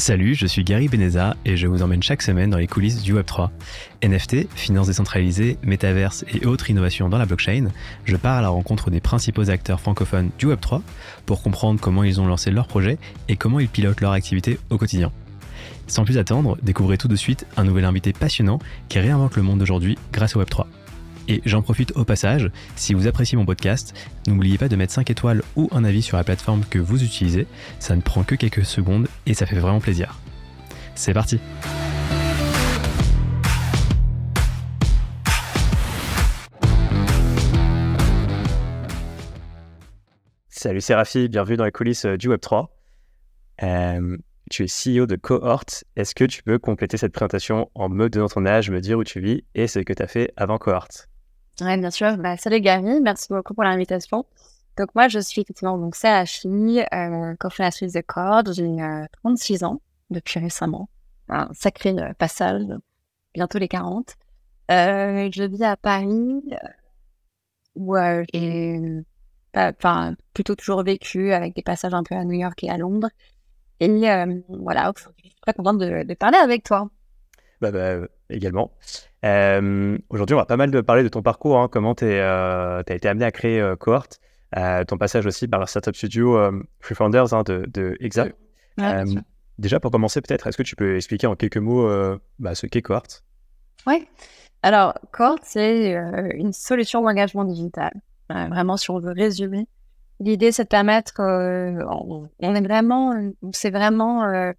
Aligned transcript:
Salut, 0.00 0.34
je 0.34 0.46
suis 0.46 0.64
Gary 0.64 0.88
Beneza 0.88 1.36
et 1.44 1.58
je 1.58 1.66
vous 1.66 1.82
emmène 1.82 2.02
chaque 2.02 2.22
semaine 2.22 2.48
dans 2.48 2.56
les 2.56 2.66
coulisses 2.66 3.02
du 3.02 3.14
Web3. 3.14 3.50
NFT, 4.02 4.48
finances 4.56 4.86
décentralisées, 4.86 5.58
métaverse 5.62 6.24
et 6.32 6.46
autres 6.46 6.70
innovations 6.70 7.10
dans 7.10 7.18
la 7.18 7.26
blockchain, 7.26 7.68
je 8.06 8.16
pars 8.16 8.38
à 8.38 8.40
la 8.40 8.48
rencontre 8.48 8.90
des 8.90 9.00
principaux 9.00 9.50
acteurs 9.50 9.78
francophones 9.78 10.30
du 10.38 10.46
Web3 10.46 10.80
pour 11.26 11.42
comprendre 11.42 11.80
comment 11.80 12.02
ils 12.02 12.18
ont 12.18 12.26
lancé 12.26 12.50
leurs 12.50 12.66
projets 12.66 12.96
et 13.28 13.36
comment 13.36 13.60
ils 13.60 13.68
pilotent 13.68 14.00
leur 14.00 14.12
activité 14.12 14.58
au 14.70 14.78
quotidien. 14.78 15.12
Sans 15.86 16.06
plus 16.06 16.16
attendre, 16.16 16.56
découvrez 16.62 16.96
tout 16.96 17.08
de 17.08 17.16
suite 17.16 17.46
un 17.58 17.64
nouvel 17.64 17.84
invité 17.84 18.14
passionnant 18.14 18.58
qui 18.88 19.00
réinvente 19.00 19.36
le 19.36 19.42
monde 19.42 19.58
d'aujourd'hui 19.58 19.98
grâce 20.14 20.34
au 20.34 20.42
Web3. 20.42 20.64
Et 21.28 21.42
j'en 21.44 21.62
profite 21.62 21.92
au 21.96 22.04
passage, 22.04 22.50
si 22.76 22.94
vous 22.94 23.06
appréciez 23.06 23.36
mon 23.36 23.46
podcast, 23.46 23.94
n'oubliez 24.26 24.58
pas 24.58 24.68
de 24.68 24.76
mettre 24.76 24.92
5 24.92 25.10
étoiles 25.10 25.42
ou 25.56 25.68
un 25.72 25.84
avis 25.84 26.02
sur 26.02 26.16
la 26.16 26.24
plateforme 26.24 26.64
que 26.68 26.78
vous 26.78 27.02
utilisez, 27.02 27.46
ça 27.78 27.96
ne 27.96 28.00
prend 28.00 28.22
que 28.24 28.34
quelques 28.34 28.64
secondes 28.64 29.08
et 29.26 29.34
ça 29.34 29.46
fait 29.46 29.58
vraiment 29.58 29.80
plaisir. 29.80 30.18
C'est 30.94 31.14
parti 31.14 31.38
Salut 40.62 40.82
Rafi, 40.90 41.30
bienvenue 41.30 41.56
dans 41.56 41.64
les 41.64 41.72
coulisses 41.72 42.04
euh, 42.04 42.18
du 42.18 42.28
Web3. 42.28 42.66
Euh, 43.62 44.18
tu 44.50 44.64
es 44.64 44.66
CEO 44.66 45.06
de 45.06 45.16
Cohort. 45.16 45.64
Est-ce 45.96 46.14
que 46.14 46.24
tu 46.24 46.42
peux 46.42 46.58
compléter 46.58 46.98
cette 46.98 47.14
présentation 47.14 47.70
en 47.74 47.88
me 47.88 48.10
donnant 48.10 48.28
ton 48.28 48.44
âge, 48.44 48.70
me 48.70 48.82
dire 48.82 48.98
où 48.98 49.04
tu 49.04 49.20
vis 49.20 49.42
et 49.54 49.68
ce 49.68 49.78
que 49.78 49.94
tu 49.94 50.02
as 50.02 50.06
fait 50.06 50.32
avant 50.36 50.58
Cohort 50.58 50.88
oui, 51.60 51.76
bien 51.76 51.90
sûr. 51.90 52.16
Bah, 52.16 52.36
salut 52.36 52.60
Gary, 52.60 53.00
merci 53.00 53.28
beaucoup 53.28 53.54
pour 53.54 53.64
l'invitation. 53.64 54.24
Donc 54.76 54.94
moi, 54.94 55.08
je 55.08 55.18
suis 55.18 55.42
effectivement 55.42 55.76
donc 55.78 55.94
CHI, 55.94 56.80
euh, 56.80 57.34
de 57.34 58.00
Cord. 58.00 58.52
J'ai 58.52 58.76
36 59.22 59.62
euh, 59.62 59.66
ans 59.66 59.80
depuis 60.10 60.40
récemment. 60.40 60.88
Un 61.28 61.48
sacré 61.52 61.90
euh, 61.90 62.12
passage, 62.14 62.62
bientôt 63.34 63.58
les 63.58 63.68
40. 63.68 64.16
Euh, 64.70 65.28
je 65.32 65.42
vis 65.44 65.64
à 65.64 65.76
Paris, 65.76 66.42
euh, 66.52 66.56
où 67.74 67.96
j'ai 68.32 69.02
enfin, 69.54 70.14
plutôt 70.32 70.54
toujours 70.54 70.82
vécu 70.82 71.32
avec 71.32 71.54
des 71.54 71.62
passages 71.62 71.94
un 71.94 72.02
peu 72.02 72.14
à 72.14 72.24
New 72.24 72.38
York 72.38 72.62
et 72.64 72.70
à 72.70 72.78
Londres. 72.78 73.10
Et 73.80 73.88
voilà, 74.48 74.92
je 74.96 75.02
suis 75.02 75.34
très 75.40 75.54
contente 75.54 75.78
de, 75.78 76.04
de 76.04 76.14
parler 76.14 76.38
avec 76.38 76.64
toi. 76.64 76.90
Bah, 77.60 77.70
bah, 77.70 78.06
également. 78.30 78.72
Euh, 79.24 79.98
aujourd'hui, 80.08 80.34
on 80.34 80.38
va 80.38 80.46
pas 80.46 80.56
mal 80.56 80.70
de 80.70 80.80
parler 80.80 81.02
de 81.02 81.08
ton 81.08 81.22
parcours, 81.22 81.58
hein, 81.58 81.68
comment 81.70 81.94
tu 81.94 82.06
euh, 82.06 82.82
as 82.86 82.94
été 82.94 83.06
amené 83.08 83.24
à 83.24 83.30
créer 83.30 83.60
euh, 83.60 83.76
Cohort, 83.76 84.06
ton 84.88 84.98
passage 84.98 85.26
aussi 85.26 85.46
par 85.46 85.60
la 85.60 85.66
startup 85.66 85.94
studio 85.94 86.38
Free 86.80 86.94
Founders 86.94 87.34
hein, 87.34 87.42
de, 87.44 87.66
de 87.72 87.96
Exa. 88.00 88.28
déjà, 89.58 89.78
pour 89.78 89.90
commencer, 89.90 90.20
peut-être, 90.22 90.46
est-ce 90.46 90.56
que 90.56 90.62
tu 90.62 90.74
peux 90.74 90.96
expliquer 90.96 91.26
en 91.26 91.36
quelques 91.36 91.58
mots 91.58 91.88
bah, 92.38 92.54
ce 92.54 92.66
qu'est 92.66 92.82
Cohort 92.82 93.06
Oui. 93.86 94.08
Alors, 94.62 94.94
Cohort, 95.12 95.38
c'est 95.42 95.92
une 96.34 96.52
solution 96.52 97.02
d'engagement 97.02 97.44
digital. 97.44 97.92
vraiment, 98.28 98.76
si 98.76 98.90
on 98.90 98.98
veut 98.98 99.12
résumer, 99.12 99.68
l'idée, 100.18 100.50
c'est 100.50 100.64
de 100.64 100.68
permettre, 100.68 101.12
on, 101.20 102.28
on, 102.40 102.54
est 102.54 102.60
vraiment, 102.62 103.30
c'est 103.52 103.70
vraiment 103.70 104.52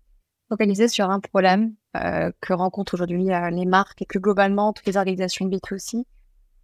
focalisé 0.51 0.89
sur 0.89 1.09
un 1.09 1.21
problème 1.21 1.75
euh, 1.95 2.29
que 2.41 2.51
rencontrent 2.51 2.95
aujourd'hui 2.95 3.31
euh, 3.31 3.49
les 3.51 3.65
marques 3.65 4.01
et 4.01 4.05
que 4.05 4.19
globalement 4.19 4.73
toutes 4.73 4.85
les 4.85 4.97
organisations 4.97 5.47
B2C, 5.47 6.03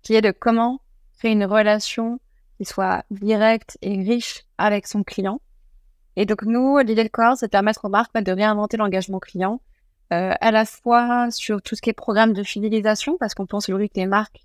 qui 0.02 0.14
est 0.14 0.22
de 0.22 0.32
comment 0.32 0.82
créer 1.18 1.32
une 1.32 1.46
relation 1.46 2.20
qui 2.58 2.66
soit 2.66 3.06
directe 3.12 3.78
et 3.82 3.96
riche 4.02 4.44
avec 4.58 4.88
son 4.88 5.04
client. 5.04 5.40
Et 6.18 6.26
donc 6.26 6.44
nous, 6.44 6.80
l'idée 6.80 7.06
de 7.06 7.08
Core, 7.08 7.38
c'est 7.38 7.46
de 7.46 7.52
permettre 7.52 7.86
aux 7.86 7.90
marques 7.90 8.12
bah, 8.14 8.20
de 8.22 8.32
réinventer 8.34 8.76
l'engagement 8.76 9.20
client, 9.20 9.62
euh, 10.12 10.34
à 10.42 10.52
la 10.52 10.66
fois 10.66 11.32
sur 11.32 11.62
tout 11.62 11.76
ce 11.76 11.82
qui 11.82 11.90
est 11.90 11.94
programme 11.94 12.34
de 12.34 12.44
fidélisation, 12.44 13.16
parce 13.18 13.36
qu'on 13.36 13.46
pense 13.46 13.70
aujourd'hui 13.70 13.90
que 13.90 14.00
les 14.00 14.06
marques 14.06 14.42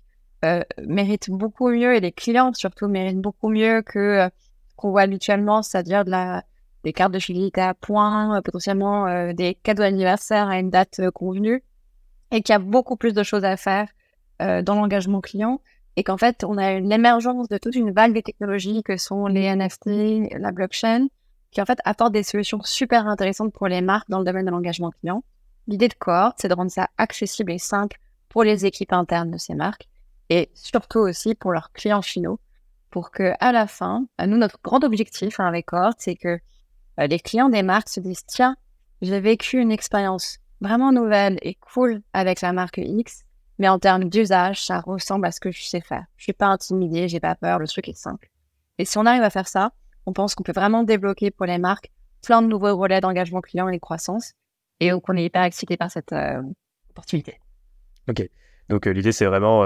méritent 0.81 1.29
beaucoup 1.29 1.69
mieux 1.69 1.95
et 1.95 2.01
les 2.01 2.11
clients 2.11 2.51
surtout 2.53 2.89
méritent 2.89 3.21
beaucoup 3.21 3.47
mieux 3.47 3.81
que 3.81 3.99
euh, 3.99 4.29
qu'on 4.75 4.91
voit 4.91 5.01
habituellement, 5.01 5.63
c'est-à-dire 5.63 6.03
de 6.03 6.11
la 6.11 6.43
des 6.83 6.93
cartes 6.93 7.13
de 7.13 7.19
fidélité 7.19 7.61
à 7.61 7.73
points, 7.73 8.37
euh, 8.37 8.41
potentiellement 8.41 9.07
euh, 9.07 9.33
des 9.33 9.55
cadeaux 9.55 9.83
anniversaires 9.83 10.47
à 10.47 10.59
une 10.59 10.69
date 10.69 10.99
euh, 10.99 11.11
convenue, 11.11 11.63
et 12.31 12.41
qu'il 12.41 12.53
y 12.53 12.55
a 12.55 12.59
beaucoup 12.59 12.97
plus 12.97 13.13
de 13.13 13.23
choses 13.23 13.45
à 13.45 13.57
faire 13.57 13.87
dans 14.39 14.75
l'engagement 14.75 15.21
client, 15.21 15.61
et 15.95 16.03
qu'en 16.03 16.17
fait, 16.17 16.43
on 16.43 16.57
a 16.57 16.73
une 16.73 16.91
émergence 16.91 17.47
de 17.47 17.57
toute 17.57 17.75
une 17.75 17.91
vague 17.91 18.13
de 18.13 18.19
technologies 18.19 18.83
que 18.83 18.97
sont 18.97 19.27
les 19.27 19.55
NFT, 19.55 20.33
la 20.37 20.51
blockchain, 20.51 21.07
qui 21.51 21.61
en 21.61 21.65
fait 21.65 21.79
apportent 21.85 22.11
des 22.11 22.23
solutions 22.23 22.59
super 22.63 23.07
intéressantes 23.07 23.53
pour 23.53 23.67
les 23.69 23.79
marques 23.79 24.09
dans 24.09 24.19
le 24.19 24.25
domaine 24.25 24.45
de 24.45 24.51
l'engagement 24.51 24.89
client. 24.89 25.23
L'idée 25.67 25.87
de 25.87 25.93
Cohort, 25.93 26.33
c'est 26.37 26.49
de 26.49 26.55
rendre 26.55 26.71
ça 26.71 26.89
accessible 26.97 27.53
et 27.53 27.57
simple 27.57 27.99
pour 28.27 28.43
les 28.43 28.65
équipes 28.65 28.91
internes 28.91 29.31
de 29.31 29.37
ces 29.37 29.53
marques, 29.53 29.87
et 30.29 30.49
surtout 30.55 30.99
aussi 30.99 31.35
pour 31.35 31.53
leurs 31.53 31.71
clients 31.71 32.01
finaux, 32.01 32.39
pour 32.89 33.11
que 33.11 33.31
à 33.39 33.53
la 33.53 33.67
fin, 33.67 34.07
nous, 34.19 34.37
notre 34.37 34.59
grand 34.61 34.83
objectif 34.83 35.39
hein, 35.39 35.45
avec 35.45 35.67
Cohort, 35.67 35.93
c'est 35.99 36.15
que 36.15 36.27
euh, 36.27 36.37
les 36.97 37.19
clients 37.19 37.49
des 37.49 37.63
marques 37.63 37.89
se 37.89 37.99
disent 37.99 38.25
tiens, 38.25 38.55
j'ai 39.01 39.19
vécu 39.19 39.59
une 39.59 39.71
expérience 39.71 40.39
vraiment 40.61 40.91
nouvelle 40.91 41.37
et 41.41 41.55
cool 41.55 42.01
avec 42.13 42.41
la 42.41 42.53
marque 42.53 42.77
X, 42.77 43.23
mais 43.59 43.67
en 43.67 43.79
termes 43.79 44.05
d'usage, 44.05 44.65
ça 44.65 44.79
ressemble 44.79 45.25
à 45.25 45.31
ce 45.31 45.39
que 45.39 45.51
je 45.51 45.63
sais 45.63 45.81
faire. 45.81 46.05
Je 46.17 46.23
suis 46.23 46.33
pas 46.33 46.47
intimidée, 46.47 47.07
j'ai 47.07 47.19
pas 47.19 47.35
peur, 47.35 47.59
le 47.59 47.67
truc 47.67 47.89
est 47.89 47.97
simple. 47.97 48.29
Et 48.77 48.85
si 48.85 48.97
on 48.97 49.05
arrive 49.05 49.23
à 49.23 49.29
faire 49.29 49.47
ça, 49.47 49.73
on 50.05 50.13
pense 50.13 50.35
qu'on 50.35 50.43
peut 50.43 50.53
vraiment 50.53 50.83
débloquer 50.83 51.31
pour 51.31 51.45
les 51.45 51.57
marques 51.57 51.91
plein 52.25 52.41
de 52.41 52.47
nouveaux 52.47 52.75
relais 52.77 53.01
d'engagement 53.01 53.41
client 53.41 53.67
et 53.67 53.73
de 53.73 53.79
croissance, 53.79 54.33
et 54.79 54.91
qu'on 54.91 55.17
est 55.17 55.25
hyper 55.25 55.43
excité 55.43 55.77
par 55.77 55.91
cette 55.91 56.13
euh, 56.13 56.41
opportunité. 56.89 57.39
Ok, 58.09 58.27
donc 58.69 58.87
euh, 58.87 58.91
l'idée 58.91 59.11
c'est 59.11 59.25
vraiment 59.25 59.63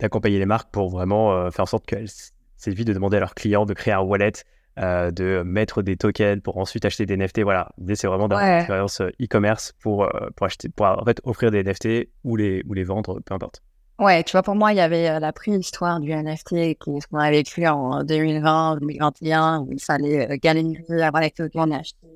d'accompagner 0.00 0.38
les 0.38 0.46
marques 0.46 0.72
pour 0.72 0.88
vraiment 0.88 1.50
faire 1.52 1.62
en 1.62 1.66
sorte 1.66 1.86
qu'elles 1.86 2.08
s'évitent 2.56 2.88
de 2.88 2.92
demander 2.92 3.18
à 3.18 3.20
leurs 3.20 3.34
clients 3.34 3.66
de 3.66 3.74
créer 3.74 3.94
un 3.94 4.00
wallet 4.00 4.32
euh, 4.78 5.10
de 5.10 5.42
mettre 5.44 5.82
des 5.82 5.98
tokens 5.98 6.40
pour 6.40 6.56
ensuite 6.56 6.86
acheter 6.86 7.04
des 7.04 7.18
NFT. 7.18 7.40
Voilà, 7.40 7.68
l'idée 7.76 7.94
c'est 7.94 8.06
vraiment 8.06 8.26
d'avoir 8.26 8.48
une 8.48 8.56
expérience 8.56 9.02
euh, 9.02 9.10
e-commerce 9.20 9.74
pour, 9.78 10.04
euh, 10.04 10.30
pour 10.34 10.46
acheter, 10.46 10.70
pour 10.70 10.86
en 10.86 11.04
fait 11.04 11.20
offrir 11.24 11.50
des 11.50 11.62
NFT 11.62 12.08
ou 12.24 12.36
les, 12.36 12.62
ou 12.66 12.72
les 12.72 12.82
vendre, 12.82 13.20
peu 13.20 13.34
importe. 13.34 13.60
Ouais, 13.98 14.24
tu 14.24 14.32
vois, 14.32 14.42
pour 14.42 14.54
moi, 14.54 14.72
il 14.72 14.76
y 14.76 14.80
avait 14.80 15.20
la 15.20 15.30
préhistoire 15.34 16.00
du 16.00 16.10
NFT 16.10 16.78
qu'on 16.78 17.00
avait 17.12 17.36
vécu 17.36 17.66
en 17.66 18.02
2020, 18.02 18.78
2021, 18.80 19.60
où 19.60 19.72
il 19.72 19.82
fallait 19.82 20.38
gagner, 20.38 20.82
avoir 21.02 21.20
les 21.20 21.30
tokens 21.30 21.70
et 21.70 21.76
acheter 21.76 22.06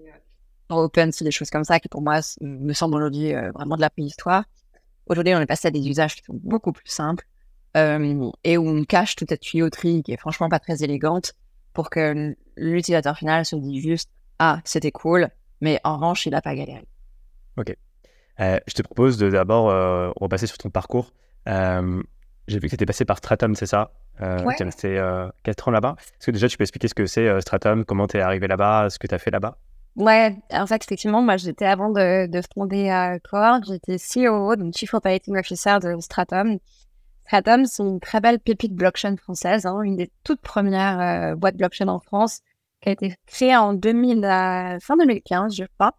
sur 0.71 0.79
Open, 0.79 1.13
c'est 1.13 1.27
des 1.27 1.31
choses 1.31 1.51
comme 1.51 1.63
ça 1.63 1.79
qui, 1.79 1.89
pour 1.89 2.01
moi, 2.01 2.21
me 2.41 2.73
semblent 2.73 2.97
aujourd'hui 2.97 3.35
vraiment 3.55 3.77
de 3.77 3.83
la 3.83 3.91
préhistoire. 3.91 4.45
Aujourd'hui, 5.07 5.35
on 5.35 5.41
est 5.41 5.47
passé 5.47 5.69
à 5.69 5.71
des 5.71 5.87
usages 5.87 6.17
qui 6.17 6.25
sont 6.25 6.41
beaucoup 6.43 6.73
plus 6.73 6.89
simples 6.89 7.27
et 7.75 8.57
où 8.57 8.67
on 8.67 8.85
cache 8.85 9.15
toute 9.15 9.29
cette 9.29 9.43
tuyauterie 9.43 10.03
qui 10.03 10.13
est 10.13 10.17
franchement 10.17 10.49
pas 10.49 10.59
très 10.59 10.83
élégante 10.83 11.35
pour 11.75 11.91
que 11.91 12.35
l'utilisateur 12.57 13.17
final 13.17 13.45
se 13.45 13.57
dise 13.57 13.83
juste 13.83 14.11
Ah, 14.39 14.61
c'était 14.65 14.93
cool, 14.93 15.29
mais 15.61 15.81
en 15.85 15.95
revanche, 15.97 16.27
il 16.27 16.31
n'a 16.31 16.43
pas 16.43 16.55
galéré. 16.55 16.85
Ok. 17.57 17.75
Euh, 18.41 18.59
je 18.67 18.75
te 18.75 18.83
propose 18.83 19.17
de 19.17 19.31
d'abord 19.31 19.71
euh, 19.71 20.11
repasser 20.17 20.47
sur 20.47 20.59
ton 20.59 20.71
parcours. 20.71 21.13
Euh, 21.49 22.03
j'ai 22.49 22.59
vu 22.59 22.63
que 22.63 22.69
tu 22.69 22.75
étais 22.75 22.87
passé 22.87 23.05
par 23.05 23.19
Stratum, 23.19 23.55
c'est 23.55 23.67
ça? 23.67 23.93
Euh, 24.21 24.39
Tu 24.57 24.63
es 24.63 24.65
resté 24.65 25.19
4 25.43 25.69
ans 25.69 25.71
là-bas. 25.71 25.97
Est-ce 25.99 26.27
que 26.27 26.31
déjà 26.31 26.49
tu 26.49 26.57
peux 26.57 26.63
expliquer 26.63 26.89
ce 26.89 26.95
que 26.95 27.07
c'est 27.07 27.41
Stratum, 27.41 27.85
comment 27.85 28.07
tu 28.07 28.17
es 28.19 28.21
arrivé 28.21 28.47
là-bas, 28.47 28.89
ce 28.91 28.99
que 28.99 29.07
tu 29.07 29.15
as 29.15 29.19
fait 29.19 29.31
là-bas? 29.31 29.59
Ouais, 29.97 30.37
en 30.53 30.67
fait, 30.67 30.85
effectivement, 30.85 31.23
moi 31.23 31.39
j'étais 31.39 31.65
avant 31.65 31.89
de, 31.91 32.27
de 32.27 32.41
fonder 32.55 33.17
Core, 33.29 33.61
j'étais 33.67 33.97
CEO, 33.97 34.55
donc 34.57 34.75
Chief 34.77 34.93
Operating 34.93 35.37
Officer 35.39 35.79
de 35.83 35.99
Stratum. 36.01 36.59
Stratum, 37.27 37.67
c'est 37.67 37.83
une 37.83 37.99
très 37.99 38.21
belle 38.21 38.39
pépite 38.39 38.73
blockchain 38.73 39.17
française, 39.17 39.67
hein, 39.67 39.83
une 39.83 39.97
des 39.97 40.13
toutes 40.23 40.41
premières 40.41 41.01
euh, 41.01 41.35
boîtes 41.35 41.57
blockchain 41.57 41.89
en 41.89 41.99
France, 41.99 42.41
qui 42.81 42.89
a 42.89 42.93
été 42.93 43.17
créée 43.27 43.57
en 43.57 43.75
2000, 43.75 44.25
euh, 44.25 44.79
fin 44.81 44.97
2015, 44.97 45.57
je 45.57 45.65
crois, 45.77 45.97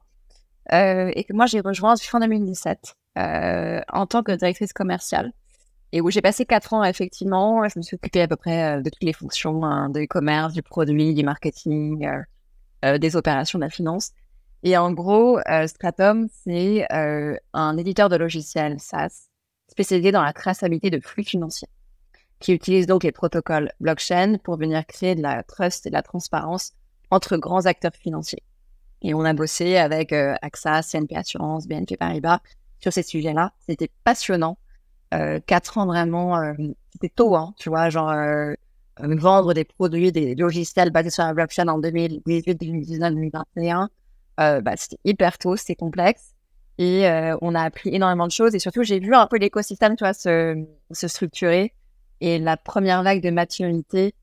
euh, 0.71 1.11
et 1.13 1.25
que 1.25 1.33
moi 1.33 1.45
j'ai 1.45 1.59
rejoint 1.59 1.97
fin 1.97 2.21
2017 2.21 2.95
euh, 3.17 3.81
en 3.91 4.05
tant 4.05 4.23
que 4.23 4.31
directrice 4.31 4.71
commerciale, 4.71 5.33
et 5.91 5.99
où 5.99 6.09
j'ai 6.09 6.21
passé 6.21 6.45
quatre 6.45 6.73
ans 6.73 6.85
effectivement. 6.85 7.67
Je 7.67 7.77
me 7.77 7.83
suis 7.83 7.95
occupée 7.95 8.21
à 8.21 8.29
peu 8.29 8.37
près 8.37 8.81
de 8.81 8.89
toutes 8.89 9.03
les 9.03 9.13
fonctions 9.13 9.65
hein, 9.65 9.89
de 9.89 10.01
e-commerce, 10.01 10.53
du 10.53 10.61
produit, 10.61 11.13
du 11.13 11.23
marketing, 11.23 12.07
des 12.83 13.15
opérations 13.17 13.59
de 13.59 13.63
la 13.65 13.69
finance. 13.69 14.11
Et 14.63 14.77
en 14.77 14.91
gros, 14.91 15.39
Stratum, 15.65 16.27
c'est 16.43 16.85
un 16.89 17.77
éditeur 17.77 18.09
de 18.09 18.17
logiciels 18.17 18.79
SaaS 18.79 19.26
spécialisé 19.67 20.11
dans 20.11 20.23
la 20.23 20.33
traçabilité 20.33 20.89
de 20.89 20.99
flux 20.99 21.23
financiers, 21.23 21.69
qui 22.39 22.53
utilise 22.53 22.87
donc 22.87 23.03
les 23.03 23.11
protocoles 23.11 23.71
blockchain 23.79 24.37
pour 24.43 24.57
venir 24.57 24.85
créer 24.85 25.15
de 25.15 25.21
la 25.21 25.43
trust 25.43 25.85
et 25.85 25.89
de 25.89 25.95
la 25.95 26.03
transparence 26.03 26.73
entre 27.11 27.37
grands 27.37 27.65
acteurs 27.65 27.95
financiers. 27.95 28.43
Et 29.01 29.13
on 29.13 29.21
a 29.21 29.33
bossé 29.33 29.77
avec 29.77 30.11
euh, 30.11 30.35
AXA, 30.41 30.81
CNP 30.81 31.15
Assurance, 31.15 31.67
BNP 31.67 31.97
Paribas 31.97 32.39
sur 32.79 32.91
ces 32.93 33.03
sujets-là. 33.03 33.53
C'était 33.67 33.91
passionnant. 34.03 34.57
Euh, 35.13 35.39
quatre 35.45 35.77
ans 35.77 35.85
vraiment, 35.85 36.37
euh, 36.37 36.53
c'était 36.91 37.09
tôt, 37.09 37.35
hein, 37.35 37.53
tu 37.57 37.69
vois, 37.69 37.89
genre 37.89 38.09
euh, 38.09 38.53
vendre 38.99 39.53
des 39.53 39.63
produits, 39.63 40.11
des 40.11 40.35
logiciels 40.35 40.89
basés 40.89 41.09
sur 41.09 41.23
la 41.23 41.33
blockchain 41.33 41.67
en 41.67 41.79
2018, 41.79 42.55
2019, 42.59 43.13
2021. 43.13 43.89
bah, 44.37 44.61
c'était 44.75 44.99
hyper 45.05 45.37
tôt, 45.37 45.55
c'était 45.55 45.75
complexe. 45.75 46.33
Et 46.79 47.07
on 47.41 47.55
a 47.55 47.61
appris 47.61 47.89
énormément 47.93 48.27
de 48.27 48.31
choses. 48.31 48.53
Et 48.55 48.59
surtout, 48.59 48.83
j'ai 48.83 48.99
vu 48.99 49.15
un 49.15 49.27
peu 49.27 49.37
l'écosystème, 49.37 49.95
tu 49.95 50.03
vois, 50.03 50.13
se, 50.13 50.63
se 50.91 51.07
structurer. 51.07 51.73
Et 52.21 52.39
la 52.39 52.57
première 52.57 53.03
vague 53.03 53.21
de 53.21 53.29
maturité, 53.31 54.13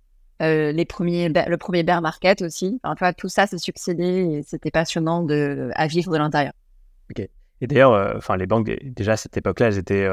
les 0.40 0.84
premiers, 0.84 1.28
le 1.28 1.56
premier 1.56 1.82
bear 1.82 2.00
market 2.00 2.42
aussi. 2.42 2.78
Enfin, 2.82 2.94
tu 2.94 2.98
vois, 3.00 3.12
tout 3.12 3.28
ça 3.28 3.46
s'est 3.46 3.58
succédé 3.58 4.04
et 4.04 4.42
c'était 4.42 4.70
passionnant 4.70 5.22
de, 5.22 5.70
à 5.74 5.86
vivre 5.86 6.12
de 6.12 6.18
l'intérieur. 6.18 6.52
Ok. 7.10 7.28
Et 7.60 7.66
d'ailleurs, 7.66 8.16
enfin, 8.16 8.36
les 8.36 8.46
banques, 8.46 8.70
déjà 8.82 9.12
à 9.12 9.16
cette 9.16 9.36
époque-là, 9.36 9.68
elles 9.68 9.78
étaient 9.78 10.08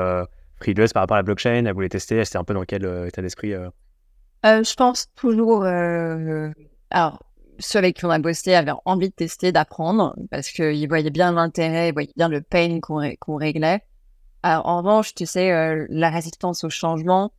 frileuses 0.55 0.93
par 0.93 1.03
rapport 1.03 1.17
à 1.17 1.19
la 1.19 1.23
blockchain. 1.23 1.65
Elles 1.65 1.73
voulaient 1.73 1.89
tester. 1.89 2.15
Elles 2.15 2.27
étaient 2.27 2.37
un 2.37 2.43
peu 2.43 2.53
dans 2.53 2.63
quel 2.65 2.85
état 3.07 3.21
d'esprit 3.21 3.53
Je 4.43 4.75
pense 4.75 5.07
toujours. 5.15 5.63
alors, 5.63 7.23
ceux 7.61 7.79
avec 7.79 7.97
qui 7.97 8.05
on 8.05 8.09
a 8.09 8.19
bossé 8.19 8.53
avaient 8.53 8.73
envie 8.85 9.09
de 9.09 9.13
tester, 9.13 9.51
d'apprendre, 9.51 10.15
parce 10.29 10.49
qu'ils 10.49 10.87
voyaient 10.87 11.09
bien 11.09 11.31
l'intérêt, 11.31 11.89
ils 11.89 11.93
voyaient 11.93 12.13
bien 12.15 12.29
le 12.29 12.41
pain 12.41 12.79
qu'on 12.81 13.35
réglait. 13.35 13.83
Alors, 14.43 14.65
en 14.67 14.77
revanche, 14.79 15.13
tu 15.13 15.25
sais, 15.25 15.51
euh, 15.51 15.85
la 15.89 16.09
résistance 16.09 16.63
au 16.63 16.69
changement, 16.69 17.31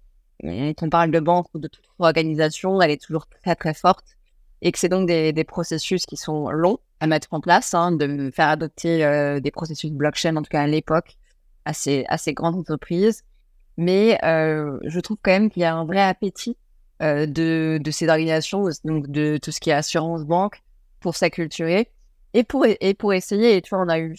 quand 0.42 0.82
on 0.82 0.90
parle 0.90 1.10
de 1.10 1.20
banque 1.20 1.46
ou 1.54 1.58
de 1.58 1.68
toute 1.68 1.84
organisation, 1.98 2.80
elle 2.80 2.90
est 2.90 3.02
toujours 3.02 3.26
très 3.28 3.54
très 3.54 3.74
forte 3.74 4.16
et 4.60 4.72
que 4.72 4.78
c'est 4.78 4.88
donc 4.88 5.08
des, 5.08 5.32
des, 5.32 5.44
processus 5.44 6.06
qui 6.06 6.16
sont 6.16 6.50
longs 6.50 6.78
à 7.00 7.06
mettre 7.06 7.28
en 7.32 7.40
place, 7.40 7.74
hein, 7.74 7.92
de 7.92 8.30
faire 8.30 8.48
adopter 8.48 9.04
euh, 9.04 9.40
des 9.40 9.50
processus 9.50 9.90
blockchain, 9.90 10.36
en 10.36 10.42
tout 10.42 10.50
cas 10.50 10.62
à 10.62 10.66
l'époque, 10.68 11.16
à 11.64 11.72
ces, 11.72 12.04
à 12.08 12.16
ces 12.16 12.32
grandes 12.32 12.56
entreprises. 12.56 13.24
Mais 13.76 14.18
euh, 14.24 14.78
je 14.84 15.00
trouve 15.00 15.16
quand 15.20 15.32
même 15.32 15.50
qu'il 15.50 15.62
y 15.62 15.64
a 15.64 15.74
un 15.74 15.84
vrai 15.84 16.00
appétit 16.00 16.56
euh, 17.02 17.26
de, 17.26 17.78
de, 17.82 17.90
ces 17.90 18.08
organisations, 18.08 18.68
donc 18.84 19.10
de 19.10 19.38
tout 19.38 19.50
ce 19.52 19.60
qui 19.60 19.70
est 19.70 19.74
assurance 19.74 20.24
banque, 20.24 20.62
pour 21.00 21.16
s'acculturer 21.16 21.90
et 22.34 22.44
pour, 22.44 22.64
et 22.66 22.94
pour 22.94 23.12
essayer. 23.12 23.56
Et 23.56 23.62
tu 23.62 23.74
vois, 23.74 23.84
on 23.84 23.88
a 23.88 23.98
eu 23.98 24.16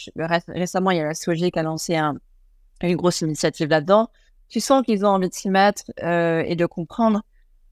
récemment, 0.47 0.91
il 0.91 0.97
y 0.97 1.00
a 1.00 1.06
la 1.06 1.13
SOG 1.15 1.50
qui 1.50 1.59
a 1.59 1.63
lancé 1.63 1.95
un, 1.95 2.15
une 2.81 2.95
grosse 2.95 3.21
initiative 3.21 3.69
là-dedans. 3.69 4.09
Tu 4.50 4.59
sens 4.59 4.83
qu'ils 4.85 5.06
ont 5.06 5.09
envie 5.09 5.30
de 5.30 5.33
s'y 5.33 5.50
mettre 5.50 5.83
euh, 6.03 6.44
et 6.45 6.56
de 6.56 6.65
comprendre. 6.65 7.24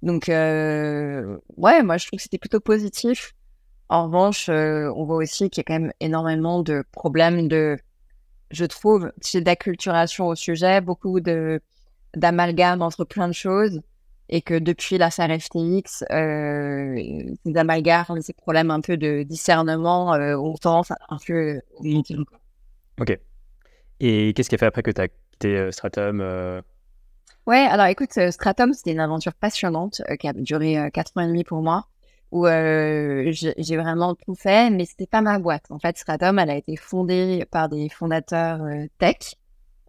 Donc, 0.02 0.30
euh, 0.30 1.38
ouais, 1.58 1.84
moi, 1.84 1.98
je 1.98 2.08
trouve 2.08 2.18
que 2.18 2.24
c'était 2.24 2.40
plutôt 2.40 2.60
positif. 2.60 3.34
En 3.90 4.06
revanche, 4.06 4.50
euh, 4.50 4.92
on 4.96 5.06
voit 5.06 5.18
aussi 5.18 5.50
qu'il 5.50 5.62
y 5.62 5.66
a 5.66 5.66
quand 5.66 5.80
même 5.80 5.94
énormément 6.00 6.64
de 6.64 6.84
problèmes 6.92 7.48
de, 7.48 7.78
je 8.50 8.66
trouve, 8.66 9.12
d'acculturation 9.36 10.28
au 10.28 10.36
sujet, 10.36 10.82
beaucoup 10.82 11.20
de 11.20 11.62
d'amalgame 12.14 12.82
entre 12.82 13.06
plein 13.06 13.30
de 13.30 13.34
choses 13.34 13.82
et 14.32 14.42
que 14.42 14.58
depuis 14.58 14.98
l'affaire 14.98 15.30
FTX, 15.30 16.06
euh, 16.10 16.96
ces 17.46 17.58
amalgames, 17.58 18.22
ces 18.22 18.34
problèmes 18.34 18.72
un 18.72 18.80
peu 18.80 18.96
de 18.96 19.24
discernement 19.24 20.14
euh, 20.14 20.38
ont 20.38 20.56
tendance 20.56 20.92
à 20.92 20.98
un 21.10 21.18
peu 21.26 21.62
augmenter 21.78 22.16
Ok. 23.00 23.20
Et 24.00 24.34
qu'est-ce 24.34 24.50
qui 24.50 24.56
a 24.56 24.58
fait 24.58 24.66
après 24.66 24.84
que 24.84 24.92
tu 24.92 25.02
as 25.02 25.10
quitté 25.10 25.58
euh, 25.58 25.72
Stratum 25.72 26.22
euh? 26.22 26.62
Ouais, 27.46 27.68
alors 27.70 27.88
écoute, 27.88 28.18
euh, 28.18 28.32
Stratum, 28.32 28.74
c'était 28.74 28.94
une 28.94 29.02
aventure 29.02 29.34
passionnante 29.34 30.02
qui 30.20 30.28
a 30.28 30.34
duré 30.34 30.90
quatre 30.94 31.12
ans 31.18 31.22
et 31.22 31.28
demi 31.28 31.44
pour 31.44 31.62
moi, 31.62 31.88
où 32.32 32.46
j'ai 32.48 33.78
vraiment 33.78 34.16
tout 34.16 34.36
fait, 34.36 34.70
mais 34.70 34.86
c'était 34.86 35.08
pas 35.08 35.22
ma 35.22 35.40
boîte. 35.40 35.66
En 35.72 35.80
fait, 35.80 35.98
Stratum, 35.98 36.40
elle 36.40 36.52
a 36.52 36.56
été 36.56 36.78
fondée 36.78 37.46
par 37.52 37.68
des 37.68 37.90
fondateurs 37.90 38.62
tech, 39.00 39.36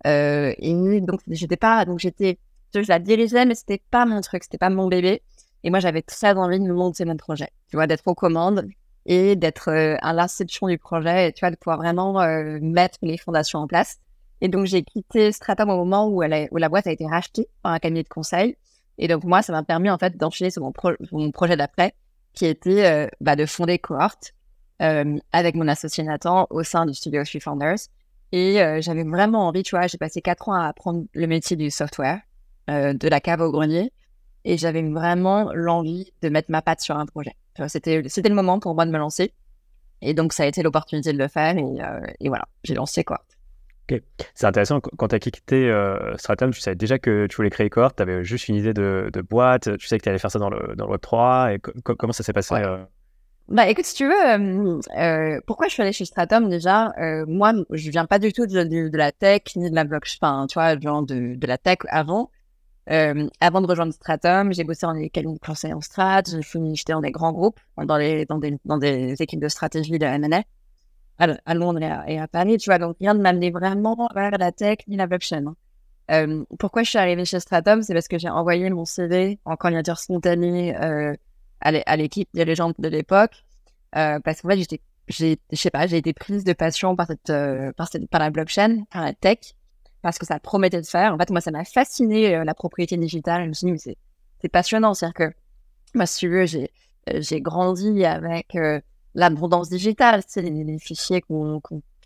et 0.04 1.00
donc 1.02 1.20
j'étais 1.28 1.58
pas, 1.58 1.84
donc 1.84 1.98
j'étais 1.98 2.38
je 2.80 2.88
la 2.88 2.98
dirigeais, 2.98 3.44
mais 3.44 3.54
c'était 3.54 3.82
pas 3.90 4.06
mon 4.06 4.20
truc, 4.20 4.44
c'était 4.44 4.58
pas 4.58 4.70
mon 4.70 4.88
bébé. 4.88 5.22
Et 5.64 5.70
moi, 5.70 5.80
j'avais 5.80 6.02
très 6.02 6.36
envie 6.36 6.58
de 6.60 6.72
monter 6.72 7.04
mon 7.04 7.16
projet, 7.16 7.50
tu 7.68 7.76
vois, 7.76 7.86
d'être 7.86 8.06
aux 8.06 8.14
commandes 8.14 8.68
et 9.06 9.36
d'être 9.36 9.70
euh, 9.70 9.96
à 10.00 10.12
l'inception 10.12 10.68
du 10.68 10.78
projet, 10.78 11.28
et, 11.28 11.32
tu 11.32 11.40
vois, 11.40 11.50
de 11.50 11.56
pouvoir 11.56 11.78
vraiment 11.78 12.20
euh, 12.20 12.58
mettre 12.60 12.98
les 13.02 13.18
fondations 13.18 13.60
en 13.60 13.66
place. 13.66 13.98
Et 14.40 14.48
donc, 14.48 14.66
j'ai 14.66 14.82
quitté 14.82 15.32
Stratum 15.32 15.70
au 15.70 15.76
moment 15.76 16.08
où, 16.08 16.22
elle 16.22 16.48
où 16.50 16.56
la 16.56 16.68
boîte 16.68 16.86
a 16.86 16.92
été 16.92 17.06
rachetée 17.06 17.48
par 17.62 17.72
un 17.72 17.78
cabinet 17.78 18.02
de 18.02 18.08
conseil. 18.08 18.56
Et 18.98 19.08
donc, 19.08 19.24
moi, 19.24 19.42
ça 19.42 19.52
m'a 19.52 19.62
permis, 19.62 19.90
en 19.90 19.98
fait, 19.98 20.16
d'enchaîner 20.16 20.50
sur 20.50 20.62
mon, 20.62 21.30
projet 21.30 21.56
d'après, 21.56 21.94
qui 22.34 22.46
était 22.46 22.86
euh, 22.86 23.08
bah, 23.20 23.36
de 23.36 23.46
fonder 23.46 23.78
Cohort 23.78 24.16
avec 25.30 25.54
mon 25.54 25.68
associé 25.68 26.02
Nathan 26.02 26.48
au 26.50 26.64
sein 26.64 26.86
du 26.86 26.94
studio 26.94 27.22
Three 27.22 27.38
Founders. 27.38 27.78
Et 28.32 28.54
j'avais 28.80 29.04
vraiment 29.04 29.46
envie, 29.46 29.62
tu 29.62 29.76
vois, 29.76 29.86
j'ai 29.86 29.96
passé 29.96 30.20
quatre 30.22 30.48
ans 30.48 30.54
à 30.54 30.66
apprendre 30.66 31.04
le 31.14 31.26
métier 31.28 31.56
du 31.56 31.70
software. 31.70 32.20
Euh, 32.70 32.92
de 32.92 33.08
la 33.08 33.20
cave 33.20 33.40
au 33.40 33.50
grenier. 33.50 33.92
Et 34.44 34.56
j'avais 34.56 34.82
vraiment 34.82 35.52
l'envie 35.52 36.12
de 36.22 36.28
mettre 36.28 36.50
ma 36.50 36.62
patte 36.62 36.80
sur 36.80 36.96
un 36.96 37.06
projet. 37.06 37.34
C'était, 37.68 38.02
c'était 38.06 38.28
le 38.28 38.34
moment 38.34 38.60
pour 38.60 38.74
moi 38.74 38.86
de 38.86 38.90
me 38.90 38.98
lancer. 38.98 39.32
Et 40.00 40.14
donc, 40.14 40.32
ça 40.32 40.44
a 40.44 40.46
été 40.46 40.62
l'opportunité 40.62 41.12
de 41.12 41.18
le 41.18 41.28
faire. 41.28 41.56
Et, 41.56 41.62
euh, 41.62 42.00
voilà, 42.28 42.46
j'ai 42.64 42.74
lancé. 42.74 43.04
Ok. 43.08 44.00
C'est 44.34 44.46
intéressant. 44.46 44.80
Quand 44.80 45.08
tu 45.08 45.14
as 45.14 45.18
quitté 45.18 45.68
euh, 45.68 46.16
Stratum, 46.16 46.52
tu 46.52 46.60
savais 46.60 46.76
déjà 46.76 46.98
que 46.98 47.26
tu 47.26 47.36
voulais 47.36 47.50
créer 47.50 47.68
Cohort. 47.68 47.94
Tu 47.94 48.02
avais 48.02 48.24
juste 48.24 48.48
une 48.48 48.56
idée 48.56 48.74
de, 48.74 49.10
boîte. 49.28 49.76
Tu 49.76 49.86
sais 49.86 49.98
que 49.98 50.04
tu 50.04 50.08
allais 50.08 50.18
faire 50.18 50.30
ça 50.30 50.38
dans 50.38 50.50
le, 50.50 50.74
dans 50.76 50.86
le 50.86 50.96
Web3. 50.96 51.54
Et 51.54 51.58
comment 51.82 52.12
ça 52.12 52.22
s'est 52.22 52.32
passé 52.32 52.54
Bah 53.48 53.68
écoute, 53.68 53.84
si 53.84 53.94
tu 53.96 54.06
veux, 54.06 55.40
pourquoi 55.46 55.66
je 55.66 55.72
suis 55.72 55.82
allée 55.82 55.92
chez 55.92 56.04
Stratum 56.04 56.48
déjà 56.48 56.92
Moi, 57.26 57.54
je 57.70 57.90
viens 57.90 58.06
pas 58.06 58.20
du 58.20 58.32
tout 58.32 58.46
de, 58.46 58.62
de, 58.62 58.96
la 58.96 59.10
tech 59.10 59.42
ni 59.56 59.68
de 59.68 59.74
la 59.74 59.84
blockchain, 59.84 60.18
enfin, 60.20 60.46
tu 60.48 60.54
vois, 60.54 60.78
genre 60.78 61.02
de, 61.02 61.34
de 61.34 61.46
la 61.46 61.58
tech 61.58 61.78
avant. 61.88 62.30
Euh, 62.90 63.28
avant 63.40 63.60
de 63.60 63.66
rejoindre 63.66 63.92
Stratum, 63.92 64.52
j'ai 64.52 64.64
bossé 64.64 64.86
dans 64.86 64.92
les 64.92 65.08
cabinets 65.08 65.34
de 65.34 65.38
conseil 65.38 65.72
en 65.72 65.80
strat, 65.80 66.22
j'étais 66.24 66.92
dans 66.92 67.00
des 67.00 67.12
grands 67.12 67.32
groupes, 67.32 67.60
dans, 67.76 67.96
les, 67.96 68.26
dans, 68.26 68.38
des, 68.38 68.58
dans 68.64 68.78
des 68.78 69.22
équipes 69.22 69.40
de 69.40 69.48
stratégie 69.48 69.98
de 69.98 70.04
M&A 70.04 70.42
à, 71.18 71.54
Londres 71.54 71.80
et 72.08 72.18
à, 72.18 72.26
Paris, 72.28 72.56
tu 72.58 72.70
vois, 72.70 72.78
donc 72.78 72.96
rien 73.00 73.14
ne 73.14 73.22
m'amener 73.22 73.50
vraiment 73.50 74.08
vers 74.14 74.32
la 74.32 74.50
tech 74.52 74.78
ni 74.88 74.96
la 74.96 75.06
blockchain. 75.06 75.46
Hein. 75.46 75.56
Euh, 76.10 76.44
pourquoi 76.58 76.82
je 76.82 76.90
suis 76.90 76.98
arrivée 76.98 77.24
chez 77.24 77.38
Stratum 77.38 77.82
C'est 77.82 77.94
parce 77.94 78.08
que 78.08 78.18
j'ai 78.18 78.28
envoyé 78.28 78.68
mon 78.70 78.84
CV 78.84 79.38
en 79.44 79.56
candidature 79.56 79.98
spontanée 79.98 80.76
euh, 80.76 81.14
à 81.60 81.96
l'équipe 81.96 82.28
légendes 82.34 82.74
de 82.78 82.88
l'époque, 82.88 83.44
euh, 83.96 84.18
parce 84.20 84.42
qu'en 84.42 84.48
fait, 84.48 84.58
j'étais, 84.58 84.80
je 85.08 85.36
sais 85.52 85.70
pas, 85.70 85.86
j'ai 85.86 85.98
été 85.98 86.12
prise 86.12 86.42
de 86.42 86.52
passion 86.52 86.96
par 86.96 87.06
cette, 87.06 87.32
par 87.76 87.88
cette, 87.88 88.08
par 88.08 88.20
la 88.20 88.30
blockchain, 88.30 88.84
par 88.90 89.04
la 89.04 89.12
tech, 89.12 89.54
parce 90.02 90.18
que 90.18 90.26
ça 90.26 90.38
promettait 90.40 90.80
de 90.80 90.86
faire. 90.86 91.14
En 91.14 91.18
fait, 91.18 91.30
moi, 91.30 91.40
ça 91.40 91.50
m'a 91.50 91.64
fasciné 91.64 92.34
euh, 92.34 92.44
la 92.44 92.54
propriété 92.54 92.96
digitale. 92.96 93.44
Je 93.44 93.48
me 93.48 93.52
suis 93.54 93.66
dit, 93.66 93.72
mais 93.72 93.96
c'est 94.40 94.48
passionnant. 94.48 94.94
C'est-à-dire 94.94 95.14
que, 95.14 95.34
moi, 95.94 96.06
si 96.06 96.18
tu 96.18 96.28
veux, 96.28 96.44
j'ai 96.44 96.68
euh, 97.08 97.40
grandi 97.40 98.04
avec 98.04 98.54
euh, 98.56 98.80
l'abondance 99.14 99.70
digitale, 99.70 100.22
les, 100.36 100.78
fichiers 100.78 101.20
qu'on 101.22 101.60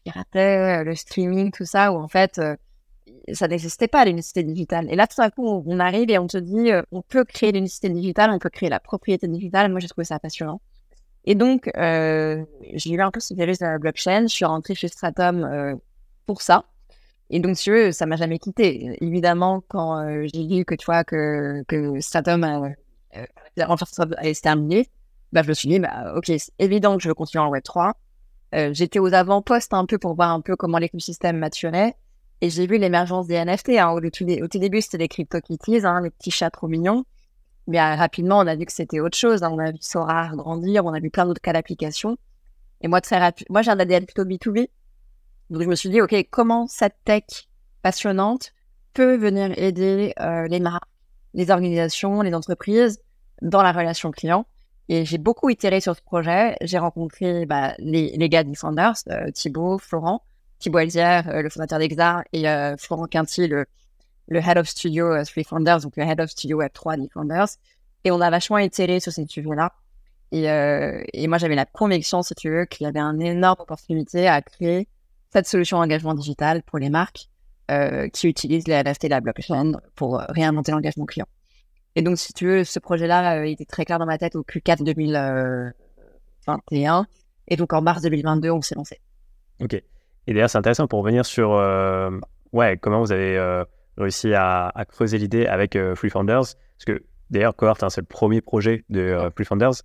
piratait, 0.04 0.84
le 0.84 0.94
streaming, 0.94 1.50
tout 1.50 1.64
ça, 1.64 1.92
où 1.92 1.96
en 1.96 2.08
fait, 2.08 2.40
ça 3.32 3.48
n'existait 3.48 3.88
pas 3.88 4.04
l'unicité 4.04 4.42
digitale. 4.42 4.88
Et 4.90 4.96
là, 4.96 5.06
tout 5.06 5.22
à 5.22 5.30
coup, 5.30 5.64
on 5.66 5.80
arrive 5.80 6.10
et 6.10 6.18
on 6.18 6.26
te 6.26 6.36
dit, 6.36 6.70
on 6.92 7.00
peut 7.00 7.24
créer 7.24 7.52
l'unicité 7.52 7.88
digitale, 7.88 8.30
on 8.30 8.38
peut 8.38 8.50
créer 8.50 8.68
la 8.68 8.80
propriété 8.80 9.26
digitale. 9.26 9.70
Moi, 9.70 9.80
j'ai 9.80 9.88
trouvé 9.88 10.04
ça 10.04 10.18
passionnant. 10.18 10.60
Et 11.24 11.34
donc, 11.34 11.70
j'ai 11.74 12.90
eu 12.90 13.00
un 13.00 13.10
peu 13.10 13.20
ce 13.20 13.34
virus 13.34 13.58
de 13.58 13.66
la 13.66 13.78
blockchain. 13.78 14.22
Je 14.22 14.34
suis 14.34 14.44
rentrée 14.44 14.74
chez 14.74 14.88
Stratum 14.88 15.78
pour 16.26 16.42
ça. 16.42 16.66
Et 17.30 17.40
donc, 17.40 17.56
tu 17.56 17.72
veux, 17.72 17.92
ça 17.92 18.06
m'a 18.06 18.16
jamais 18.16 18.38
quitté. 18.38 18.96
Évidemment, 19.02 19.62
quand 19.68 19.98
euh, 19.98 20.26
j'ai 20.32 20.46
vu 20.46 20.64
que, 20.64 20.74
tu 20.74 20.86
que, 20.86 21.64
que 21.66 22.00
Stratum 22.00 22.44
a, 22.44 22.70
euh, 23.16 24.34
terminé, 24.42 24.88
bah, 25.32 25.42
je 25.42 25.48
me 25.48 25.54
suis 25.54 25.68
dit, 25.68 25.80
bah, 25.80 26.14
ok, 26.16 26.26
c'est 26.26 26.52
évident 26.58 26.96
que 26.96 27.02
je 27.02 27.08
veux 27.08 27.14
continuer 27.14 27.44
en 27.44 27.52
Web3. 27.52 27.92
Euh, 28.54 28.70
j'étais 28.72 29.00
aux 29.00 29.12
avant-postes 29.12 29.74
un 29.74 29.86
peu 29.86 29.98
pour 29.98 30.14
voir 30.14 30.30
un 30.30 30.40
peu 30.40 30.54
comment 30.54 30.78
l'écosystème 30.78 31.38
maturait. 31.38 31.96
Et 32.42 32.50
j'ai 32.50 32.66
vu 32.66 32.78
l'émergence 32.78 33.26
des 33.26 33.44
NFT. 33.44 33.70
Hein. 33.70 33.90
Au, 33.90 34.00
tout, 34.00 34.24
début, 34.24 34.80
c'était 34.80 34.98
les 34.98 35.08
CryptoKitties, 35.08 35.84
hein, 35.84 36.02
les 36.02 36.10
petits 36.10 36.30
chats 36.30 36.50
trop 36.50 36.68
mignons. 36.68 37.04
Mais 37.66 37.80
rapidement, 37.80 38.38
on 38.38 38.46
a 38.46 38.54
vu 38.54 38.66
que 38.66 38.72
c'était 38.72 39.00
autre 39.00 39.16
chose. 39.16 39.42
Hein. 39.42 39.50
On 39.52 39.58
a 39.58 39.72
vu 39.72 39.78
Sora 39.80 40.30
grandir, 40.34 40.84
on 40.84 40.92
a 40.92 41.00
vu 41.00 41.10
plein 41.10 41.26
d'autres 41.26 41.40
cas 41.40 41.52
d'application. 41.52 42.16
Et 42.82 42.88
moi, 42.88 43.00
très 43.00 43.18
rapide, 43.18 43.46
moi, 43.50 43.62
j'ai 43.62 43.70
un 43.72 43.80
ADN 43.80 44.04
plutôt 44.04 44.24
B2B. 44.24 44.68
Donc 45.50 45.62
je 45.62 45.68
me 45.68 45.74
suis 45.74 45.90
dit, 45.90 46.00
OK, 46.00 46.14
comment 46.30 46.66
cette 46.66 46.96
tech 47.04 47.24
passionnante 47.82 48.52
peut 48.94 49.16
venir 49.16 49.56
aider 49.56 50.12
euh, 50.20 50.46
les 50.48 50.60
marques, 50.60 50.88
les 51.34 51.50
organisations, 51.50 52.22
les 52.22 52.34
entreprises 52.34 53.00
dans 53.42 53.62
la 53.62 53.72
relation 53.72 54.10
client? 54.10 54.46
Et 54.88 55.04
j'ai 55.04 55.18
beaucoup 55.18 55.50
itéré 55.50 55.80
sur 55.80 55.94
ce 55.96 56.02
projet. 56.02 56.56
J'ai 56.62 56.78
rencontré 56.78 57.46
bah, 57.46 57.74
les, 57.78 58.16
les 58.16 58.28
gars 58.28 58.44
du 58.44 58.56
Founders, 58.56 58.96
euh, 59.08 59.30
Thibaut, 59.30 59.78
Florent, 59.78 60.22
Thibaut 60.58 60.78
Elzière, 60.78 61.28
euh, 61.28 61.42
le 61.42 61.50
fondateur 61.50 61.78
d'Exa, 61.78 62.22
et 62.32 62.44
Florent 62.78 63.06
Quinty, 63.06 63.46
le, 63.46 63.66
le 64.28 64.40
Head 64.40 64.58
of 64.58 64.66
Studio 64.66 65.22
Three 65.24 65.44
Founders, 65.44 65.80
donc 65.80 65.96
le 65.96 66.04
Head 66.04 66.20
of 66.20 66.30
Studio 66.30 66.58
Web 66.58 66.72
3 66.72 66.96
des 66.96 67.08
Founders. 67.08 67.48
Et 68.04 68.10
on 68.10 68.20
a 68.20 68.30
vachement 68.30 68.58
itéré 68.58 69.00
sur 69.00 69.12
ces 69.12 69.26
sujets-là. 69.26 69.72
Et, 70.32 70.44
et 71.12 71.28
moi, 71.28 71.38
j'avais 71.38 71.54
la 71.54 71.66
conviction, 71.66 72.22
si 72.22 72.34
tu 72.34 72.50
veux, 72.50 72.64
qu'il 72.64 72.84
y 72.84 72.88
avait 72.88 73.00
une 73.00 73.22
énorme 73.22 73.60
opportunité 73.60 74.28
à 74.28 74.42
créer 74.42 74.88
cette 75.36 75.46
solution 75.46 75.76
engagement 75.76 76.14
digital 76.14 76.62
pour 76.62 76.78
les 76.78 76.88
marques 76.88 77.28
euh, 77.70 78.08
qui 78.08 78.26
utilisent 78.26 78.66
les 78.68 78.82
NFT 78.82 79.04
et 79.04 79.08
la 79.08 79.20
blockchain 79.20 79.72
pour 79.94 80.22
réinventer 80.30 80.72
l'engagement 80.72 81.04
client. 81.04 81.26
Et 81.94 82.00
donc, 82.00 82.16
si 82.16 82.32
tu 82.32 82.46
veux, 82.46 82.64
ce 82.64 82.78
projet-là 82.78 83.40
euh, 83.40 83.42
était 83.42 83.66
très 83.66 83.84
clair 83.84 83.98
dans 83.98 84.06
ma 84.06 84.16
tête 84.16 84.34
au 84.34 84.42
Q4 84.42 84.82
2021. 84.82 87.06
Et 87.48 87.56
donc 87.56 87.74
en 87.74 87.82
mars 87.82 88.00
2022, 88.00 88.50
on 88.50 88.62
s'est 88.62 88.76
lancé. 88.76 88.98
Ok. 89.60 89.74
Et 89.74 89.84
d'ailleurs, 90.32 90.48
c'est 90.48 90.56
intéressant 90.56 90.88
pour 90.88 91.00
revenir 91.00 91.26
sur 91.26 91.50
ouais, 92.52 92.78
comment 92.78 93.00
vous 93.00 93.12
avez 93.12 93.38
réussi 93.98 94.32
à, 94.32 94.72
creuser 94.88 95.18
l'idée 95.18 95.44
avec 95.46 95.76
Free 95.96 96.08
Founders. 96.08 96.54
Parce 96.78 96.86
que 96.86 97.04
d'ailleurs, 97.28 97.54
Cohort, 97.54 97.76
hein, 97.82 97.90
c'est 97.90 98.00
le 98.00 98.06
premier 98.06 98.40
projet 98.40 98.86
de 98.88 99.30
Free 99.36 99.44
Founders 99.44 99.82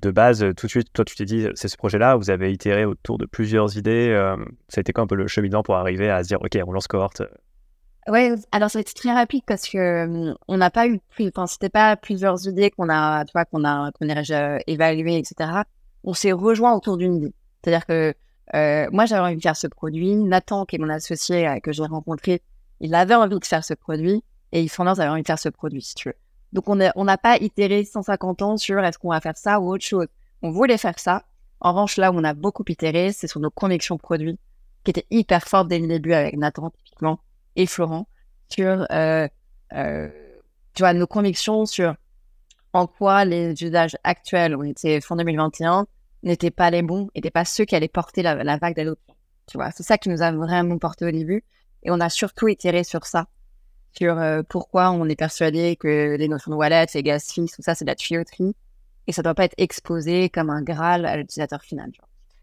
de 0.00 0.10
base, 0.10 0.44
tout 0.56 0.66
de 0.66 0.70
suite, 0.70 0.92
toi, 0.92 1.04
tu 1.04 1.14
t'es 1.14 1.24
dit, 1.24 1.46
c'est 1.54 1.68
ce 1.68 1.76
projet-là, 1.76 2.16
vous 2.16 2.30
avez 2.30 2.52
itéré 2.52 2.84
autour 2.84 3.18
de 3.18 3.26
plusieurs 3.26 3.76
idées. 3.76 4.08
Euh, 4.10 4.36
ça 4.68 4.78
a 4.78 4.80
été 4.80 4.92
quoi 4.92 5.04
un 5.04 5.06
peu 5.06 5.14
le 5.14 5.26
cheminement 5.26 5.62
pour 5.62 5.76
arriver 5.76 6.10
à 6.10 6.22
se 6.22 6.28
dire, 6.28 6.38
OK, 6.40 6.58
on 6.66 6.72
lance 6.72 6.86
cohorte? 6.86 7.22
Ouais, 8.08 8.34
alors 8.50 8.70
ça 8.70 8.78
a 8.78 8.82
été 8.82 8.92
très 8.94 9.12
rapide 9.12 9.42
parce 9.46 9.68
que 9.68 9.78
euh, 9.78 10.34
on 10.48 10.56
n'a 10.56 10.70
pas 10.70 10.88
eu, 10.88 11.00
enfin, 11.20 11.46
c'était 11.46 11.68
pas 11.68 11.96
plusieurs 11.96 12.48
idées 12.48 12.70
qu'on 12.70 12.88
a, 12.88 13.24
tu 13.24 13.32
qu'on 13.50 13.64
a, 13.64 13.92
qu'on 13.92 14.08
a 14.08 14.58
évaluées, 14.66 15.18
etc. 15.18 15.50
On 16.02 16.14
s'est 16.14 16.32
rejoint 16.32 16.74
autour 16.74 16.96
d'une 16.96 17.16
idée. 17.16 17.34
C'est-à-dire 17.62 17.86
que 17.86 18.14
euh, 18.54 18.88
moi, 18.90 19.04
j'avais 19.04 19.22
envie 19.22 19.36
de 19.36 19.42
faire 19.42 19.56
ce 19.56 19.66
produit. 19.66 20.16
Nathan, 20.16 20.64
qui 20.64 20.76
est 20.76 20.78
mon 20.78 20.88
associé 20.88 21.60
que 21.62 21.72
j'ai 21.72 21.84
rencontré, 21.84 22.42
il 22.80 22.94
avait 22.94 23.14
envie 23.14 23.38
de 23.38 23.44
faire 23.44 23.64
ce 23.64 23.74
produit 23.74 24.24
et 24.52 24.66
Founders 24.68 25.00
avait 25.00 25.10
envie 25.10 25.22
de 25.22 25.26
faire 25.26 25.38
ce 25.38 25.48
produit, 25.48 25.82
si 25.82 25.94
tu 25.94 26.08
veux. 26.08 26.14
Donc, 26.52 26.68
on 26.68 26.76
n'a 26.76 26.92
on 26.96 27.06
pas 27.16 27.36
itéré 27.38 27.84
150 27.84 28.42
ans 28.42 28.56
sur 28.56 28.78
est-ce 28.80 28.98
qu'on 28.98 29.10
va 29.10 29.20
faire 29.20 29.36
ça 29.36 29.60
ou 29.60 29.72
autre 29.72 29.84
chose. 29.84 30.06
On 30.42 30.50
voulait 30.50 30.78
faire 30.78 30.98
ça. 30.98 31.24
En 31.60 31.70
revanche, 31.70 31.96
là 31.96 32.10
où 32.10 32.16
on 32.16 32.24
a 32.24 32.34
beaucoup 32.34 32.64
itéré, 32.68 33.12
c'est 33.12 33.26
sur 33.26 33.40
nos 33.40 33.50
connexions 33.50 33.98
produits, 33.98 34.38
qui 34.84 34.90
étaient 34.90 35.06
hyper 35.10 35.46
fortes 35.46 35.68
dès 35.68 35.78
le 35.78 35.86
début 35.86 36.12
avec 36.12 36.36
Nathan, 36.36 36.70
typiquement, 36.70 37.20
et 37.56 37.66
Florent, 37.66 38.08
sur, 38.48 38.86
euh, 38.90 39.28
euh, 39.74 40.08
tu 40.74 40.82
vois, 40.82 40.94
nos 40.94 41.06
convictions 41.06 41.66
sur 41.66 41.94
en 42.72 42.86
quoi 42.86 43.24
les 43.24 43.52
usages 43.62 43.96
actuels, 44.04 44.56
on 44.56 44.62
était 44.62 45.00
fin 45.00 45.16
2021, 45.16 45.86
n'étaient 46.22 46.50
pas 46.50 46.70
les 46.70 46.82
bons, 46.82 47.08
n'étaient 47.14 47.30
pas 47.30 47.44
ceux 47.44 47.64
qui 47.64 47.74
allaient 47.74 47.88
porter 47.88 48.22
la, 48.22 48.56
vague 48.56 48.76
d'adoption. 48.76 49.14
Tu 49.46 49.58
vois, 49.58 49.70
c'est 49.72 49.82
ça 49.82 49.98
qui 49.98 50.08
nous 50.08 50.22
a 50.22 50.30
vraiment 50.32 50.78
porté 50.78 51.04
au 51.04 51.10
début. 51.10 51.44
Et 51.82 51.90
on 51.90 51.98
a 52.00 52.08
surtout 52.08 52.48
itéré 52.48 52.84
sur 52.84 53.06
ça 53.06 53.26
sur 53.92 54.18
euh, 54.18 54.42
pourquoi 54.48 54.90
on 54.90 55.06
est 55.08 55.16
persuadé 55.16 55.76
que 55.76 56.16
les 56.16 56.28
notions 56.28 56.50
de 56.50 56.56
wallet, 56.56 56.86
les 56.94 57.02
gas 57.02 57.20
fees, 57.32 57.46
tout 57.54 57.62
ça, 57.62 57.74
c'est 57.74 57.84
de 57.84 57.90
la 57.90 57.94
tuyauterie 57.94 58.54
et 59.06 59.12
ça 59.12 59.22
doit 59.22 59.34
pas 59.34 59.44
être 59.44 59.54
exposé 59.58 60.28
comme 60.28 60.50
un 60.50 60.62
Graal 60.62 61.06
à 61.06 61.16
l'utilisateur 61.16 61.62
final. 61.62 61.90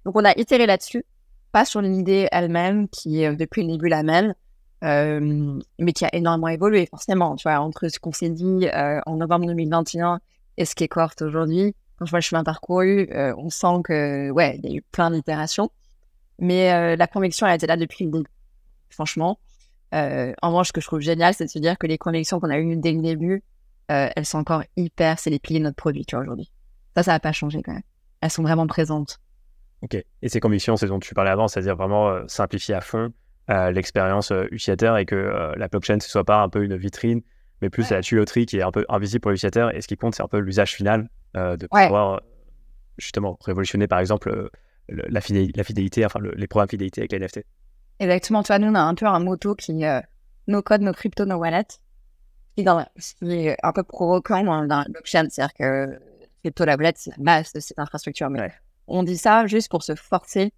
Donc, 0.06 0.16
on 0.16 0.26
a 0.26 0.38
itéré 0.38 0.66
là-dessus, 0.66 1.06
pas 1.52 1.66
sur 1.66 1.82
l'idée 1.82 2.28
elle-même 2.32 2.90
qui 2.90 3.22
est 3.22 3.32
euh, 3.32 3.36
depuis 3.36 3.64
le 3.64 3.72
début 3.72 3.88
la 3.88 4.04
même, 4.04 4.34
euh, 4.84 5.60
mais 5.80 5.94
qui 5.94 6.06
a 6.06 6.14
énormément 6.14 6.50
évolué, 6.50 6.86
forcément. 6.86 7.36
Tu 7.36 7.44
vois, 7.44 7.60
entre 7.60 7.88
ce 7.88 8.00
qu'on 8.00 8.12
s'est 8.12 8.30
dit 8.30 8.68
en 9.06 9.16
novembre 9.16 9.48
2021 9.48 10.20
et 10.58 10.66
ce 10.66 10.76
qui 10.76 10.84
est 10.84 10.88
cohorte 10.88 11.24
aujourd'hui, 11.24 11.76
quand 11.98 12.06
je 12.06 12.12
vois 12.12 12.20
le 12.20 12.24
chemin 12.24 12.44
parcouru, 12.44 13.10
on 13.12 13.50
sent 13.50 13.82
que, 13.84 14.30
ouais, 14.30 14.60
il 14.62 14.70
y 14.70 14.74
a 14.74 14.76
eu 14.78 14.84
plein 14.92 15.10
d'itérations. 15.10 15.72
Mais 16.38 16.96
la 16.96 17.08
conviction, 17.08 17.48
elle 17.48 17.56
était 17.56 17.66
là 17.66 17.76
depuis 17.76 18.06
le 18.06 18.12
début, 18.12 18.30
franchement. 18.90 19.40
Euh, 19.94 20.34
en 20.42 20.50
revanche, 20.50 20.68
ce 20.68 20.74
que 20.74 20.82
je 20.82 20.88
trouve 20.88 21.00
génial, 21.00 21.34
c'est 21.34 21.46
de 21.46 21.50
se 21.50 21.60
dire 21.60 21.78
que 21.78 21.88
les 21.88 21.98
connexions 21.98 22.40
qu'on 22.40 22.50
a 22.50 22.60
eues 22.60 22.76
dès 22.78 22.92
le 22.92 23.02
début, 23.02 23.44
euh, 23.92 24.10
elles 24.16 24.26
sont 24.26 24.38
encore 24.38 24.64
hyper, 24.76 25.20
c'est 25.20 25.30
les 25.30 25.40
piliers 25.40 25.60
de 25.60 25.66
notre 25.66 25.78
produit, 25.78 26.06
tu 26.06 26.16
vois, 26.16 26.24
aujourd'hui. 26.24 26.52
Ça, 26.96 27.04
ça 27.04 27.12
n'a 27.14 27.20
pas 27.20 27.32
changé 27.32 27.62
quand 27.62 27.74
même. 27.74 27.84
Elles 28.22 28.32
sont 28.32 28.44
vraiment 28.44 28.68
présentes. 28.68 29.20
Ok. 29.84 29.96
Et 30.22 30.30
ces 30.30 30.40
convictions, 30.40 30.76
c'est 30.76 30.88
dont 30.88 31.00
tu 31.00 31.14
parlais 31.14 31.30
avant, 31.30 31.48
c'est-à-dire 31.48 31.76
vraiment 31.76 32.10
euh, 32.10 32.24
simplifier 32.28 32.76
à 32.76 32.82
fond 32.82 33.14
l'expérience 33.72 34.34
utilisateur 34.52 34.98
et 34.98 35.06
que 35.06 35.54
la 35.56 35.70
blockchain, 35.70 36.02
ce 36.02 36.10
soit 36.10 36.26
pas 36.26 36.42
un 36.42 36.50
peu 36.50 36.66
une 36.66 36.76
vitrine, 36.76 37.22
mais 37.62 37.70
plus 37.70 37.90
la 37.92 38.02
tuyauterie 38.02 38.46
qui 38.46 38.58
est 38.58 38.62
un 38.62 38.74
peu 38.74 38.86
invisible 38.90 39.22
pour 39.22 39.32
l'utilisateur. 39.32 39.74
Et 39.74 39.80
ce 39.80 39.88
qui 39.88 39.96
compte, 39.96 40.16
c'est 40.16 40.22
un 40.22 40.28
peu 40.28 40.40
l'usage 40.40 40.74
final 40.74 41.08
de 41.34 41.66
pouvoir 41.66 42.20
justement 42.98 43.40
révolutionner, 43.46 43.88
par 43.88 44.00
exemple, 44.00 44.50
la, 44.90 45.22
fidélité, 45.22 46.06
enfin 46.06 46.20
les 46.36 46.48
programmes 46.48 46.68
fidélité 46.68 47.00
avec 47.00 47.14
les 47.14 47.20
NFT. 47.20 47.46
Exactement. 48.00 48.44
Tu 48.44 48.48
vois, 48.48 48.60
nous, 48.60 48.68
on 48.68 48.76
a 48.76 48.82
un 48.82 48.96
peu 48.96 49.06
un 49.06 49.20
motto 49.20 49.56
qui 49.56 49.82
est 49.82 49.88
euh, 49.88 50.02
nos 50.48 50.62
codes, 50.62 50.82
nos 50.82 50.94
cryptos, 50.94 51.26
nos 51.26 51.38
wallets. 51.38 51.80
Qui, 52.56 52.64
dans, 52.64 52.86
est 53.22 53.58
un 53.62 53.72
peu 53.72 53.84
provoquant 53.84 54.44
dans, 54.44 54.66
dans 54.66 54.80
la 54.80 54.86
blockchain. 54.86 55.28
C'est-à-dire 55.30 55.54
que 55.54 56.00
crypto, 56.44 56.66
la 56.66 56.76
wallet, 56.76 56.94
c'est 56.96 57.12
la 57.18 57.24
base 57.24 57.54
de 57.54 57.60
cette 57.60 57.80
infrastructure. 57.80 58.30
Mais 58.30 58.52
on 58.88 59.04
dit 59.04 59.18
ça 59.18 59.48
juste 59.48 59.70
pour 59.70 59.84
se 59.84 59.96
forcer 59.96 60.54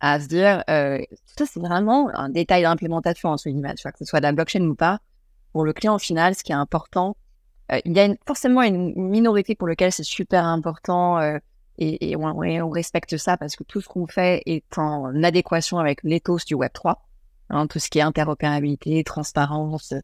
à 0.00 0.18
se 0.18 0.26
dire, 0.26 0.64
euh, 0.68 0.98
ça, 1.38 1.46
c'est 1.46 1.60
vraiment 1.60 2.10
un 2.14 2.28
détail 2.28 2.62
d'implémentation, 2.62 3.28
entre 3.28 3.48
guillemets, 3.48 3.74
tu 3.76 3.82
vois, 3.82 3.92
que 3.92 3.98
ce 3.98 4.04
soit 4.04 4.18
de 4.18 4.24
la 4.24 4.32
blockchain 4.32 4.62
ou 4.62 4.74
pas. 4.74 4.98
Pour 5.52 5.64
le 5.64 5.72
client 5.72 5.96
final, 5.98 6.34
ce 6.34 6.42
qui 6.42 6.50
est 6.50 6.56
important, 6.56 7.16
euh, 7.70 7.78
il 7.84 7.96
y 7.96 8.00
a 8.00 8.08
forcément 8.26 8.62
une 8.62 8.94
minorité 8.96 9.54
pour 9.54 9.68
laquelle 9.68 9.92
c'est 9.92 10.02
super 10.02 10.44
important. 10.44 11.18
Euh, 11.20 11.38
et, 12.00 12.16
on, 12.16 12.70
respecte 12.70 13.16
ça 13.16 13.36
parce 13.36 13.56
que 13.56 13.64
tout 13.64 13.80
ce 13.80 13.88
qu'on 13.88 14.06
fait 14.06 14.42
est 14.46 14.78
en 14.78 15.22
adéquation 15.22 15.78
avec 15.78 16.02
l'éthos 16.02 16.44
du 16.44 16.54
Web3, 16.54 16.96
hein, 17.50 17.66
tout 17.66 17.78
ce 17.78 17.88
qui 17.88 17.98
est 17.98 18.02
interopérabilité, 18.02 19.02
transparence, 19.04 19.94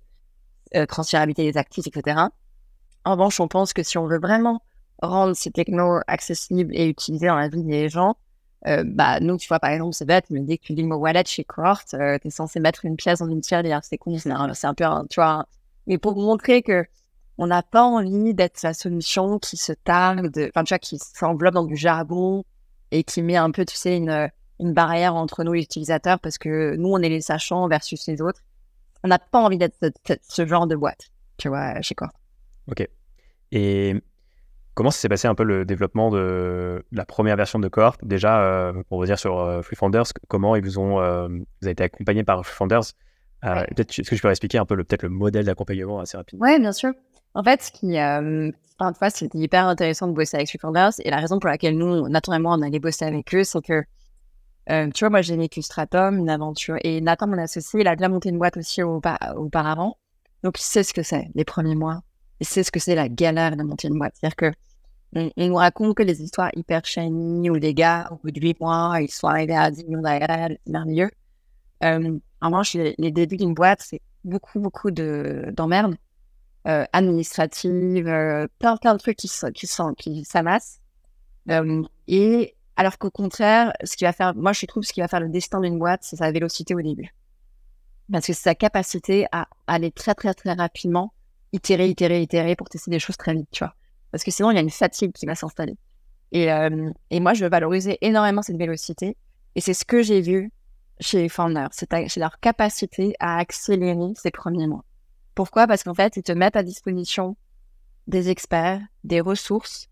euh, 0.75 0.87
transférabilité 0.87 1.51
des 1.51 1.59
actifs, 1.59 1.87
etc. 1.87 2.21
En 3.05 3.13
revanche, 3.13 3.41
on 3.41 3.49
pense 3.49 3.73
que 3.73 3.83
si 3.83 3.99
on 3.99 4.07
veut 4.07 4.19
vraiment 4.19 4.63
rendre 5.01 5.35
ces 5.35 5.51
technos 5.51 6.01
accessibles 6.07 6.75
et 6.75 6.89
utilisés 6.89 7.29
dans 7.29 7.37
la 7.37 7.49
vie 7.49 7.65
des 7.65 7.89
gens, 7.89 8.17
euh, 8.67 8.83
bah, 8.85 9.21
nous, 9.21 9.37
tu 9.37 9.47
vois, 9.49 9.61
par 9.61 9.71
exemple, 9.71 9.95
c'est 9.95 10.05
bête, 10.05 10.27
mais 10.31 10.41
dès 10.41 10.59
que 10.59 10.65
tu 10.65 10.75
dis 10.75 10.83
le 10.83 10.95
wallet 10.95 11.23
chez 11.25 11.45
Cohort, 11.45 11.83
euh, 11.95 12.19
tu 12.21 12.29
es 12.29 12.31
censé 12.31 12.59
mettre 12.59 12.85
une 12.85 12.97
pièce 12.97 13.21
dans 13.21 13.29
une 13.29 13.41
tirelire. 13.41 13.81
C'est 13.85 13.99
con, 13.99 14.19
c'est 14.19 14.31
un, 14.31 14.75
peu, 14.75 14.85
tu 15.09 15.21
vois. 15.21 15.47
Mais 15.87 15.97
pour 15.99 16.17
montrer 16.17 16.63
que 16.63 16.85
on 17.39 17.47
n'a 17.47 17.63
pas 17.63 17.83
envie 17.83 18.35
d'être 18.35 18.63
la 18.63 18.75
solution 18.75 19.39
qui 19.39 19.57
se 19.57 19.73
targue, 19.73 20.31
de, 20.31 20.49
enfin, 20.49 20.65
tu 20.65 20.75
vois, 20.75 20.79
qui 20.79 20.99
s'enveloppe 20.99 21.55
dans 21.55 21.65
du 21.65 21.77
jargon 21.77 22.45
et 22.91 23.05
qui 23.05 23.23
met 23.23 23.37
un 23.37 23.51
peu, 23.51 23.65
tu 23.65 23.77
sais, 23.77 23.97
une, 23.97 24.29
une 24.61 24.75
barrière 24.75 25.15
entre 25.15 25.45
nous, 25.45 25.53
les 25.53 25.63
utilisateurs, 25.63 26.19
parce 26.19 26.39
que 26.39 26.75
nous, 26.77 26.89
on 26.89 26.99
est 26.99 27.09
les 27.09 27.21
sachants 27.21 27.69
versus 27.69 28.07
les 28.09 28.21
autres. 28.21 28.43
On 29.05 29.09
n'a 29.09 29.19
pas 29.19 29.41
envie 29.41 29.59
d'être 29.59 29.77
ce, 30.29 30.47
genre 30.47 30.67
de 30.67 30.75
boîte, 30.75 31.11
tu 31.37 31.49
vois, 31.49 31.81
chez 31.81 31.95
quoi. 31.95 32.11
Ok. 32.71 32.87
Et 33.53 33.95
comment 34.75 34.91
s'est 34.91 35.09
passé 35.09 35.29
un 35.29 35.35
peu 35.35 35.45
le 35.45 35.65
développement 35.65 36.11
de 36.11 36.85
la 36.91 37.05
première 37.05 37.37
version 37.37 37.61
de 37.61 37.69
Cohort 37.69 37.97
Déjà, 38.03 38.43
euh, 38.43 38.83
pour 38.89 38.99
vous 38.99 39.07
dire 39.07 39.19
sur 39.19 39.39
euh, 39.39 39.63
Free 39.63 39.77
Founders, 39.77 40.07
comment 40.27 40.57
ils 40.57 40.65
vous 40.65 40.79
ont, 40.79 41.01
euh, 41.01 41.29
vous 41.29 41.47
avez 41.63 41.73
été 41.73 41.85
accompagné 41.85 42.25
par 42.25 42.45
Free 42.45 42.57
Founders? 42.57 42.93
Peut-être, 43.41 43.97
est-ce 43.97 44.11
que 44.11 44.17
je 44.17 44.23
peux 44.23 44.31
expliquer 44.31 44.59
un 44.59 44.67
peu 44.67 44.75
le, 44.75 44.83
peut-être 44.83 45.05
le 45.05 45.11
modèle 45.11 45.45
d'accompagnement 45.45 46.01
assez 46.01 46.17
rapidement? 46.17 46.45
Oui, 46.45 46.59
bien 46.59 46.73
sûr. 46.73 46.93
En 47.35 47.43
fait, 47.43 47.63
ce 47.63 47.71
qui, 47.71 47.99
euh, 47.99 48.51
enfin, 48.79 49.09
hyper 49.35 49.67
intéressant 49.67 50.09
de 50.09 50.13
bosser 50.13 50.37
avec 50.37 50.61
Founders. 50.61 50.93
Et 51.05 51.11
la 51.11 51.19
raison 51.19 51.39
pour 51.39 51.49
laquelle 51.51 51.77
nous, 51.77 52.09
moi, 52.09 52.57
on 52.57 52.63
allait 52.63 52.79
bosser 52.79 53.05
avec 53.05 53.35
eux, 53.35 53.45
c'est 53.45 53.63
que, 53.63 53.83
euh, 54.71 54.91
tu 54.91 55.01
vois, 55.05 55.11
moi, 55.11 55.23
j'ai 55.23 55.37
vécu 55.37 55.63
Stratum, 55.63 56.19
une 56.19 56.31
aventure. 56.31 56.77
Et 56.83 57.01
Nathan, 57.01 57.27
mon 57.27 57.39
associé, 57.39 57.81
il 57.81 57.89
a 57.89 57.97
déjà 57.97 58.09
monté 58.09 58.29
une 58.29 58.39
boîte 58.39 58.57
aussi 58.57 58.83
auparavant. 58.83 59.97
Donc, 60.43 60.59
il 60.61 60.63
sait 60.63 60.83
ce 60.83 60.93
que 60.93 61.03
c'est, 61.03 61.29
les 61.35 61.45
premiers 61.45 61.75
mois. 61.75 62.03
Il 62.41 62.47
sait 62.47 62.63
ce 62.63 62.71
que 62.71 62.81
c'est 62.81 62.95
la 62.95 63.09
galère 63.09 63.57
de 63.57 63.63
monter 63.63 63.89
une 63.89 63.99
boîte. 63.99 64.15
C'est-à-dire 64.17 64.37
que, 64.37 64.53
on, 65.15 65.31
nous 65.37 65.55
raconte 65.55 65.97
que 65.97 66.03
les 66.03 66.23
histoires 66.23 66.51
hyper 66.55 66.85
shiny 66.85 67.51
où 67.51 67.55
les 67.55 67.75
gars, 67.75 68.09
au 68.13 68.17
bout 68.17 68.31
de 68.31 68.41
8 68.41 68.61
mois, 68.61 68.99
ils 69.01 69.11
sont 69.11 69.27
arrivés 69.27 69.57
à 69.57 69.71
10 69.71 69.85
millions 69.87 70.03
d'ARL, 70.03 70.59
merveilleux. 70.67 71.11
Euh, 71.83 72.19
en 72.41 72.47
revanche, 72.47 72.75
les, 72.75 72.95
les 72.99 73.11
débuts 73.11 73.39
d'une 73.39 73.55
boîte, 73.55 73.81
c'est 73.83 74.03
beaucoup, 74.25 74.61
beaucoup 74.61 74.91
d'emmerdes. 74.91 75.97
Euh, 76.67 76.85
administrative, 76.93 78.09
euh, 78.09 78.47
plein, 78.59 78.77
plein 78.77 78.93
de 78.93 78.99
trucs 78.99 79.17
qui, 79.17 79.31
qui, 79.55 79.67
sont, 79.67 79.95
qui 79.95 80.25
s'amassent. 80.25 80.81
Euh, 81.51 81.83
et 82.09 82.57
alors 82.77 82.99
qu'au 82.99 83.11
contraire, 83.11 83.73
ce 83.85 83.97
qui 83.97 84.05
va 84.05 84.13
faire, 84.13 84.35
moi 84.35 84.53
je 84.53 84.67
trouve 84.67 84.83
ce 84.83 84.93
qui 84.93 85.01
va 85.01 85.09
faire 85.09 85.21
le 85.21 85.29
destin 85.29 85.61
d'une 85.61 85.79
boîte, 85.79 86.01
c'est 86.03 86.17
sa 86.17 86.31
vélocité 86.31 86.75
au 86.75 86.83
début. 86.83 87.15
Parce 88.13 88.27
que 88.27 88.33
c'est 88.33 88.43
sa 88.43 88.55
capacité 88.55 89.27
à 89.33 89.49
aller 89.67 89.93
très 89.93 90.15
très 90.15 90.35
très 90.35 90.53
rapidement, 90.53 91.15
itérer, 91.53 91.89
itérer, 91.89 92.21
itérer 92.21 92.57
pour 92.57 92.69
tester 92.69 92.91
des 92.91 92.99
choses 92.99 93.17
très 93.17 93.35
vite, 93.35 93.49
tu 93.53 93.65
vois. 93.65 93.75
Parce 94.11 94.25
que 94.25 94.31
sinon, 94.31 94.51
il 94.51 94.57
y 94.57 94.59
a 94.59 94.63
une 94.63 94.69
fatigue 94.69 95.13
qui 95.13 95.27
va 95.27 95.37
s'installer. 95.37 95.77
Et, 96.33 96.49
et 97.11 97.21
moi, 97.21 97.35
je 97.35 97.45
veux 97.45 97.51
valoriser 97.51 97.99
énormément 98.01 98.43
cette 98.43 98.57
vélocité. 98.57 99.17
Et 99.55 99.61
c'est 99.61 99.75
ce 99.75 99.85
que 99.85 100.03
j'ai 100.03 100.21
vu 100.21 100.51
chez 101.01 101.23
les 101.23 101.29
founders. 101.29 101.69
C'est 101.73 102.17
leur 102.17 102.41
capacité 102.41 103.15
à 103.21 103.39
accélérer 103.39 104.13
ces 104.15 104.31
premiers 104.31 104.67
mois. 104.67 104.85
Pourquoi? 105.39 105.69
Parce 105.69 105.85
qu'en 105.85 105.95
fait, 105.95 106.17
ils 106.17 106.25
te 106.25 106.33
mettent 106.33 106.57
à 106.57 106.65
disposition 106.65 107.37
des 108.09 108.29
experts, 108.29 108.81
des 109.05 109.21
ressources, 109.21 109.89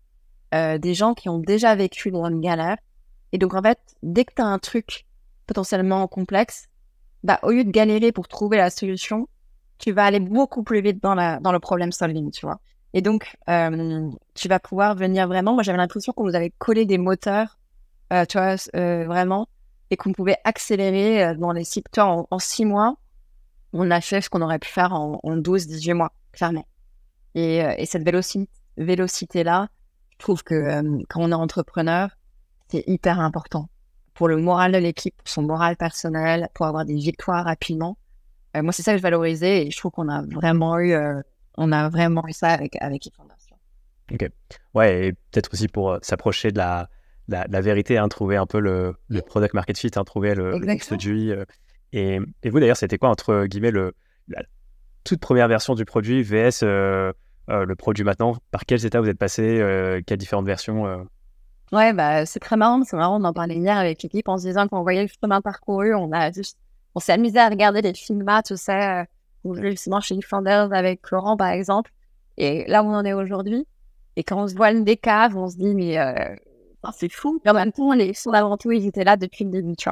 euh, 0.53 0.77
des 0.77 0.93
gens 0.93 1.13
qui 1.13 1.29
ont 1.29 1.39
déjà 1.39 1.73
vécu 1.73 2.11
dans 2.11 2.25
une 2.25 2.41
galère. 2.41 2.75
Et 3.31 3.37
donc, 3.37 3.53
en 3.53 3.61
fait, 3.61 3.79
dès 4.03 4.25
que 4.25 4.33
tu 4.35 4.41
as 4.41 4.45
un 4.45 4.59
truc 4.59 5.05
potentiellement 5.45 6.05
complexe, 6.09 6.67
bah, 7.23 7.39
au 7.43 7.51
lieu 7.51 7.63
de 7.63 7.71
galérer 7.71 8.11
pour 8.11 8.27
trouver 8.27 8.57
la 8.57 8.69
solution, 8.69 9.29
tu 9.77 9.93
vas 9.93 10.03
aller 10.03 10.19
beaucoup 10.19 10.63
plus 10.63 10.81
vite 10.81 11.01
dans, 11.01 11.15
le 11.15 11.59
problème 11.59 11.93
solving, 11.93 12.29
tu 12.29 12.45
vois. 12.45 12.59
Et 12.91 13.01
donc, 13.01 13.37
euh, 13.49 14.09
tu 14.33 14.49
vas 14.49 14.59
pouvoir 14.59 14.95
venir 14.95 15.29
vraiment. 15.29 15.53
Moi, 15.53 15.63
j'avais 15.63 15.77
l'impression 15.77 16.11
qu'on 16.11 16.25
nous 16.25 16.35
avait 16.35 16.51
collé 16.57 16.85
des 16.85 16.97
moteurs, 16.97 17.57
euh, 18.11 18.25
tu 18.25 18.37
vois, 18.37 18.57
vraiment, 18.73 19.47
et 19.91 19.95
qu'on 19.95 20.11
pouvait 20.11 20.39
accélérer 20.43 21.37
dans 21.37 21.53
les 21.53 21.63
six, 21.63 21.85
en 21.97 22.37
six 22.37 22.65
mois 22.65 22.97
on 23.73 23.91
a 23.91 24.01
fait 24.01 24.21
ce 24.21 24.29
qu'on 24.29 24.41
aurait 24.41 24.59
pu 24.59 24.69
faire 24.69 24.93
en, 24.93 25.19
12-18 25.23 25.93
mois, 25.93 26.13
clairement. 26.31 26.67
Et, 27.35 27.63
euh, 27.63 27.73
et 27.77 27.85
cette 27.85 28.03
vélocité-là, 28.77 29.69
je 30.17 30.23
trouve 30.23 30.43
que 30.43 30.55
euh, 30.55 31.03
quand 31.09 31.21
on 31.21 31.31
est 31.31 31.35
entrepreneur, 31.35 32.09
c'est 32.69 32.83
hyper 32.87 33.19
important 33.19 33.69
pour 34.13 34.27
le 34.27 34.37
moral 34.37 34.71
de 34.71 34.79
l'équipe, 34.79 35.15
pour 35.15 35.27
son 35.27 35.43
moral 35.43 35.75
personnel, 35.77 36.49
pour 36.55 36.65
avoir 36.65 36.85
des 36.85 36.95
victoires 36.95 37.45
rapidement. 37.45 37.97
Euh, 38.55 38.63
moi, 38.63 38.71
c'est 38.71 38.81
ça 38.81 38.93
que 38.93 38.97
je 38.97 39.03
valorisais 39.03 39.67
et 39.67 39.71
je 39.71 39.77
trouve 39.77 39.91
qu'on 39.91 40.09
a 40.09 40.23
vraiment 40.23 40.79
eu, 40.79 40.93
euh, 40.93 41.21
on 41.55 41.71
a 41.71 41.87
vraiment 41.89 42.27
eu 42.27 42.33
ça 42.33 42.49
avec, 42.49 42.75
avec 42.81 43.07
Fondation. 43.15 43.55
Ok. 44.11 44.27
Ouais, 44.73 45.07
et 45.07 45.13
peut-être 45.13 45.53
aussi 45.53 45.67
pour 45.67 45.99
s'approcher 46.01 46.51
de 46.51 46.57
la, 46.57 46.89
la, 47.27 47.61
vérité, 47.61 47.97
hein, 47.97 48.07
trouver 48.07 48.37
un 48.37 48.47
peu 48.47 48.59
le, 48.59 48.95
le 49.07 49.21
product 49.21 49.53
market 49.53 49.77
fit, 49.77 49.91
hein, 49.95 50.03
trouver 50.03 50.33
le, 50.33 50.59
produit. 50.79 51.31
Et, 51.93 52.19
et, 52.43 52.49
vous, 52.49 52.59
d'ailleurs, 52.59 52.77
c'était 52.77 52.97
quoi, 52.97 53.09
entre 53.09 53.45
guillemets, 53.45 53.71
le, 53.71 53.93
la 54.27 54.43
toute 55.03 55.19
première 55.19 55.47
version 55.47 55.75
du 55.75 55.85
produit 55.85 56.21
VS 56.23 56.63
le 56.63 57.75
produit 57.75 58.03
maintenant? 58.03 58.35
Par 58.51 58.65
quels 58.65 58.85
états 58.85 58.99
vous 58.99 59.09
êtes 59.09 59.17
passé 59.17 60.01
Quelles 60.05 60.17
différentes 60.17 60.45
versions 60.45 61.05
Ouais, 61.71 61.93
bah, 61.93 62.25
c'est 62.25 62.39
très 62.39 62.57
marrant. 62.57 62.83
C'est 62.83 62.97
marrant, 62.97 63.21
on 63.21 63.23
en 63.23 63.33
parlait 63.33 63.55
hier 63.55 63.77
avec 63.77 64.03
l'équipe 64.03 64.27
en 64.27 64.37
se 64.37 64.47
disant 64.47 64.67
qu'on 64.67 64.81
voyait 64.81 65.03
le 65.03 65.09
chemin 65.21 65.41
parcouru. 65.41 65.95
On 65.95 66.11
a 66.11 66.31
juste, 66.31 66.57
on 66.95 66.99
s'est 66.99 67.13
amusé 67.13 67.39
à 67.39 67.49
regarder 67.49 67.81
des 67.81 67.93
films, 67.93 68.25
tu 68.45 68.57
sais, 68.57 69.05
ou 69.43 69.55
justement 69.55 70.01
chez 70.01 70.19
Founders 70.21 70.73
avec 70.73 71.09
Laurent, 71.11 71.37
par 71.37 71.49
exemple. 71.49 71.91
Et 72.37 72.65
là 72.67 72.83
où 72.83 72.87
on 72.87 72.93
en 72.93 73.05
est 73.05 73.13
aujourd'hui. 73.13 73.65
Et 74.15 74.23
quand 74.23 74.43
on 74.43 74.47
se 74.47 74.55
voit 74.55 74.71
le 74.71 74.81
décave, 74.81 75.37
on 75.37 75.47
se 75.47 75.57
dit, 75.57 75.75
mais 75.75 75.99
euh, 75.99 76.35
c'est 76.93 77.11
fou. 77.11 77.39
Mais 77.43 77.51
en 77.51 77.53
même 77.53 77.71
temps, 77.71 77.93
les 77.93 78.13
fondamentaux, 78.13 78.71
ils 78.71 78.87
étaient 78.87 79.03
là 79.03 79.17
depuis 79.17 79.43
le 79.43 79.51
début, 79.51 79.75
tu. 79.75 79.89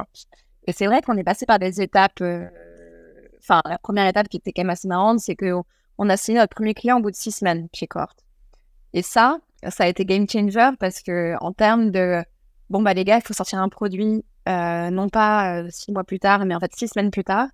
Et 0.68 0.72
c'est 0.72 0.88
vrai 0.88 1.02
qu'on 1.02 1.18
est 1.18 1.24
passé 1.24 1.46
par 1.46 1.60
des 1.60 1.82
étapes. 1.82 2.22
Euh, 2.22 2.48
enfin, 3.40 3.62
la 3.66 3.78
première 3.78 4.08
étape 4.08 4.28
qui 4.28 4.38
était 4.38 4.52
quand 4.52 4.64
même 4.64 4.72
assez 4.72 4.88
marrante, 4.88 5.20
c'est 5.20 5.36
qu'on 5.36 5.64
on 5.98 6.10
a 6.10 6.18
signé 6.18 6.40
notre 6.40 6.56
premier 6.56 6.74
client 6.74 6.98
au 6.98 7.02
bout 7.02 7.12
de 7.12 7.16
six 7.16 7.32
semaines 7.32 7.68
chez 7.74 7.88
Cohort. 7.88 8.16
Et 8.94 9.02
ça, 9.02 9.38
ça 9.70 9.84
a 9.84 9.88
été 9.88 10.06
game 10.06 10.28
changer 10.28 10.72
parce 10.80 11.02
que 11.02 11.36
en 11.42 11.54
termes 11.54 11.92
de 11.92 12.24
bon 12.70 12.82
bah 12.82 12.94
les 12.94 13.04
gars, 13.06 13.18
il 13.18 13.24
faut 13.24 13.34
sortir 13.34 13.60
un 13.60 13.70
produit 13.70 14.24
euh, 14.48 14.90
non 14.90 15.10
pas 15.10 15.62
euh, 15.62 15.68
six 15.70 15.92
mois 15.92 16.04
plus 16.04 16.20
tard, 16.20 16.46
mais 16.46 16.56
en 16.56 16.60
fait 16.60 16.74
six 16.76 16.88
semaines 16.88 17.12
plus 17.12 17.24
tard. 17.24 17.48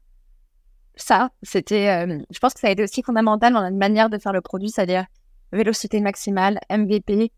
Ça, 0.95 1.29
c'était, 1.41 2.05
je 2.29 2.39
pense 2.39 2.53
que 2.53 2.59
ça 2.59 2.67
a 2.67 2.69
été 2.69 2.83
aussi 2.83 3.01
fondamental 3.01 3.53
dans 3.53 3.61
la 3.61 3.71
manière 3.71 4.09
de 4.09 4.17
faire 4.17 4.33
le 4.33 4.41
produit, 4.41 4.69
c'est-à-dire 4.69 5.05
vélocité 5.51 6.01
maximale, 6.01 6.59
MVP. 6.69 7.31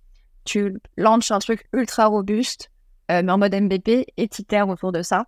Tu 0.44 0.82
lances 0.98 1.32
un 1.32 1.40
truc 1.40 1.66
ultra 1.72 2.08
robuste, 2.08 2.72
mais 3.10 3.30
en 3.30 3.38
mode 3.38 3.54
MVP, 3.54 4.08
et 4.18 4.28
tu 4.28 4.44
autour 4.68 4.92
de 4.92 5.04
ça. 5.04 5.28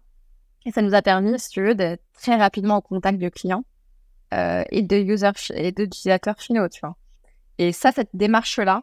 Et 0.65 0.71
ça 0.71 0.81
nous 0.81 0.93
a 0.93 1.01
permis, 1.01 1.37
si 1.39 1.49
tu 1.49 1.61
veux, 1.61 1.75
d'être 1.75 2.03
très 2.13 2.35
rapidement 2.35 2.75
en 2.75 2.81
contact 2.81 3.19
de 3.19 3.29
clients 3.29 3.63
et 4.31 4.81
de 4.81 4.97
users 4.97 5.53
et 5.53 5.71
d'utilisateurs 5.71 6.39
finaux, 6.39 6.67
tu 6.67 6.81
vois. 6.81 6.97
Et 7.57 7.71
ça, 7.71 7.91
cette 7.91 8.09
démarche-là, 8.13 8.81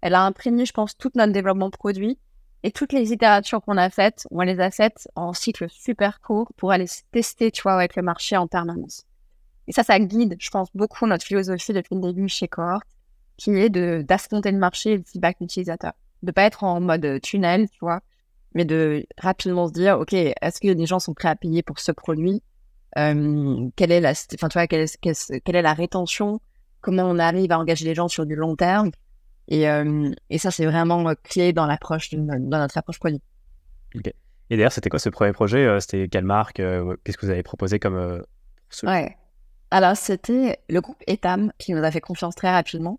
elle 0.00 0.14
a 0.14 0.22
imprégné, 0.22 0.66
je 0.66 0.72
pense, 0.72 0.96
tout 0.96 1.10
notre 1.14 1.32
développement 1.32 1.70
produit. 1.70 2.18
Et 2.64 2.72
toutes 2.72 2.92
les 2.92 3.12
itérations 3.12 3.60
qu'on 3.60 3.76
a 3.76 3.88
faites, 3.90 4.26
on 4.32 4.40
les 4.40 4.58
a 4.58 4.72
faites 4.72 5.06
en 5.14 5.32
cycle 5.32 5.68
super 5.70 6.20
court 6.20 6.50
pour 6.56 6.72
aller 6.72 6.86
tester, 7.12 7.52
tu 7.52 7.62
vois, 7.62 7.74
avec 7.74 7.94
le 7.94 8.02
marché 8.02 8.36
en 8.36 8.48
permanence. 8.48 9.04
Et 9.68 9.72
ça, 9.72 9.84
ça 9.84 10.00
guide, 10.00 10.36
je 10.40 10.50
pense, 10.50 10.68
beaucoup 10.74 11.06
notre 11.06 11.24
philosophie 11.24 11.72
depuis 11.72 11.94
le 11.94 12.00
début 12.00 12.28
chez 12.28 12.48
Cohort, 12.48 12.82
qui 13.36 13.52
est 13.52 13.68
de 13.68 14.02
d'affronter 14.06 14.50
le 14.50 14.58
marché 14.58 14.92
et 14.92 14.96
le 14.96 15.04
feedback 15.04 15.36
utilisateur. 15.40 15.92
De 16.24 16.32
pas 16.32 16.42
être 16.42 16.64
en 16.64 16.80
mode 16.80 17.20
tunnel, 17.20 17.68
tu 17.70 17.78
vois, 17.80 18.00
mais 18.54 18.64
de 18.64 19.06
rapidement 19.18 19.68
se 19.68 19.72
dire, 19.72 19.98
OK, 19.98 20.12
est-ce 20.12 20.60
que 20.60 20.68
les 20.68 20.86
gens 20.86 20.98
sont 20.98 21.14
prêts 21.14 21.28
à 21.28 21.36
payer 21.36 21.62
pour 21.62 21.78
ce 21.78 21.92
produit? 21.92 22.42
Euh, 22.96 23.68
quelle 23.76 23.92
est 23.92 24.00
la, 24.00 24.12
enfin, 24.34 24.48
tu 24.48 24.58
vois, 24.58 24.66
quelle 24.66 24.82
est, 24.82 24.98
quelle 25.00 25.56
est 25.56 25.62
la 25.62 25.74
rétention? 25.74 26.40
Comment 26.80 27.04
on 27.04 27.18
arrive 27.18 27.52
à 27.52 27.58
engager 27.58 27.84
les 27.84 27.94
gens 27.94 28.08
sur 28.08 28.24
du 28.24 28.34
long 28.34 28.56
terme? 28.56 28.90
Et, 29.48 29.68
euh, 29.68 30.10
et 30.30 30.38
ça, 30.38 30.50
c'est 30.50 30.66
vraiment 30.66 31.08
euh, 31.08 31.14
clé 31.22 31.52
dans 31.52 31.66
l'approche, 31.66 32.12
dans 32.14 32.38
notre 32.38 32.78
approche 32.78 32.98
produit. 32.98 33.22
Ok. 33.94 34.12
Et 34.50 34.56
d'ailleurs, 34.56 34.72
c'était 34.72 34.88
quoi 34.88 34.98
ce 34.98 35.10
premier 35.10 35.32
projet 35.32 35.78
C'était 35.80 36.08
quelle 36.08 36.24
marque 36.24 36.56
Qu'est-ce 36.56 37.18
que 37.18 37.26
vous 37.26 37.32
avez 37.32 37.42
proposé 37.42 37.78
comme 37.78 38.24
Ouais. 38.82 39.16
Alors, 39.70 39.94
c'était 39.96 40.58
le 40.70 40.80
groupe 40.80 41.02
Etam 41.06 41.52
qui 41.58 41.74
nous 41.74 41.84
a 41.84 41.90
fait 41.90 42.00
confiance 42.00 42.34
très 42.34 42.50
rapidement. 42.50 42.98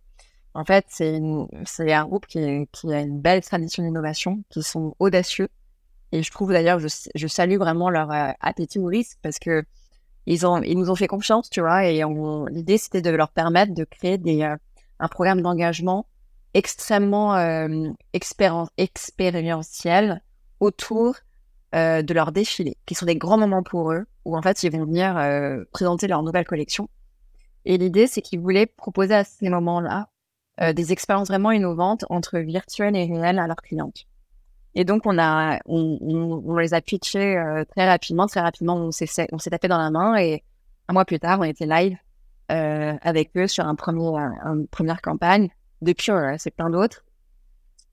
En 0.53 0.65
fait, 0.65 0.85
c'est 0.89 1.93
un 1.93 2.05
groupe 2.05 2.27
qui, 2.27 2.39
a 2.39 3.01
une 3.01 3.21
belle 3.21 3.41
tradition 3.41 3.83
d'innovation, 3.83 4.43
qui 4.49 4.63
sont 4.63 4.95
audacieux. 4.99 5.47
Et 6.11 6.23
je 6.23 6.31
trouve 6.31 6.51
d'ailleurs, 6.51 6.79
je, 6.79 7.27
salue 7.27 7.57
vraiment 7.57 7.89
leur 7.89 8.09
appétit 8.39 8.79
au 8.79 8.85
risque 8.85 9.19
parce 9.21 9.37
que 9.37 9.63
ils, 10.25 10.45
ont, 10.45 10.61
ils 10.63 10.77
nous 10.77 10.89
ont 10.89 10.95
fait 10.95 11.07
confiance, 11.07 11.49
tu 11.49 11.61
vois. 11.61 11.85
Et 11.85 12.03
l'idée, 12.51 12.77
c'était 12.77 13.01
de 13.01 13.11
leur 13.11 13.29
permettre 13.29 13.73
de 13.73 13.83
créer 13.83 14.17
des, 14.17 14.43
un 14.99 15.07
programme 15.07 15.41
d'engagement 15.41 16.07
extrêmement 16.53 17.35
euh, 17.35 17.89
expérientiels 18.13 20.21
autour 20.59 21.15
euh, 21.75 22.01
de 22.01 22.13
leur 22.13 22.31
défilé, 22.31 22.77
qui 22.85 22.95
sont 22.95 23.05
des 23.05 23.15
grands 23.15 23.37
moments 23.37 23.63
pour 23.63 23.91
eux, 23.91 24.05
où 24.25 24.35
en 24.35 24.41
fait 24.41 24.63
ils 24.63 24.71
vont 24.71 24.85
venir 24.85 25.15
euh, 25.17 25.63
présenter 25.71 26.07
leur 26.07 26.23
nouvelle 26.23 26.45
collection. 26.45 26.89
Et 27.65 27.77
l'idée, 27.77 28.07
c'est 28.07 28.21
qu'ils 28.21 28.39
voulaient 28.39 28.65
proposer 28.65 29.13
à 29.13 29.23
ces 29.23 29.49
moments-là 29.49 30.09
euh, 30.61 30.73
des 30.73 30.91
expériences 30.91 31.29
vraiment 31.29 31.51
innovantes 31.51 32.05
entre 32.09 32.39
virtuel 32.39 32.95
et 32.95 33.05
réel 33.05 33.39
à 33.39 33.47
leurs 33.47 33.57
clientes. 33.57 34.05
Et 34.75 34.85
donc 34.85 35.05
on 35.05 35.17
a, 35.17 35.59
on, 35.65 36.57
les 36.57 36.73
a 36.73 36.81
pitchés 36.81 37.37
euh, 37.37 37.65
très 37.65 37.87
rapidement, 37.87 38.27
très 38.27 38.41
rapidement, 38.41 38.75
on 38.75 38.91
s'est, 38.91 39.07
tapé 39.49 39.67
dans 39.67 39.77
la 39.77 39.89
main 39.89 40.15
et 40.17 40.43
un 40.87 40.93
mois 40.93 41.05
plus 41.05 41.19
tard, 41.19 41.39
on 41.39 41.43
était 41.43 41.65
live 41.65 41.97
avec 42.51 43.29
eux 43.37 43.45
sur 43.45 43.67
un 43.67 43.75
premier, 43.75 44.07
une 44.07 44.65
première 44.71 45.03
campagne 45.03 45.49
depuis, 45.83 46.11
c'est 46.39 46.49
plein 46.49 46.71
d'autres. 46.71 47.03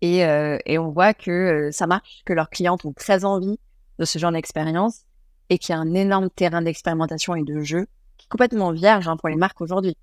Et, 0.01 0.25
euh, 0.25 0.59
on 0.69 0.91
voit 0.91 1.15
que 1.15 1.31
euh, 1.31 1.73
ça 1.73 1.87
marche, 1.87 2.23
que 2.25 2.33
leurs 2.33 2.51
clients 2.51 2.77
ont 2.85 2.93
très 2.93 3.25
envie 3.25 3.59
de 3.99 4.05
ce 4.05 4.19
genre 4.19 4.33
d'expérience 4.33 5.03
et 5.49 5.59
qu'il 5.59 5.75
y 5.75 5.79
a 5.79 5.81
un 5.81 5.95
énorme 5.95 6.29
terrain 6.31 6.63
d'expérimentation 6.63 7.35
et 7.35 7.43
de 7.43 7.61
jeu 7.61 7.87
qui 8.19 8.27
est 8.27 8.29
complètement 8.29 8.73
vierge 8.73 9.09
hein, 9.09 9.17
pour 9.17 9.29
les 9.29 9.37
marques 9.37 9.61
aujourd'hui. 9.61 9.97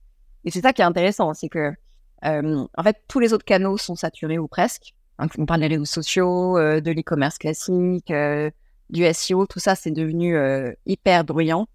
Et 0.46 0.52
c'est 0.52 0.62
ça 0.62 0.74
qui 0.74 0.82
est 0.82 0.86
intéressant, 0.86 1.34
c'est 1.34 1.50
que 1.50 1.60
euh, 1.60 1.72
en 2.24 2.84
fait 2.84 3.04
tous 3.08 3.20
les 3.20 3.34
autres 3.34 3.46
canaux 3.46 3.78
sont 3.78 3.96
saturés 3.96 4.40
ou 4.40 4.48
presque. 4.48 4.94
On 5.20 5.46
parle 5.46 5.62
des 5.62 5.68
réseaux 5.68 5.86
sociaux, 5.86 6.58
de 6.58 6.92
l'e-commerce 6.92 7.38
classique, 7.38 8.12
du 8.90 9.14
SEO, 9.14 9.46
tout 9.46 9.60
ça 9.60 9.76
c'est 9.76 9.92
devenu 9.92 10.38
hyper 10.86 11.24
bruyant. 11.24 11.68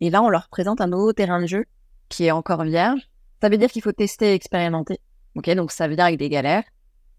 Et 0.00 0.10
là 0.10 0.22
on 0.22 0.28
leur 0.28 0.48
présente 0.48 0.80
un 0.80 0.86
nouveau 0.86 1.12
terrain 1.12 1.40
de 1.40 1.46
jeu 1.46 1.64
qui 2.08 2.24
est 2.26 2.30
encore 2.30 2.62
vierge. 2.64 3.00
Ça 3.40 3.48
veut 3.48 3.58
dire 3.58 3.70
qu'il 3.70 3.82
faut 3.82 3.92
tester 3.92 4.30
et 4.30 4.34
expérimenter. 4.34 5.00
Ok, 5.34 5.50
donc 5.50 5.70
ça 5.70 5.88
veut 5.88 5.96
dire 5.96 6.04
avec 6.04 6.18
des 6.18 6.28
galères. 6.28 6.64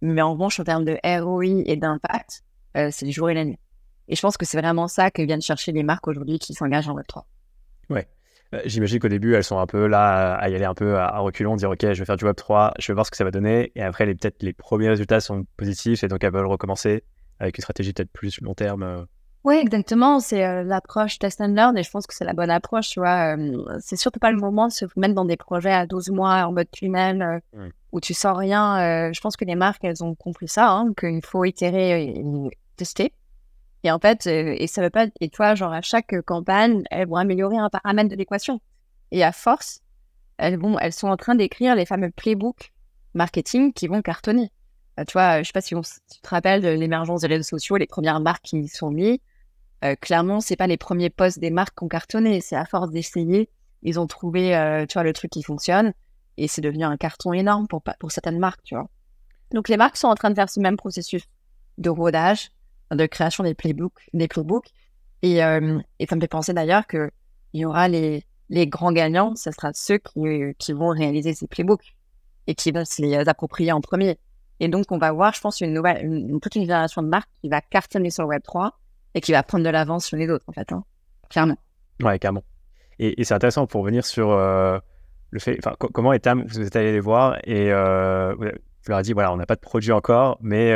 Mais 0.01 0.21
en 0.21 0.33
revanche, 0.33 0.59
en 0.59 0.63
termes 0.63 0.85
de 0.85 0.97
ROI 1.03 1.63
et 1.65 1.75
d'impact, 1.75 2.43
euh, 2.75 2.89
c'est 2.91 3.05
du 3.05 3.11
jour 3.11 3.29
et 3.29 3.33
la 3.33 3.45
nuit. 3.45 3.59
Et 4.07 4.15
je 4.15 4.21
pense 4.21 4.37
que 4.37 4.45
c'est 4.45 4.59
vraiment 4.59 4.87
ça 4.87 5.11
que 5.11 5.21
viennent 5.21 5.41
chercher 5.41 5.71
les 5.71 5.83
marques 5.83 6.07
aujourd'hui 6.07 6.39
qui 6.39 6.53
s'engagent 6.53 6.87
en 6.87 6.95
Web3. 6.95 7.23
Ouais. 7.89 8.07
Euh, 8.53 8.61
j'imagine 8.65 8.99
qu'au 8.99 9.07
début, 9.07 9.35
elles 9.35 9.43
sont 9.43 9.59
un 9.59 9.67
peu 9.67 9.87
là 9.87 10.35
à 10.35 10.49
y 10.49 10.55
aller 10.55 10.65
un 10.65 10.73
peu 10.73 10.97
à, 10.97 11.19
reculons, 11.19 11.55
dire 11.55 11.69
OK, 11.69 11.81
je 11.81 11.99
vais 11.99 12.05
faire 12.05 12.17
du 12.17 12.25
Web3, 12.25 12.71
je 12.79 12.87
vais 12.87 12.93
voir 12.93 13.05
ce 13.05 13.11
que 13.11 13.17
ça 13.17 13.23
va 13.23 13.31
donner. 13.31 13.71
Et 13.75 13.81
après, 13.81 14.05
peut-être 14.05 14.43
les 14.43 14.53
premiers 14.53 14.89
résultats 14.89 15.19
sont 15.19 15.45
positifs 15.57 16.03
et 16.03 16.07
donc 16.07 16.23
elles 16.23 16.33
veulent 16.33 16.45
recommencer 16.47 17.03
avec 17.39 17.57
une 17.57 17.61
stratégie 17.61 17.93
peut-être 17.93 18.11
plus 18.11 18.41
long 18.41 18.53
terme. 18.53 18.83
Euh. 18.83 19.03
Oui, 19.47 19.55
exactement. 19.55 20.19
C'est 20.19 20.45
euh, 20.45 20.63
l'approche 20.63 21.19
test 21.19 21.39
and 21.39 21.53
learn 21.53 21.77
et 21.77 21.83
je 21.83 21.89
pense 21.89 22.05
que 22.05 22.13
c'est 22.13 22.25
la 22.25 22.33
bonne 22.33 22.49
approche. 22.49 22.89
Tu 22.89 22.99
vois, 22.99 23.37
euh, 23.37 23.63
c'est 23.79 23.95
surtout 23.95 24.19
pas 24.19 24.29
le 24.29 24.37
moment 24.37 24.67
de 24.67 24.73
se 24.73 24.83
mettre 24.97 25.13
dans 25.13 25.23
des 25.23 25.37
projets 25.37 25.71
à 25.71 25.85
12 25.85 26.09
mois 26.09 26.45
en 26.45 26.51
mode 26.51 26.69
tunnel 26.69 27.21
euh, 27.55 27.69
où 27.93 28.01
tu 28.01 28.13
sens 28.13 28.37
rien. 28.37 29.13
je 29.13 29.19
pense 29.21 29.37
que 29.37 29.45
les 29.45 29.55
marques, 29.55 29.85
elles 29.85 30.03
ont 30.03 30.15
compris 30.15 30.49
ça, 30.49 30.71
hein, 30.71 30.91
qu'il 30.99 31.23
faut 31.23 31.45
itérer 31.45 32.03
et, 32.03 32.23
tester. 32.75 33.13
Et 33.87 33.91
en 33.91 33.99
fait, 33.99 34.27
et 34.27 34.67
ça 34.67 34.89
pas. 34.89 35.07
Et 35.21 35.29
toi, 35.29 35.55
genre 35.55 35.71
à 35.71 35.81
chaque 35.81 36.13
campagne, 36.25 36.83
elles 36.91 37.07
vont 37.07 37.15
améliorer 37.15 37.55
un 37.55 37.69
paramètre 37.69 38.09
de 38.09 38.15
l'équation. 38.15 38.59
Et 39.11 39.23
à 39.23 39.31
force, 39.31 39.79
elles 40.37 40.59
sont 40.91 41.07
en 41.07 41.15
train 41.15 41.35
d'écrire 41.35 41.73
les 41.73 41.85
fameux 41.85 42.11
playbooks 42.11 42.73
marketing 43.13 43.71
qui 43.71 43.87
vont 43.87 44.01
cartonner. 44.01 44.51
tu 45.07 45.13
vois, 45.13 45.41
je 45.41 45.47
sais 45.47 45.53
pas 45.53 45.61
si, 45.61 45.73
tu 45.73 46.21
te 46.21 46.27
rappelles 46.27 46.61
de 46.61 46.67
l'émergence 46.67 47.21
des 47.21 47.27
réseaux 47.27 47.43
sociaux, 47.43 47.77
les 47.77 47.87
premières 47.87 48.19
marques 48.19 48.43
qui 48.43 48.59
y 48.59 48.67
sont 48.67 48.91
mises 48.91 49.19
euh, 49.85 49.95
clairement, 49.95 50.41
c'est 50.41 50.57
pas 50.57 50.67
les 50.67 50.75
premiers 50.75 51.09
posts 51.09 51.39
des 51.39 51.51
marques 51.51 51.77
qui 51.77 51.83
ont 51.85 51.87
cartonné. 51.87 52.41
C'est 52.41 52.57
à 52.57 52.65
force 52.65 52.89
d'essayer, 52.89 53.49
ils 53.83 53.99
ont 53.99 54.07
trouvé, 54.07 54.53
euh, 54.53 54.85
tu 54.85 54.93
vois, 54.95 55.03
le 55.03 55.13
truc 55.13 55.31
qui 55.31 55.43
fonctionne 55.43 55.93
et 56.35 56.47
c'est 56.47 56.61
devenu 56.61 56.83
un 56.83 56.97
carton 56.97 57.31
énorme 57.31 57.67
pour, 57.67 57.81
pour 57.99 58.11
certaines 58.11 58.39
marques, 58.39 58.63
tu 58.63 58.75
vois. 58.75 58.89
Donc 59.53 59.69
les 59.69 59.77
marques 59.77 59.97
sont 59.97 60.07
en 60.07 60.15
train 60.15 60.29
de 60.29 60.35
faire 60.35 60.49
ce 60.49 60.59
même 60.59 60.77
processus 60.77 61.23
de 61.77 61.89
rodage, 61.89 62.49
de 62.91 63.05
création 63.05 63.43
des 63.43 63.53
playbooks, 63.53 64.09
des 64.13 64.27
playbooks. 64.27 64.69
Et, 65.21 65.43
euh, 65.43 65.79
ça 66.07 66.15
me 66.15 66.21
fait 66.21 66.27
penser 66.27 66.53
d'ailleurs 66.53 66.87
que 66.87 67.09
il 67.53 67.61
y 67.61 67.65
aura 67.65 67.87
les, 67.87 68.23
les 68.49 68.67
grands 68.67 68.91
gagnants, 68.91 69.35
ce 69.35 69.51
sera 69.51 69.71
ceux 69.73 69.97
qui, 69.97 70.21
qui 70.57 70.73
vont 70.73 70.89
réaliser 70.89 71.33
ces 71.33 71.47
playbooks 71.47 71.95
et 72.45 72.55
qui 72.55 72.71
vont 72.71 72.85
se 72.85 73.01
les 73.01 73.15
approprier 73.15 73.71
en 73.71 73.81
premier. 73.81 74.17
Et 74.59 74.67
donc 74.67 74.91
on 74.91 74.97
va 74.97 75.11
voir, 75.11 75.33
je 75.33 75.41
pense, 75.41 75.61
une 75.61 75.73
nouvelle, 75.73 76.05
une, 76.05 76.39
toute 76.39 76.55
une 76.55 76.63
génération 76.63 77.01
de 77.01 77.07
marques 77.07 77.29
qui 77.41 77.49
va 77.49 77.61
cartonner 77.61 78.09
sur 78.09 78.23
le 78.23 78.29
Web 78.29 78.41
3 78.43 78.77
et 79.13 79.21
qui 79.21 79.31
va 79.31 79.43
prendre 79.43 79.63
de 79.63 79.69
l'avance 79.69 80.05
sur 80.05 80.17
les 80.17 80.29
autres, 80.29 80.45
en 80.47 80.51
fait, 80.51 80.71
hein. 80.71 80.83
clairement. 81.29 81.57
Ouais, 82.01 82.19
clairement. 82.19 82.43
Et, 82.99 83.23
c'est 83.23 83.33
intéressant 83.33 83.67
pour 83.67 83.83
venir 83.83 84.05
sur 84.05 84.31
euh, 84.31 84.79
le 85.29 85.39
fait, 85.39 85.59
enfin, 85.63 85.75
comment 85.77 86.13
Etam, 86.13 86.43
vous 86.47 86.61
êtes 86.61 86.75
allé 86.75 86.91
les 86.91 86.99
voir 86.99 87.37
et 87.43 87.71
euh, 87.71 88.35
leur 88.91 88.99
as 88.99 89.03
dit, 89.03 89.13
voilà, 89.13 89.33
on 89.33 89.37
n'a 89.37 89.45
pas 89.45 89.55
de 89.55 89.61
produit 89.61 89.91
encore, 89.91 90.37
mais 90.41 90.73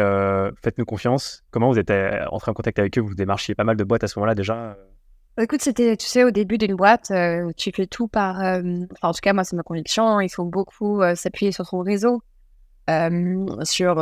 faites-nous 0.62 0.86
confiance. 0.86 1.44
Comment 1.52 1.70
vous 1.70 1.80
êtes 1.80 1.92
entré 2.32 2.52
en 2.52 2.54
contact 2.54 2.80
avec 2.80 2.98
eux? 2.98 3.02
Vous 3.02 3.16
démarchiez 3.16 3.56
pas 3.56 3.64
mal 3.64 3.78
de 3.78 3.84
boîtes 3.84 4.04
à 4.04 4.08
ce 4.08 4.20
moment-là 4.20 4.36
déjà? 4.36 4.78
Bah, 5.38 5.44
Écoute, 5.44 5.62
c'était, 5.62 5.96
tu 5.98 6.08
sais, 6.08 6.24
au 6.24 6.32
début 6.32 6.58
d'une 6.58 6.76
boîte, 6.76 7.12
tu 7.58 7.72
fais 7.72 7.88
tout 7.88 8.08
par. 8.08 8.40
en 9.02 9.12
tout 9.12 9.20
cas, 9.22 9.34
moi, 9.34 9.44
c'est 9.44 9.56
ma 9.56 9.64
conviction. 9.64 10.20
Il 10.20 10.30
faut 10.30 10.46
beaucoup 10.46 11.02
s'appuyer 11.16 11.52
sur 11.52 11.66
son 11.66 11.80
réseau. 11.80 12.22
sur 13.64 13.96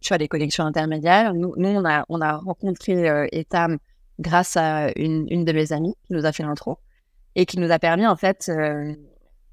tu 0.00 0.08
vois, 0.08 0.18
des 0.18 0.28
connexions 0.28 0.64
intermédiaires. 0.64 1.34
Nous, 1.34 1.54
nous 1.56 1.68
on, 1.68 1.84
a, 1.84 2.04
on 2.08 2.20
a 2.20 2.36
rencontré 2.36 3.28
Etam 3.32 3.78
grâce 4.18 4.56
à 4.56 4.88
une, 4.96 5.26
une, 5.30 5.44
de 5.44 5.52
mes 5.52 5.72
amies 5.72 5.94
qui 6.06 6.14
nous 6.14 6.24
a 6.24 6.32
fait 6.32 6.42
l'intro 6.42 6.78
et 7.34 7.44
qui 7.44 7.58
nous 7.58 7.70
a 7.70 7.78
permis, 7.78 8.06
en 8.06 8.16
fait, 8.16 8.50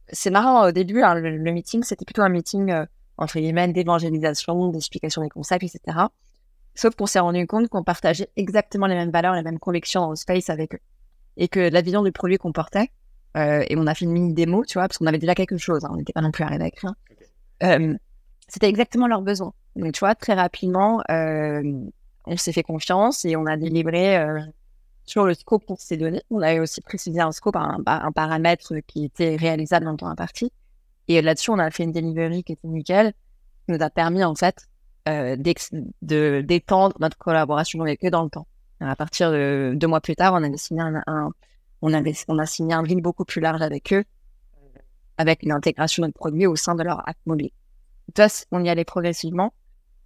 c'est 0.10 0.30
marrant, 0.30 0.68
au 0.68 0.72
début, 0.72 1.02
hein, 1.02 1.16
le, 1.16 1.52
meeting, 1.52 1.84
c'était 1.84 2.06
plutôt 2.06 2.22
un 2.22 2.30
meeting, 2.30 2.72
euh, 2.72 2.86
entre 3.18 3.40
guillemets, 3.40 3.68
d'évangélisation, 3.72 4.70
d'explication 4.70 5.22
des 5.22 5.30
concepts, 5.30 5.64
etc. 5.64 5.98
Sauf 6.76 6.96
qu'on 6.96 7.06
s'est 7.06 7.20
rendu 7.20 7.46
compte 7.46 7.68
qu'on 7.70 7.84
partageait 7.84 8.30
exactement 8.36 8.88
les 8.88 8.96
mêmes 8.96 9.12
valeurs, 9.12 9.36
les 9.36 9.44
mêmes 9.44 9.60
convictions 9.60 10.02
dans 10.02 10.10
le 10.12 10.16
space 10.16 10.50
avec 10.50 10.76
eux. 10.76 10.80
Et 11.38 11.48
que 11.48 11.60
la 11.60 11.82
vision 11.82 12.04
du 12.04 12.12
produit 12.12 12.38
qu'on 12.38 12.52
portait, 12.52 12.92
euh, 13.38 13.64
et 13.68 13.76
on 13.78 13.88
a 13.88 13.96
fait 13.96 14.06
une 14.06 14.12
mini 14.12 14.34
démo, 14.34 14.64
tu 14.66 14.74
vois, 14.74 14.88
parce 14.88 14.98
qu'on 14.98 15.06
avait 15.06 15.18
déjà 15.18 15.36
quelque 15.36 15.58
chose, 15.58 15.84
hein, 15.86 15.90
on 15.92 15.98
n'était 15.98 16.14
pas 16.14 16.22
non 16.22 16.32
plus 16.32 16.44
arrivé 16.44 16.64
à 16.64 16.68
écrire. 16.68 16.94
Euh, 17.64 17.96
c'était 18.48 18.70
exactement 18.70 19.08
leurs 19.08 19.22
besoins. 19.22 19.54
Donc, 19.76 19.94
tu 19.94 20.00
vois, 20.00 20.16
très 20.16 20.34
rapidement, 20.34 21.02
on 21.10 22.38
s'est 22.38 22.54
fait 22.54 22.64
confiance 22.64 23.26
et 23.26 23.36
on 23.36 23.46
a 23.46 23.58
délivré 23.58 24.24
sur 25.06 25.26
le 25.26 25.34
scope 25.34 25.66
qu'on 25.66 25.76
s'est 25.76 25.98
donné. 25.98 26.22
On 26.30 26.42
avait 26.42 26.60
aussi 26.60 26.82
précisé 26.82 27.20
un 27.20 27.32
scope, 27.32 27.56
un, 27.56 27.82
un, 27.86 28.12
paramètre 28.12 28.74
qui 28.88 29.06
était 29.06 29.36
réalisable 29.36 29.86
dans 29.86 29.92
le 29.92 29.98
temps 29.98 30.08
imparti. 30.08 30.52
Et 31.08 31.22
là-dessus, 31.22 31.52
on 31.52 31.60
a 31.60 31.70
fait 31.72 31.84
une 31.84 31.92
delivery 31.92 32.44
qui 32.44 32.54
était 32.54 32.68
nickel, 32.68 33.14
qui 33.66 33.74
nous 33.74 33.84
a 33.84 33.90
permis 33.90 34.24
en 34.24 34.36
fait 34.36 34.68
euh, 35.08 35.36
d'étendre 36.02 36.96
notre 37.00 37.18
collaboration 37.18 37.82
avec 37.82 38.04
eux 38.06 38.10
dans 38.10 38.24
le 38.24 38.30
temps. 38.30 38.48
À 38.80 38.96
partir 38.96 39.32
de 39.32 39.74
deux 39.76 39.88
mois 39.88 40.02
plus 40.02 40.16
tard, 40.16 40.34
on 40.34 40.44
a 40.44 40.58
signé 40.58 40.82
un, 40.82 41.32
on, 41.82 41.94
avait, 41.94 42.14
on 42.28 42.38
a 42.40 42.46
signé 42.46 42.74
un 42.74 42.84
deal 42.84 43.02
beaucoup 43.02 43.26
plus 43.26 43.42
large 43.42 43.62
avec 43.62 43.94
eux, 43.94 44.04
avec 45.18 45.44
une 45.44 45.52
intégration 45.52 46.02
de 46.02 46.08
notre 46.08 46.18
produit 46.18 46.48
au 46.48 46.56
sein 46.56 46.76
de 46.76 46.84
leur 46.84 47.08
app 47.08 47.18
mobile. 47.26 47.52
Toi, 48.14 48.28
on 48.52 48.64
y 48.64 48.70
allait 48.70 48.86
progressivement. 48.86 49.54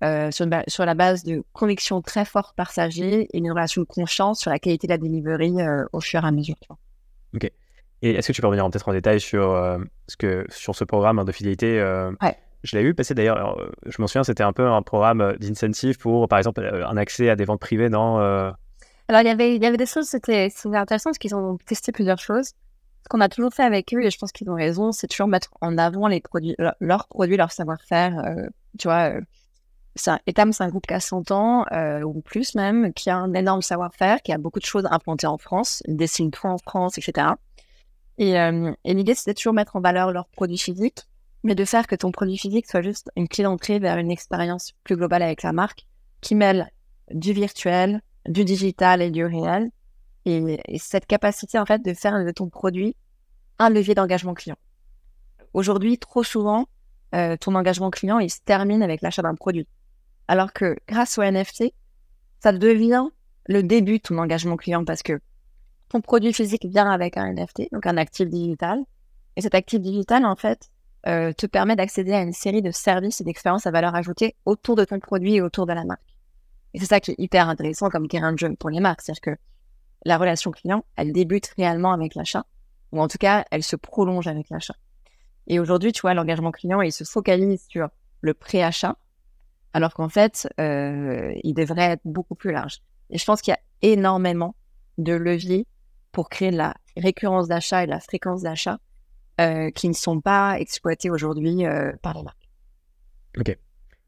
Euh, 0.04 0.30
sur, 0.30 0.86
la 0.86 0.94
base 0.94 1.24
de 1.24 1.44
convictions 1.54 2.04
très 2.04 2.24
fortes 2.24 2.56
partagées 2.56 3.28
et 3.34 3.38
une 3.40 3.50
relation 3.50 3.82
de 3.82 3.88
confiance 3.88 4.42
sur 4.42 4.52
la 4.52 4.60
qualité 4.60 4.86
de 4.86 4.92
la 4.92 5.00
delivery 5.00 5.60
euh, 5.60 5.86
au 5.92 6.02
fur 6.02 6.24
et 6.24 6.28
à 6.28 6.32
mesure. 6.32 6.56
Ok. 7.34 7.52
Et 8.02 8.12
est-ce 8.12 8.28
que 8.28 8.34
tu 8.34 8.42
peux 8.42 8.48
revenir 8.48 8.70
peut-être 8.70 8.88
en 8.88 8.94
détail 8.94 9.20
sur, 9.20 9.52
euh, 9.52 9.78
ce, 10.08 10.18
que, 10.18 10.46
sur 10.50 10.76
ce 10.76 10.84
programme 10.84 11.24
de 11.24 11.32
fidélité 11.32 11.82
ouais. 12.22 12.36
Je 12.64 12.76
l'ai 12.76 12.84
vu 12.84 12.94
passer 12.96 13.14
d'ailleurs, 13.14 13.56
je 13.86 14.02
m'en 14.02 14.08
souviens, 14.08 14.24
c'était 14.24 14.44
un 14.44 14.52
peu 14.52 14.68
un 14.68 14.82
programme 14.82 15.36
d'incentive 15.40 15.98
pour, 15.98 16.28
par 16.28 16.40
exemple, 16.40 16.60
un 16.62 16.98
accès 16.98 17.30
à 17.30 17.36
des 17.36 17.46
ventes 17.46 17.62
privées 17.62 17.90
dans. 17.90 18.18
Alors, 18.18 19.22
il 19.22 19.26
y, 19.26 19.30
avait, 19.30 19.56
il 19.56 19.64
y 19.64 19.66
avait 19.66 19.78
des 19.78 19.86
choses, 19.86 20.08
c'était 20.08 20.52
intéressant 20.66 21.12
parce 21.12 21.20
qu'ils 21.20 21.36
ont 21.36 21.58
testé 21.66 21.92
plusieurs 21.92 22.18
choses. 22.18 22.48
Ce 22.48 23.10
qu'on 23.10 23.22
a 23.22 23.30
toujours 23.30 23.54
fait 23.54 23.64
avec 23.64 23.94
eux, 23.94 24.04
et 24.04 24.10
je 24.10 24.18
pense 24.18 24.32
qu'ils 24.32 24.50
ont 24.50 24.56
raison, 24.56 24.92
c'est 24.92 25.08
toujours 25.08 25.28
mettre 25.28 25.50
en 25.62 25.78
avant 25.78 26.08
les 26.08 26.20
produits, 26.20 26.56
leurs 26.82 27.08
produits, 27.08 27.38
leur 27.38 27.52
savoir-faire. 27.52 28.22
tu 28.78 28.88
vois, 28.88 29.14
Etam, 30.26 30.54
c'est 30.54 30.64
un 30.64 30.70
groupe 30.70 30.88
qui 30.88 30.94
a 30.94 31.00
100 31.00 31.32
ans, 31.32 31.66
euh, 31.72 32.02
ou 32.02 32.22
plus 32.22 32.56
même, 32.56 32.94
qui 32.94 33.10
a 33.10 33.18
un 33.18 33.34
énorme 33.34 33.62
savoir-faire, 33.62 34.22
qui 34.22 34.32
a 34.32 34.38
beaucoup 34.38 34.60
de 34.60 34.66
choses 34.66 34.88
implantées 34.90 35.28
en 35.28 35.38
France, 35.38 35.82
ils 35.88 35.98
dessinent 35.98 36.32
tout 36.32 36.48
en 36.48 36.58
France, 36.58 36.98
etc. 36.98 37.28
Euh, 38.20 38.74
et, 38.84 38.94
l'idée, 38.94 39.16
c'était 39.16 39.34
toujours 39.34 39.54
mettre 39.54 39.76
en 39.76 39.82
valeur 39.82 40.12
leurs 40.12 40.28
produits 40.28 40.58
physiques, 40.58 41.04
mais 41.44 41.56
de 41.56 41.66
faire 41.66 41.88
que 41.88 41.96
ton 41.96 42.12
produit 42.12 42.38
physique 42.38 42.68
soit 42.68 42.82
juste 42.82 43.12
une 43.16 43.28
clé 43.28 43.44
d'entrée 43.44 43.80
vers 43.80 43.98
une 43.98 44.12
expérience 44.12 44.74
plus 44.84 44.96
globale 44.96 45.22
avec 45.22 45.44
la 45.44 45.54
marque, 45.54 45.86
qui 46.22 46.36
mêle 46.36 46.72
du 47.12 47.34
virtuel, 47.34 48.02
du 48.28 48.44
digital 48.44 49.02
et 49.02 49.12
du 49.12 49.26
réel. 49.26 49.70
Et, 50.26 50.60
cette 50.78 51.06
capacité, 51.06 51.58
en 51.60 51.66
fait, 51.66 51.84
de 51.84 51.94
faire 51.94 52.24
de 52.24 52.32
ton 52.32 52.50
produit 52.50 52.96
un 53.60 53.70
levier 53.70 53.96
d'engagement 53.96 54.34
client. 54.34 54.58
Aujourd'hui, 55.54 55.98
trop 55.98 56.24
souvent, 56.24 56.68
euh, 57.16 57.38
ton 57.38 57.56
engagement 57.56 57.90
client, 57.90 58.20
il 58.20 58.30
se 58.30 58.40
termine 58.44 58.84
avec 58.84 59.02
l'achat 59.02 59.22
d'un 59.22 59.36
produit. 59.36 59.68
Alors 60.28 60.54
que 60.54 60.76
grâce 60.88 61.18
au 61.18 61.24
NFT, 61.24 61.74
ça 62.40 62.52
devient 62.52 63.06
le 63.48 63.64
début 63.64 63.98
de 63.98 64.04
ton 64.04 64.18
engagement 64.18 64.58
client 64.58 64.84
parce 64.84 65.02
que 65.02 65.20
ton 65.90 66.02
produit 66.02 66.34
physique 66.34 66.66
vient 66.66 66.90
avec 66.90 67.18
un 67.18 67.34
NFT, 67.34 67.72
donc 67.72 67.86
un 67.86 67.98
actif 67.98 68.30
digital. 68.30 68.84
Et 69.36 69.42
cet 69.42 69.56
actif 69.56 69.80
digital, 69.80 70.26
en 70.26 70.36
fait, 70.36 70.70
euh, 71.08 71.32
te 71.32 71.46
permet 71.46 71.76
d'accéder 71.76 72.14
à 72.14 72.22
une 72.22 72.34
série 72.34 72.62
de 72.62 72.72
services 72.72 73.22
et 73.22 73.24
d'expériences 73.24 73.68
à 73.68 73.72
valeur 73.72 73.96
ajoutée 73.96 74.36
autour 74.46 74.76
de 74.76 74.84
ton 74.84 75.00
produit 75.00 75.36
et 75.36 75.42
autour 75.42 75.66
de 75.66 75.74
la 75.74 75.86
marque. 75.86 76.02
Et 76.74 76.80
c'est 76.80 76.88
ça 76.88 77.00
qui 77.00 77.12
est 77.12 77.16
hyper 77.18 77.48
intéressant 77.48 77.90
comme 77.90 78.08
terrain 78.08 78.34
de 78.34 78.38
jeu 78.38 78.54
pour 78.56 78.70
les 78.70 78.80
marques. 78.80 79.02
C'est-à-dire 79.02 79.22
que 79.22 79.40
la 80.06 80.18
relation 80.18 80.52
client, 80.52 80.84
elle 80.96 81.14
débute 81.14 81.48
réellement 81.58 81.94
avec 81.94 82.16
l'achat, 82.16 82.46
ou 82.92 83.02
en 83.02 83.08
tout 83.08 83.18
cas, 83.18 83.46
elle 83.52 83.64
se 83.64 83.76
prolonge 83.76 84.28
avec 84.28 84.50
l'achat. 84.50 84.76
Et 85.48 85.60
aujourd'hui, 85.60 85.92
tu 85.92 86.02
vois, 86.02 86.14
l'engagement 86.14 86.52
client, 86.52 86.82
il 86.82 86.92
se 86.92 87.04
focalise 87.04 87.66
sur 87.70 87.90
le 88.22 88.34
pré-achat, 88.34 88.98
alors 89.74 89.94
qu'en 89.94 90.10
fait, 90.10 90.50
euh, 90.60 91.34
il 91.44 91.54
devrait 91.54 91.92
être 91.92 92.02
beaucoup 92.04 92.36
plus 92.36 92.52
large. 92.52 92.80
Et 93.10 93.18
je 93.18 93.26
pense 93.26 93.42
qu'il 93.42 93.52
y 93.52 93.56
a 93.56 93.60
énormément 93.94 94.56
de 94.98 95.14
leviers 95.14 95.68
pour 96.18 96.30
créer 96.30 96.50
de 96.50 96.58
la 96.58 96.74
récurrence 96.96 97.48
d'achat 97.48 97.84
et 97.84 97.86
de 97.86 97.92
la 97.92 98.00
fréquence 98.00 98.42
d'achat 98.42 98.80
euh, 99.40 99.70
qui 99.70 99.88
ne 99.88 99.94
sont 99.94 100.20
pas 100.20 100.60
exploités 100.60 101.12
aujourd'hui 101.12 101.64
euh, 101.64 101.92
par 102.02 102.16
les 102.16 102.24
marques. 102.24 102.50
Ok. 103.38 103.56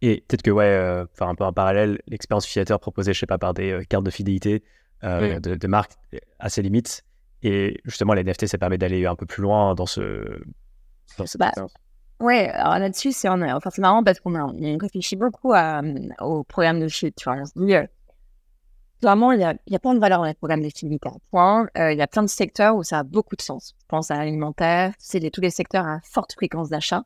Et 0.02 0.24
peut-être 0.28 0.42
que, 0.42 0.50
ouais, 0.50 1.06
enfin 1.14 1.30
un 1.30 1.36
peu 1.36 1.44
en 1.44 1.54
parallèle, 1.54 2.02
l'expérience 2.08 2.48
utilisateur 2.48 2.80
proposée, 2.80 3.14
je 3.14 3.20
sais 3.20 3.28
pas, 3.28 3.38
par 3.38 3.54
des 3.54 3.86
cartes 3.88 4.06
de 4.06 4.10
fidélité 4.10 4.64
de, 5.04 5.38
de, 5.38 5.68
marques 5.68 5.92
à 6.40 6.50
ses 6.50 6.64
limites. 6.64 7.06
Et 7.44 7.80
justement, 7.86 8.16
les 8.16 8.24
NFT, 8.24 8.48
ça 8.48 8.58
permet 8.58 8.80
d'aller 8.80 9.06
un 9.06 9.16
peu 9.16 9.28
plus 9.28 9.44
loin 9.44 9.76
dans 9.76 9.86
ce. 9.86 10.42
Dans 11.20 11.28
cette 11.28 11.40
bah, 11.40 11.52
Ouais, 12.20 12.50
alors 12.50 12.80
là-dessus, 12.80 13.12
c'est 13.12 13.30
enfin, 13.30 13.70
marrant 13.78 14.04
parce 14.04 14.20
qu'on 14.20 14.34
a, 14.34 14.52
réfléchit 14.82 15.16
beaucoup 15.16 15.54
à, 15.54 15.84
au 16.22 16.44
programme 16.44 16.80
de 16.80 16.88
fit. 16.88 17.14
Tu 17.14 17.26
vois, 17.26 17.36
on 17.36 17.46
se 17.46 17.54
dit, 17.56 17.76
euh, 17.76 17.86
clairement, 19.00 19.32
il 19.32 19.40
y 19.40 19.44
a, 19.44 19.56
il 19.68 19.74
y 19.74 19.76
a 19.76 19.80
plein 19.80 19.94
de 19.94 20.00
valeurs 20.00 20.20
dans 20.20 20.26
les 20.26 20.34
programmes 20.34 20.62
de 20.62 20.70
fidélité. 20.70 21.10
Point. 21.32 21.68
Euh, 21.78 21.92
il 21.92 21.98
y 21.98 22.02
a 22.02 22.08
plein 22.08 22.24
de 22.24 22.28
secteurs 22.28 22.76
où 22.76 22.84
ça 22.84 23.00
a 23.00 23.04
beaucoup 23.04 23.36
de 23.36 23.42
sens. 23.42 23.76
Je 23.80 23.86
pense 23.88 24.12
à 24.12 24.18
l'alimentaire, 24.18 24.94
c'est 25.00 25.20
tous 25.32 25.42
les 25.42 25.50
secteurs 25.50 25.86
à 25.86 26.00
forte 26.04 26.34
fréquence 26.34 26.70
d'achat 26.70 27.04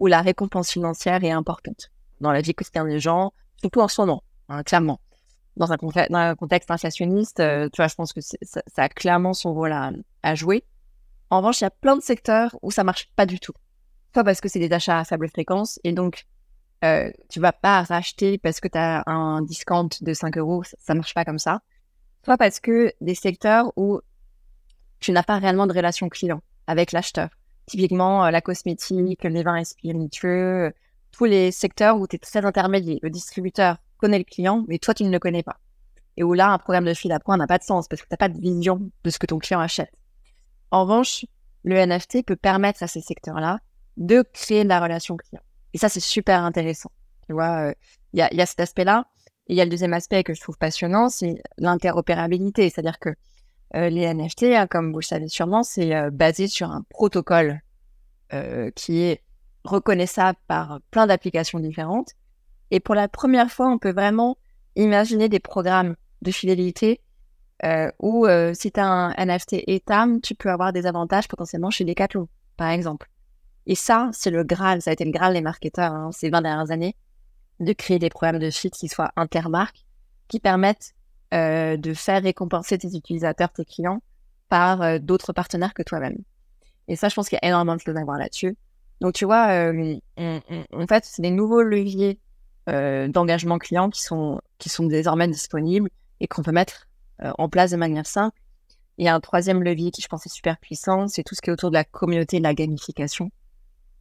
où 0.00 0.06
la 0.06 0.22
récompense 0.22 0.70
financière 0.70 1.24
est 1.24 1.30
importante 1.30 1.90
dans 2.20 2.32
la 2.32 2.40
vie 2.40 2.54
quotidienne 2.54 2.88
des 2.88 3.00
gens, 3.00 3.32
surtout 3.56 3.80
en 3.80 3.88
ce 3.88 4.00
moment, 4.00 4.22
hein, 4.48 4.62
clairement. 4.62 5.00
Dans 5.56 5.72
un, 5.72 6.34
contexte 6.36 6.70
inflationniste, 6.70 7.40
euh, 7.40 7.68
tu 7.72 7.82
vois, 7.82 7.88
je 7.88 7.96
pense 7.96 8.12
que 8.12 8.20
ça, 8.20 8.36
ça, 8.42 8.82
a 8.84 8.88
clairement 8.88 9.34
son 9.34 9.52
rôle 9.52 9.72
à, 9.72 9.90
à 10.22 10.36
jouer. 10.36 10.64
En 11.30 11.38
revanche, 11.38 11.60
il 11.60 11.64
y 11.64 11.66
a 11.66 11.70
plein 11.70 11.96
de 11.96 12.00
secteurs 12.00 12.56
où 12.62 12.70
ça 12.70 12.84
marche 12.84 13.10
pas 13.16 13.26
du 13.26 13.40
tout 13.40 13.54
soit 14.12 14.24
parce 14.24 14.40
que 14.40 14.48
c'est 14.48 14.58
des 14.58 14.72
achats 14.72 14.98
à 14.98 15.04
faible 15.04 15.28
fréquence 15.28 15.78
et 15.84 15.92
donc 15.92 16.24
euh, 16.84 17.10
tu 17.28 17.40
vas 17.40 17.52
pas 17.52 17.82
racheter 17.82 18.38
parce 18.38 18.60
que 18.60 18.68
tu 18.68 18.78
as 18.78 19.02
un 19.06 19.42
discount 19.42 19.88
de 20.00 20.12
5 20.12 20.38
euros, 20.38 20.62
ça, 20.78 20.94
marche 20.94 21.14
pas 21.14 21.24
comme 21.24 21.38
ça. 21.38 21.60
Soit 22.24 22.36
parce 22.36 22.60
que 22.60 22.92
des 23.00 23.14
secteurs 23.14 23.72
où 23.76 24.00
tu 25.00 25.12
n'as 25.12 25.22
pas 25.22 25.38
réellement 25.38 25.66
de 25.66 25.72
relation 25.72 26.08
client 26.08 26.40
avec 26.66 26.92
l'acheteur. 26.92 27.30
Typiquement 27.66 28.24
euh, 28.24 28.30
la 28.30 28.40
cosmétique, 28.40 29.24
les 29.24 29.42
vins 29.42 29.56
et 29.56 29.64
spiritueux, 29.64 30.72
tous 31.10 31.24
les 31.24 31.50
secteurs 31.50 31.98
où 31.98 32.06
tu 32.06 32.16
es 32.16 32.18
très 32.18 32.44
intermédiaire. 32.44 32.98
Le 33.02 33.10
distributeur 33.10 33.78
connaît 33.98 34.18
le 34.18 34.24
client, 34.24 34.64
mais 34.68 34.78
toi 34.78 34.94
tu 34.94 35.04
ne 35.04 35.10
le 35.10 35.18
connais 35.18 35.42
pas. 35.42 35.58
Et 36.16 36.24
où 36.24 36.34
là, 36.34 36.50
un 36.50 36.58
programme 36.58 36.84
de 36.84 36.94
fil 36.94 37.12
à 37.12 37.20
point 37.20 37.36
n'a 37.36 37.46
pas 37.46 37.58
de 37.58 37.62
sens 37.64 37.86
parce 37.88 38.02
que 38.02 38.08
tu 38.08 38.12
n'as 38.12 38.16
pas 38.16 38.28
de 38.28 38.40
vision 38.40 38.90
de 39.04 39.10
ce 39.10 39.18
que 39.18 39.26
ton 39.26 39.38
client 39.38 39.60
achète. 39.60 39.92
En 40.70 40.82
revanche, 40.82 41.24
le 41.62 41.76
NFT 41.76 42.24
peut 42.24 42.36
permettre 42.36 42.82
à 42.82 42.88
ces 42.88 43.00
secteurs-là 43.00 43.60
de 43.96 44.24
créer 44.32 44.64
de 44.64 44.68
la 44.68 44.80
relation 44.80 45.16
client. 45.16 45.42
Et 45.74 45.78
ça, 45.78 45.88
c'est 45.88 46.00
super 46.00 46.42
intéressant. 46.42 46.90
Tu 47.26 47.32
vois, 47.32 47.68
euh, 47.68 47.74
il 48.12 48.18
y, 48.18 48.40
a, 48.40 48.46
cet 48.46 48.60
aspect-là. 48.60 49.06
Et 49.48 49.54
il 49.54 49.56
y 49.56 49.60
a 49.60 49.64
le 49.64 49.70
deuxième 49.70 49.92
aspect 49.92 50.24
que 50.24 50.34
je 50.34 50.40
trouve 50.40 50.58
passionnant, 50.58 51.08
c'est 51.08 51.42
l'interopérabilité. 51.58 52.70
C'est-à-dire 52.70 52.98
que 52.98 53.10
euh, 53.74 53.90
les 53.90 54.12
NFT, 54.12 54.44
hein, 54.44 54.66
comme 54.66 54.92
vous 54.92 55.00
le 55.00 55.04
savez 55.04 55.28
sûrement, 55.28 55.62
c'est 55.62 55.94
euh, 55.94 56.10
basé 56.10 56.48
sur 56.48 56.70
un 56.70 56.82
protocole 56.88 57.60
qui 58.74 59.00
est 59.00 59.22
reconnaissable 59.64 60.38
par 60.48 60.80
plein 60.90 61.06
d'applications 61.06 61.60
différentes. 61.60 62.10
Et 62.70 62.78
pour 62.78 62.94
la 62.94 63.08
première 63.08 63.50
fois, 63.50 63.70
on 63.70 63.78
peut 63.78 63.90
vraiment 63.90 64.36
imaginer 64.76 65.30
des 65.30 65.40
programmes 65.40 65.96
de 66.20 66.30
fidélité 66.30 67.00
où 68.00 68.26
si 68.52 68.70
tu 68.70 68.80
as 68.80 68.86
un 68.86 69.14
NFT 69.14 69.62
ETAM, 69.66 70.20
tu 70.20 70.34
peux 70.34 70.50
avoir 70.50 70.74
des 70.74 70.84
avantages 70.84 71.26
potentiellement 71.26 71.70
chez 71.70 71.86
Decathlon, 71.86 72.28
par 72.58 72.68
exemple. 72.68 73.08
Et 73.68 73.74
ça, 73.74 74.08
c'est 74.14 74.30
le 74.30 74.44
Graal, 74.44 74.80
ça 74.80 74.90
a 74.90 74.92
été 74.94 75.04
le 75.04 75.10
Graal 75.10 75.34
des 75.34 75.42
marketeurs 75.42 75.92
hein, 75.92 76.10
ces 76.10 76.30
20 76.30 76.40
dernières 76.40 76.70
années, 76.70 76.96
de 77.60 77.72
créer 77.74 77.98
des 77.98 78.08
programmes 78.08 78.38
de 78.38 78.50
fit 78.50 78.70
qui 78.70 78.88
soient 78.88 79.12
intermarques, 79.14 79.84
qui 80.26 80.40
permettent 80.40 80.94
euh, 81.34 81.76
de 81.76 81.92
faire 81.92 82.22
récompenser 82.22 82.78
tes 82.78 82.96
utilisateurs, 82.96 83.52
tes 83.52 83.66
clients, 83.66 84.02
par 84.48 84.80
euh, 84.80 84.98
d'autres 84.98 85.34
partenaires 85.34 85.74
que 85.74 85.82
toi-même. 85.82 86.16
Et 86.88 86.96
ça, 86.96 87.10
je 87.10 87.14
pense 87.14 87.28
qu'il 87.28 87.38
y 87.42 87.44
a 87.44 87.48
énormément 87.48 87.76
de 87.76 87.82
choses 87.82 87.96
à 87.98 88.04
voir 88.04 88.16
là-dessus. 88.16 88.56
Donc, 89.02 89.12
tu 89.12 89.26
vois, 89.26 89.48
euh, 89.50 89.98
en 90.16 90.86
fait, 90.88 91.04
c'est 91.04 91.20
des 91.20 91.30
nouveaux 91.30 91.62
leviers 91.62 92.18
d'engagement 92.66 93.56
client 93.56 93.88
qui 93.88 94.02
sont, 94.02 94.42
qui 94.58 94.68
sont 94.68 94.84
désormais 94.84 95.26
disponibles 95.26 95.88
et 96.20 96.28
qu'on 96.28 96.42
peut 96.42 96.52
mettre 96.52 96.86
en 97.18 97.48
place 97.48 97.70
de 97.70 97.78
manière 97.78 98.06
simple. 98.06 98.38
Il 98.98 99.06
y 99.06 99.08
a 99.08 99.14
un 99.14 99.20
troisième 99.20 99.62
levier 99.62 99.90
qui, 99.90 100.02
je 100.02 100.08
pense, 100.08 100.26
est 100.26 100.34
super 100.34 100.58
puissant, 100.58 101.08
c'est 101.08 101.22
tout 101.22 101.34
ce 101.34 101.40
qui 101.40 101.48
est 101.48 101.52
autour 101.54 101.70
de 101.70 101.76
la 101.76 101.84
communauté 101.84 102.36
de 102.36 102.42
la 102.42 102.52
gamification. 102.52 103.30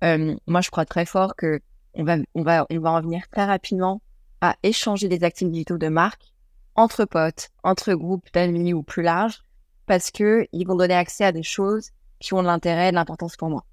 Moi, 0.02 0.62
je 0.62 0.70
crois 0.70 0.86
très 0.86 1.06
fort 1.06 1.36
que 1.36 1.60
on 1.94 2.04
va, 2.04 2.18
on 2.36 2.44
va, 2.44 2.66
on 2.70 2.80
va 2.80 2.92
en 2.92 3.02
venir 3.02 3.28
très 3.32 3.46
rapidement 3.46 4.02
à 4.42 4.56
échanger 4.64 5.08
des 5.08 5.24
activités 5.24 5.74
de 5.74 5.88
marque 5.88 6.32
entre 6.76 7.06
potes, 7.06 7.50
entre 7.64 7.94
groupes 7.94 8.28
d'amis 8.34 8.74
ou 8.74 8.84
plus 8.84 9.02
larges, 9.02 9.42
parce 9.88 10.12
que 10.12 10.48
ils 10.52 10.66
vont 10.66 10.76
donner 10.76 10.94
accès 10.94 11.26
à 11.26 11.32
des 11.32 11.44
choses 11.44 11.90
qui 12.20 12.34
ont 12.34 12.42
de 12.42 12.48
l'intérêt 12.48 12.90
et 12.90 12.92
de 12.92 12.96
l'importance 12.96 13.36
pour 13.36 13.50
moi. 13.50 13.66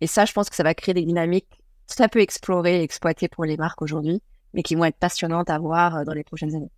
Et 0.00 0.06
ça, 0.06 0.26
je 0.26 0.32
pense 0.32 0.50
que 0.50 0.56
ça 0.56 0.62
va 0.62 0.74
créer 0.74 0.94
des 0.94 1.04
dynamiques 1.04 1.62
très 1.86 2.08
peu 2.08 2.20
explorées 2.20 2.80
et 2.80 2.82
exploitées 2.82 3.28
pour 3.28 3.44
les 3.44 3.56
marques 3.56 3.80
aujourd'hui, 3.80 4.22
mais 4.52 4.62
qui 4.62 4.74
vont 4.74 4.84
être 4.84 4.98
passionnantes 4.98 5.48
à 5.48 5.58
voir 5.58 5.96
euh, 5.96 6.04
dans 6.04 6.12
les 6.12 6.24
prochaines 6.24 6.54
années. 6.54 6.70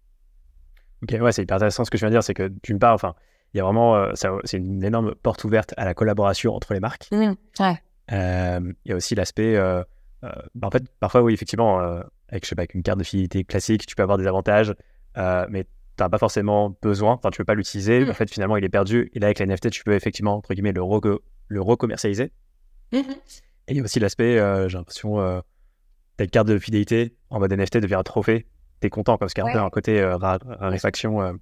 Ok, 1.03 1.17
ouais, 1.21 1.33
c'est 1.33 1.43
hyper 1.43 1.57
intéressant 1.57 1.85
ce 1.85 1.91
que 1.91 1.99
je 1.99 2.03
viens 2.03 2.11
de 2.11 2.15
dire, 2.15 2.23
c'est 2.23 2.35
que 2.35 2.53
d'une 2.63 2.79
part, 2.79 2.95
enfin, 2.95 3.15
il 3.53 3.59
y 3.59 3.61
a 3.61 3.65
vraiment, 3.65 3.97
euh, 3.97 4.13
c'est 4.45 4.57
une 4.57 4.85
énorme 4.85 5.15
porte 5.15 5.45
ouverte 5.45 5.75
à 5.77 5.85
la 5.85 5.95
collaboration 5.95 6.55
entre 6.55 6.75
les 6.75 6.81
marques. 6.81 7.09
Mmh, 7.11 7.35
ouais. 7.61 7.83
Euh, 8.13 8.73
il 8.85 8.91
y 8.91 8.93
a 8.93 8.97
aussi 8.97 9.15
l'aspect, 9.15 9.57
bah, 10.23 10.67
en 10.67 10.71
fait, 10.71 10.85
parfois, 11.01 11.23
oui, 11.23 11.35
effectivement, 11.35 11.81
avec, 12.29 12.45
je 12.45 12.49
sais 12.49 12.55
pas, 12.55 12.63
avec 12.63 12.75
une 12.75 12.83
carte 12.83 12.99
de 12.99 13.05
fidélité 13.05 13.45
classique, 13.45 13.87
tu 13.87 13.95
peux 13.95 14.03
avoir 14.03 14.19
des 14.19 14.27
avantages, 14.27 14.75
mais 15.17 15.65
tu 15.65 16.03
n'as 16.03 16.09
pas 16.09 16.19
forcément 16.19 16.77
besoin, 16.83 17.13
enfin, 17.13 17.31
tu 17.31 17.39
peux 17.39 17.45
pas 17.45 17.55
l'utiliser. 17.55 18.05
Mmh. 18.05 18.11
En 18.11 18.15
fait, 18.15 18.31
finalement, 18.31 18.57
il 18.57 18.65
est 18.65 18.69
perdu. 18.69 19.11
Et 19.15 19.19
là, 19.19 19.29
avec 19.29 19.39
la 19.39 19.47
NFT, 19.47 19.71
tu 19.71 19.83
peux 19.83 19.95
effectivement, 19.95 20.37
entre 20.37 20.53
guillemets, 20.53 20.73
le, 20.73 20.83
le 21.49 21.61
recommercialiser. 21.61 22.33
Mmh 22.93 23.01
et 23.69 23.73
il 23.73 23.77
y 23.79 23.81
a 23.81 23.83
aussi 23.83 23.99
l'aspect, 23.99 24.39
euh, 24.39 24.69
j'ai 24.69 24.79
l'impression, 24.79 25.21
euh, 25.21 25.41
ta 26.17 26.27
carte 26.27 26.47
de 26.47 26.59
fidélité 26.59 27.17
en 27.31 27.41
mode 27.41 27.53
NFT 27.53 27.79
devient 27.79 27.97
un 27.97 28.03
trophée. 28.05 28.47
T'es 28.81 28.91
content 28.91 29.19
parce 29.19 29.35
qu'il 29.35 29.43
y 29.43 29.47
a 29.47 29.51
un 29.51 29.53
peu 29.53 29.59
un 29.59 29.71
côté 29.71 30.01
euh, 30.01 30.17
raréfaction. 30.17 31.21
Euh, 31.21 31.33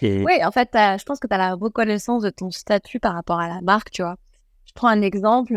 et... 0.00 0.24
Oui, 0.24 0.42
en 0.44 0.50
fait, 0.50 0.70
je 0.72 1.04
pense 1.04 1.18
que 1.18 1.26
tu 1.26 1.34
as 1.34 1.38
la 1.38 1.54
reconnaissance 1.54 2.22
de 2.22 2.30
ton 2.30 2.50
statut 2.50 3.00
par 3.00 3.14
rapport 3.14 3.38
à 3.38 3.48
la 3.48 3.60
marque, 3.60 3.90
tu 3.90 4.02
vois. 4.02 4.16
Prends 4.76 4.88
un 4.88 5.02
exemple, 5.02 5.56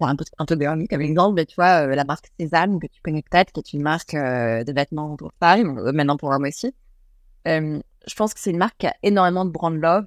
un 0.00 0.16
peu, 0.16 0.24
un 0.38 0.46
peu 0.46 0.56
comme 0.56 1.02
exemple, 1.02 1.34
mais 1.34 1.44
tu 1.44 1.56
vois, 1.56 1.86
la 1.86 2.04
marque 2.04 2.30
Cézanne, 2.40 2.80
que 2.80 2.86
tu 2.86 3.02
connais 3.02 3.22
peut-être, 3.22 3.52
qui 3.52 3.60
est 3.60 3.72
une 3.74 3.82
marque 3.82 4.14
de 4.14 4.72
vêtements 4.72 5.16
pour 5.16 5.32
femmes, 5.38 5.90
maintenant 5.92 6.16
pour 6.16 6.30
hommes 6.30 6.44
aussi. 6.44 6.74
je 7.44 8.14
pense 8.16 8.32
que 8.32 8.40
c'est 8.40 8.50
une 8.50 8.58
marque 8.58 8.78
qui 8.78 8.86
a 8.86 8.94
énormément 9.02 9.44
de 9.44 9.50
brand 9.50 9.74
love 9.74 10.06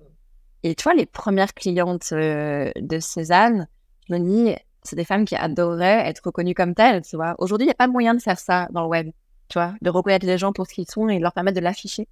et 0.63 0.75
tu 0.75 0.83
vois, 0.83 0.93
les 0.93 1.05
premières 1.05 1.53
clientes 1.53 2.09
euh, 2.11 2.71
de 2.75 2.99
Cézanne, 2.99 3.67
je 4.07 4.13
me 4.13 4.19
dis, 4.19 4.55
c'est 4.83 4.95
des 4.95 5.05
femmes 5.05 5.25
qui 5.25 5.35
adoreraient 5.35 6.07
être 6.07 6.21
reconnues 6.25 6.53
comme 6.53 6.75
telles, 6.75 7.01
tu 7.03 7.15
vois. 7.15 7.35
Aujourd'hui, 7.37 7.65
il 7.65 7.69
n'y 7.69 7.73
a 7.73 7.75
pas 7.75 7.87
moyen 7.87 8.13
de 8.13 8.21
faire 8.21 8.39
ça 8.39 8.67
dans 8.71 8.81
le 8.81 8.87
web, 8.87 9.09
tu 9.47 9.57
vois, 9.57 9.73
de 9.81 9.89
reconnaître 9.89 10.25
les 10.25 10.37
gens 10.37 10.51
pour 10.51 10.67
ce 10.67 10.73
qu'ils 10.73 10.89
sont 10.89 11.07
et 11.07 11.17
de 11.17 11.23
leur 11.23 11.33
permettre 11.33 11.57
de 11.57 11.63
l'afficher. 11.63 12.07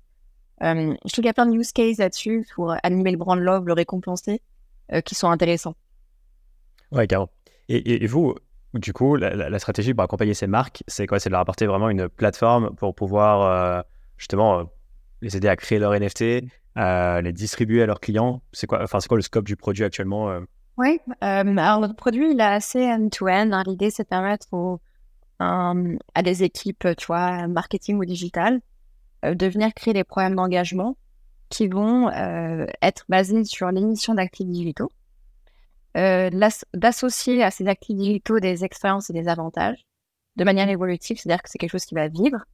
Euh, 0.63 0.95
je 1.05 1.11
trouve 1.11 1.21
qu'il 1.21 1.25
y 1.25 1.29
a 1.29 1.33
plein 1.33 1.45
de 1.45 1.55
use 1.55 1.71
cases 1.71 1.97
là-dessus 1.97 2.47
pour 2.55 2.73
animer 2.83 3.11
le 3.11 3.17
brand 3.17 3.39
love, 3.39 3.67
le 3.67 3.73
récompenser, 3.73 4.41
euh, 4.93 5.01
qui 5.01 5.15
sont 5.15 5.29
intéressants. 5.29 5.75
Ouais, 6.91 7.07
carrément. 7.07 7.29
Et, 7.69 8.03
et, 8.03 8.07
vous, 8.07 8.35
du 8.73 8.93
coup, 8.93 9.15
la, 9.15 9.59
stratégie 9.59 9.93
pour 9.93 10.03
accompagner 10.03 10.33
ces 10.33 10.47
marques, 10.47 10.83
c'est 10.87 11.05
quoi? 11.05 11.19
C'est 11.19 11.29
de 11.29 11.31
leur 11.31 11.41
apporter 11.41 11.65
vraiment 11.65 11.89
une 11.89 12.07
plateforme 12.07 12.73
pour 12.75 12.95
pouvoir 12.95 13.83
justement 14.15 14.71
les 15.21 15.35
aider 15.35 15.49
à 15.49 15.57
créer 15.57 15.79
leur 15.79 15.91
NFT, 15.93 16.21
les 16.77 17.33
distribuer 17.33 17.83
à 17.83 17.87
leurs 17.87 17.99
clients? 17.99 18.41
C'est 18.53 18.67
quoi, 18.67 18.81
enfin, 18.81 19.01
c'est 19.01 19.09
quoi 19.09 19.17
le 19.17 19.23
scope 19.23 19.45
du 19.45 19.57
produit 19.57 19.83
actuellement 19.83 20.29
euh? 20.29 20.39
Oui, 20.77 21.01
alors 21.19 21.81
notre 21.81 21.95
produit, 21.95 22.31
il 22.31 22.39
est 22.39 22.43
assez 22.43 22.85
end-to-end. 22.85 23.49
Hein. 23.51 23.63
L'idée, 23.65 23.89
c'est 23.89 24.03
de 24.03 24.07
permettre 24.07 24.47
à 25.39 26.23
des 26.23 26.43
équipes, 26.43 26.87
tu 26.97 27.07
vois, 27.07 27.47
marketing 27.47 27.97
ou 27.97 28.05
digital, 28.05 28.61
euh, 29.25 29.35
de 29.35 29.47
venir 29.47 29.73
créer 29.73 29.93
des 29.93 30.03
programmes 30.03 30.35
d'engagement 30.35 30.97
qui 31.49 31.67
vont 31.67 32.09
euh, 32.09 32.65
être 32.81 33.05
basés 33.09 33.43
sur 33.43 33.71
l'émission 33.71 34.13
d'actifs 34.13 34.47
digitaux, 34.47 34.91
d'associer 35.95 37.43
à 37.43 37.49
ces 37.49 37.67
actifs 37.67 37.95
digitaux 37.95 38.39
des 38.39 38.63
expériences 38.63 39.09
et 39.09 39.13
des 39.13 39.27
avantages 39.27 39.87
de 40.37 40.43
manière 40.43 40.69
évolutive, 40.69 41.17
c'est-à-dire 41.19 41.41
que 41.41 41.49
c'est 41.49 41.57
quelque 41.57 41.71
chose 41.71 41.85
qui 41.85 41.95
va 41.95 42.07
vivre. 42.07 42.45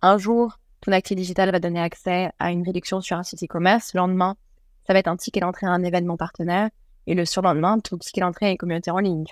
Un 0.00 0.18
jour, 0.18 0.58
ton 0.80 0.92
actif 0.92 1.16
digital 1.16 1.50
va 1.50 1.58
donner 1.58 1.80
accès 1.80 2.30
à 2.38 2.52
une 2.52 2.62
réduction 2.62 3.00
sur 3.00 3.16
un 3.16 3.22
site 3.22 3.42
e-commerce. 3.42 3.92
Le 3.92 3.98
lendemain, 3.98 4.36
ça 4.86 4.92
va 4.92 5.00
être 5.00 5.08
un 5.08 5.16
ticket 5.16 5.40
d'entrée 5.40 5.66
à 5.66 5.70
un 5.70 5.82
événement 5.82 6.16
partenaire. 6.16 6.70
Et 7.06 7.14
le 7.14 7.24
surlendemain, 7.24 7.80
ton 7.80 7.98
ticket 7.98 8.20
d'entrée 8.20 8.46
à 8.46 8.50
une 8.50 8.56
communauté 8.56 8.90
en 8.90 8.98
ligne. 8.98 9.24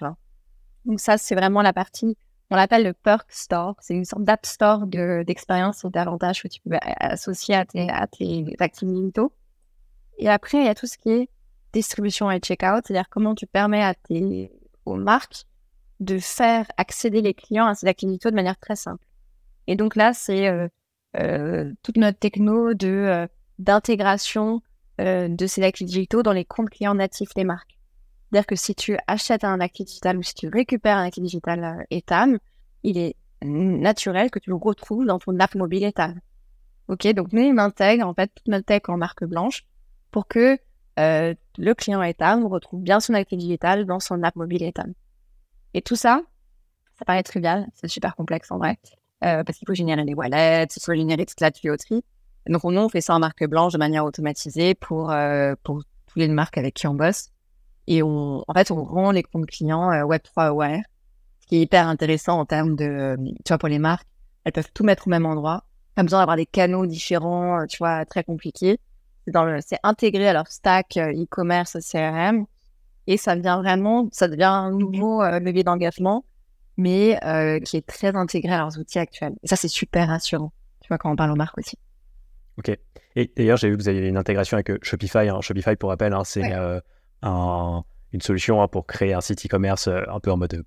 Donc 0.85 1.01
ça, 1.01 1.17
c'est 1.17 1.35
vraiment 1.35 1.63
la 1.63 1.73
partie, 1.73 2.17
on 2.53 2.57
l'appelle 2.57 2.85
le 2.85 2.93
Perk 2.93 3.33
Store. 3.33 3.77
C'est 3.81 3.95
une 3.95 4.05
sorte 4.05 4.25
d'app 4.25 4.45
store 4.45 4.87
d'expérience 4.87 5.85
et 5.87 5.89
d'avantages 5.89 6.43
que 6.43 6.49
tu 6.49 6.61
peux 6.61 6.77
associer 6.83 7.55
à 7.55 7.65
tes, 7.65 7.89
à 7.89 8.07
tes 8.07 8.45
activités 8.59 9.23
Et 10.19 10.29
après, 10.29 10.59
il 10.59 10.67
y 10.67 10.69
a 10.69 10.75
tout 10.75 10.87
ce 10.87 10.99
qui 10.99 11.09
est 11.09 11.29
distribution 11.73 12.31
et 12.31 12.41
checkout, 12.41 12.83
c'est-à-dire 12.87 13.09
comment 13.09 13.35
tu 13.35 13.47
permets 13.47 13.97
aux 14.85 14.97
marques 14.97 15.47
de 16.01 16.19
faire 16.19 16.67
accéder 16.77 17.23
les 17.23 17.33
clients 17.33 17.67
à 17.67 17.75
ces 17.75 17.87
activités 17.87 18.31
de 18.31 18.35
manière 18.35 18.59
très 18.59 18.77
simple. 18.77 19.07
Et 19.67 19.75
donc 19.75 19.97
là, 19.97 20.13
c'est 20.13 20.49
euh, 20.49 20.69
euh, 21.17 21.73
toute 21.83 21.97
notre 21.97 22.19
techno 22.19 22.73
euh, 22.85 23.27
d'intégration 23.59 24.61
de 24.99 25.47
ces 25.47 25.73
digitaux 25.73 26.23
dans 26.23 26.33
les 26.33 26.45
comptes 26.45 26.71
clients 26.71 26.95
natifs 26.95 27.33
des 27.35 27.45
marques. 27.45 27.79
C'est-à-dire 28.33 28.47
que 28.47 28.57
si 28.57 28.75
tu 28.75 28.97
achètes 29.07 29.45
un 29.45 29.61
actif 29.61 29.85
digital 29.85 30.17
ou 30.17 30.23
si 30.23 30.35
tu 30.35 30.49
récupères 30.49 30.97
un 30.97 31.05
actif 31.05 31.23
digital 31.23 31.85
Etam, 31.91 32.39
il 32.83 32.97
est 32.97 33.15
naturel 33.43 34.31
que 34.31 34.39
tu 34.39 34.49
le 34.49 34.57
retrouves 34.57 35.05
dans 35.05 35.19
ton 35.19 35.39
app 35.39 35.55
mobile 35.55 35.85
Etam. 35.85 36.19
Ok, 36.89 37.07
donc 37.09 37.35
nous, 37.35 37.43
on 37.43 37.59
intègre 37.59 38.07
en 38.07 38.15
fait 38.15 38.31
toute 38.35 38.49
notre 38.49 38.65
tech 38.65 38.83
en 38.89 38.97
marque 38.97 39.25
blanche 39.25 39.67
pour 40.11 40.29
que 40.29 40.57
le 40.97 41.73
client 41.75 42.03
Etam 42.03 42.47
retrouve 42.47 42.81
bien 42.81 43.01
son 43.01 43.13
actif 43.13 43.39
digital 43.39 43.85
dans 43.85 44.01
son 44.01 44.23
app 44.23 44.35
mobile 44.35 44.63
Etam. 44.63 44.95
Et 45.75 45.83
tout 45.83 45.97
ça, 45.97 46.23
ça 46.99 47.05
paraît 47.05 47.23
trivial, 47.23 47.67
c'est 47.75 47.89
super 47.89 48.17
complexe 48.17 48.51
en 48.51 48.57
vrai. 48.57 48.79
Euh, 49.25 49.45
parce 49.45 49.59
qu'il 49.59 49.67
faut 49.67 49.75
générer 49.75 50.05
les 50.05 50.15
wallets, 50.15 50.69
il 50.75 50.83
faut 50.83 50.95
générer 50.95 51.27
toute 51.27 51.41
la 51.43 51.51
tuyauterie. 51.51 52.03
Donc, 52.47 52.65
nous, 52.65 52.81
on 52.81 52.89
fait 52.89 53.03
ça 53.03 53.15
en 53.15 53.19
marque 53.19 53.45
blanche 53.45 53.75
de 53.75 53.79
manière 53.79 54.07
automatisée 54.07 54.75
pour, 54.75 55.11
euh, 55.11 55.55
pour 55.63 55.83
tous 56.07 56.19
les 56.19 56.29
marques 56.29 56.57
avec 56.57 56.75
qui 56.75 56.87
on 56.87 56.95
bosse. 56.95 57.29
Et 57.87 58.03
on, 58.03 58.45
en 58.47 58.55
fait, 58.55 58.71
on 58.71 58.83
rend 58.85 59.11
les 59.11 59.23
comptes 59.23 59.47
clients 59.47 59.91
euh, 59.91 60.05
Web3 60.05 60.49
aware, 60.49 60.81
ce 61.41 61.47
qui 61.47 61.57
est 61.57 61.61
hyper 61.63 61.89
intéressant 61.89 62.39
en 62.39 62.45
termes 62.45 62.77
de, 62.77 63.17
tu 63.45 63.49
vois, 63.49 63.59
pour 63.59 63.69
les 63.69 63.79
marques, 63.79 64.07
elles 64.45 64.53
peuvent 64.53 64.73
tout 64.73 64.85
mettre 64.85 65.07
au 65.09 65.11
même 65.11 65.27
endroit. 65.27 65.65
Pas 65.95 66.03
besoin 66.03 66.21
d'avoir 66.21 66.37
des 66.37 66.47
canaux 66.47 66.87
différents, 66.87 67.67
tu 67.67 67.79
vois, 67.79 68.05
très 68.05 68.25
compliqués. 68.25 68.79
C'est 69.61 69.79
intégré 69.83 70.29
à 70.29 70.33
leur 70.33 70.49
stack 70.49 70.97
e-commerce, 70.97 71.77
CRM. 71.81 72.47
Et 73.07 73.17
ça 73.17 73.37
devient 73.37 73.59
vraiment, 73.61 74.09
ça 74.11 74.27
devient 74.29 74.45
un 74.45 74.71
nouveau 74.71 75.23
levier 75.23 75.65
d'engagement 75.65 76.25
mais 76.77 77.19
euh, 77.25 77.61
qui 77.61 77.77
est 77.77 77.87
très 77.87 78.15
intégré 78.17 78.53
à 78.53 78.59
leurs 78.59 78.79
outils 78.79 78.99
actuels. 78.99 79.35
Et 79.43 79.49
ça, 79.49 79.57
c'est 79.57 79.69
super 79.69 80.09
rassurant, 80.09 80.53
tu 80.81 80.89
vois, 80.89 80.99
quand 80.99 81.11
on 81.11 81.17
parle 81.17 81.31
aux 81.31 81.37
marques 81.37 81.59
aussi. 81.59 81.79
Ok. 82.59 82.77
Et 83.17 83.33
d'ailleurs, 83.37 83.57
j'ai 83.57 83.69
vu 83.69 83.77
que 83.77 83.83
vous 83.83 83.89
avez 83.89 84.09
une 84.09 84.17
intégration 84.17 84.57
avec 84.57 84.71
euh, 84.71 84.79
Shopify. 84.83 85.29
Hein. 85.29 85.41
Shopify, 85.41 85.77
pour 85.77 85.91
rappel, 85.91 86.13
hein, 86.13 86.25
c'est 86.25 86.53
euh, 86.53 86.81
une 87.23 88.21
solution 88.21 88.63
hein, 88.63 88.69
pour 88.69 88.87
créer 88.87 89.15
un 89.15 89.21
site 89.21 89.47
e-commerce 89.47 89.89
un 89.89 90.21
peu 90.21 90.31
en 90.31 90.37
mode 90.37 90.65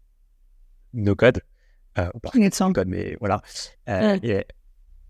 no 0.93 1.15
code. 1.15 1.41
Euh, 1.97 2.09
pas 2.21 2.31
no 2.35 2.73
code, 2.73 2.87
mais 2.87 3.17
voilà. 3.19 3.41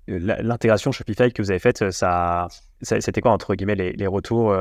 L'intégration 0.08 0.92
Shopify 0.92 1.32
que 1.32 1.42
vous 1.42 1.50
avez 1.50 1.60
faite, 1.60 1.90
ça, 1.92 2.48
c'était 2.82 3.22
quoi, 3.22 3.32
entre 3.32 3.56
guillemets, 3.56 3.76
les, 3.76 3.94
les 3.94 4.08
retours 4.08 4.56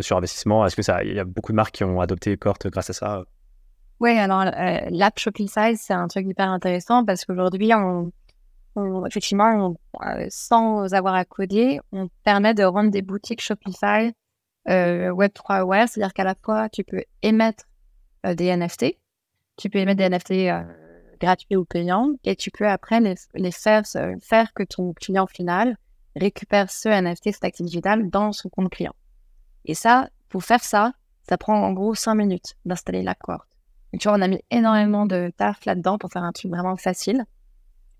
sur 0.00 0.16
investissement? 0.16 0.66
Est-ce 0.66 0.76
que 0.76 0.82
ça, 0.82 1.04
il 1.04 1.14
y 1.14 1.20
a 1.20 1.24
beaucoup 1.24 1.52
de 1.52 1.56
marques 1.56 1.74
qui 1.74 1.84
ont 1.84 2.00
adopté 2.00 2.36
Cort 2.36 2.58
grâce 2.64 2.90
à 2.90 2.92
ça? 2.92 3.24
Oui, 3.98 4.10
alors 4.10 4.42
euh, 4.42 4.80
l'app 4.90 5.18
Shopify, 5.18 5.76
c'est 5.76 5.94
un 5.94 6.06
truc 6.06 6.26
hyper 6.26 6.50
intéressant 6.50 7.04
parce 7.04 7.24
qu'aujourd'hui, 7.24 7.72
on, 7.74 8.12
effectivement, 9.06 9.74
euh, 10.04 10.26
sans 10.28 10.92
avoir 10.92 11.14
à 11.14 11.24
coder, 11.24 11.80
on 11.92 12.08
permet 12.22 12.52
de 12.52 12.62
rendre 12.62 12.90
des 12.90 13.00
boutiques 13.00 13.40
Shopify 13.40 14.12
euh, 14.68 15.10
Web3 15.10 15.60
aware, 15.60 15.88
c'est-à-dire 15.88 16.12
qu'à 16.12 16.24
la 16.24 16.34
fois, 16.34 16.68
tu 16.68 16.84
peux 16.84 17.02
émettre 17.22 17.64
des 18.24 18.56
NFT, 18.56 18.96
tu 19.56 19.70
peux 19.70 19.78
émettre 19.78 19.98
des 19.98 20.08
NFT 20.08 20.50
gratuits 21.20 21.56
ou 21.56 21.64
payants, 21.64 22.10
et 22.24 22.34
tu 22.34 22.50
peux 22.50 22.68
après 22.68 23.00
les, 23.00 23.50
faire, 23.52 23.84
faire 24.20 24.52
que 24.52 24.64
ton 24.64 24.92
client 24.94 25.26
final 25.26 25.76
récupère 26.16 26.70
ce 26.70 26.88
NFT, 26.88 27.32
cette 27.32 27.44
activité 27.44 27.64
digitale, 27.64 28.10
dans 28.10 28.32
son 28.32 28.48
compte 28.48 28.70
client. 28.70 28.94
Et 29.64 29.74
ça, 29.74 30.08
pour 30.28 30.42
faire 30.42 30.64
ça, 30.64 30.92
ça 31.28 31.38
prend 31.38 31.60
en 31.62 31.72
gros 31.72 31.94
5 31.94 32.14
minutes 32.14 32.56
d'installer 32.64 33.04
Cohort 33.20 33.46
tu 33.98 34.08
vois, 34.08 34.18
on 34.18 34.22
a 34.22 34.28
mis 34.28 34.42
énormément 34.50 35.06
de 35.06 35.32
taf 35.36 35.64
là-dedans 35.64 35.98
pour 35.98 36.10
faire 36.10 36.22
un 36.22 36.32
truc 36.32 36.50
vraiment 36.50 36.76
facile. 36.76 37.24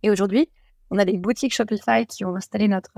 Et 0.03 0.11
aujourd'hui, 0.11 0.51
on 0.91 0.99
a 0.99 1.05
des 1.05 1.17
boutiques 1.17 1.55
Shopify 1.55 2.07
qui 2.07 2.25
ont 2.25 2.37
installé 2.37 2.69
notre, 2.69 2.93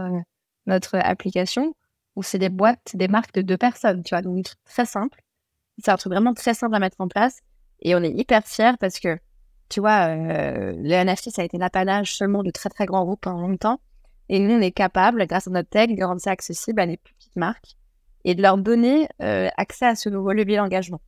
notre 0.66 0.96
application 0.96 1.74
où 2.18 2.22
c'est 2.24 2.38
des 2.38 2.48
boîtes, 2.48 2.96
des 2.96 3.06
marques 3.06 3.32
de 3.32 3.42
deux 3.42 3.56
personnes, 3.56 4.02
tu 4.02 4.12
vois, 4.12 4.22
donc 4.22 4.46
très 4.64 4.84
simple. 4.84 5.20
C'est 5.78 5.92
un 5.92 5.96
truc 5.96 6.12
vraiment 6.12 6.34
très 6.34 6.52
simple 6.52 6.74
à 6.74 6.80
mettre 6.80 6.96
en 6.98 7.06
place. 7.06 7.38
Et 7.80 7.94
on 7.94 8.02
est 8.02 8.10
hyper 8.10 8.44
fiers 8.44 8.72
parce 8.80 8.98
que, 8.98 9.16
tu 9.68 9.78
vois, 9.78 10.08
euh, 10.08 10.72
le 10.76 11.04
NFT, 11.04 11.30
ça 11.30 11.42
a 11.42 11.44
été 11.44 11.58
l'apanage 11.58 12.16
seulement 12.16 12.42
de 12.42 12.50
très, 12.50 12.70
très 12.70 12.86
grands 12.86 13.04
groupes 13.04 13.20
pendant 13.20 13.46
longtemps. 13.46 13.80
Et 14.28 14.40
nous, 14.40 14.52
on 14.52 14.60
est 14.60 14.72
capable, 14.72 15.24
grâce 15.28 15.46
à 15.46 15.50
notre 15.50 15.68
tech, 15.68 15.90
de 15.94 16.02
rendre 16.02 16.20
ça 16.20 16.32
accessible 16.32 16.80
à 16.80 16.86
des 16.86 16.96
plus 16.96 17.14
petites 17.14 17.36
marques 17.36 17.76
et 18.24 18.34
de 18.34 18.42
leur 18.42 18.58
donner 18.58 19.08
euh, 19.22 19.48
accès 19.56 19.86
à 19.86 19.94
ce 19.94 20.08
nouveau 20.08 20.32
levier 20.32 20.56
d'engagement. 20.56 21.00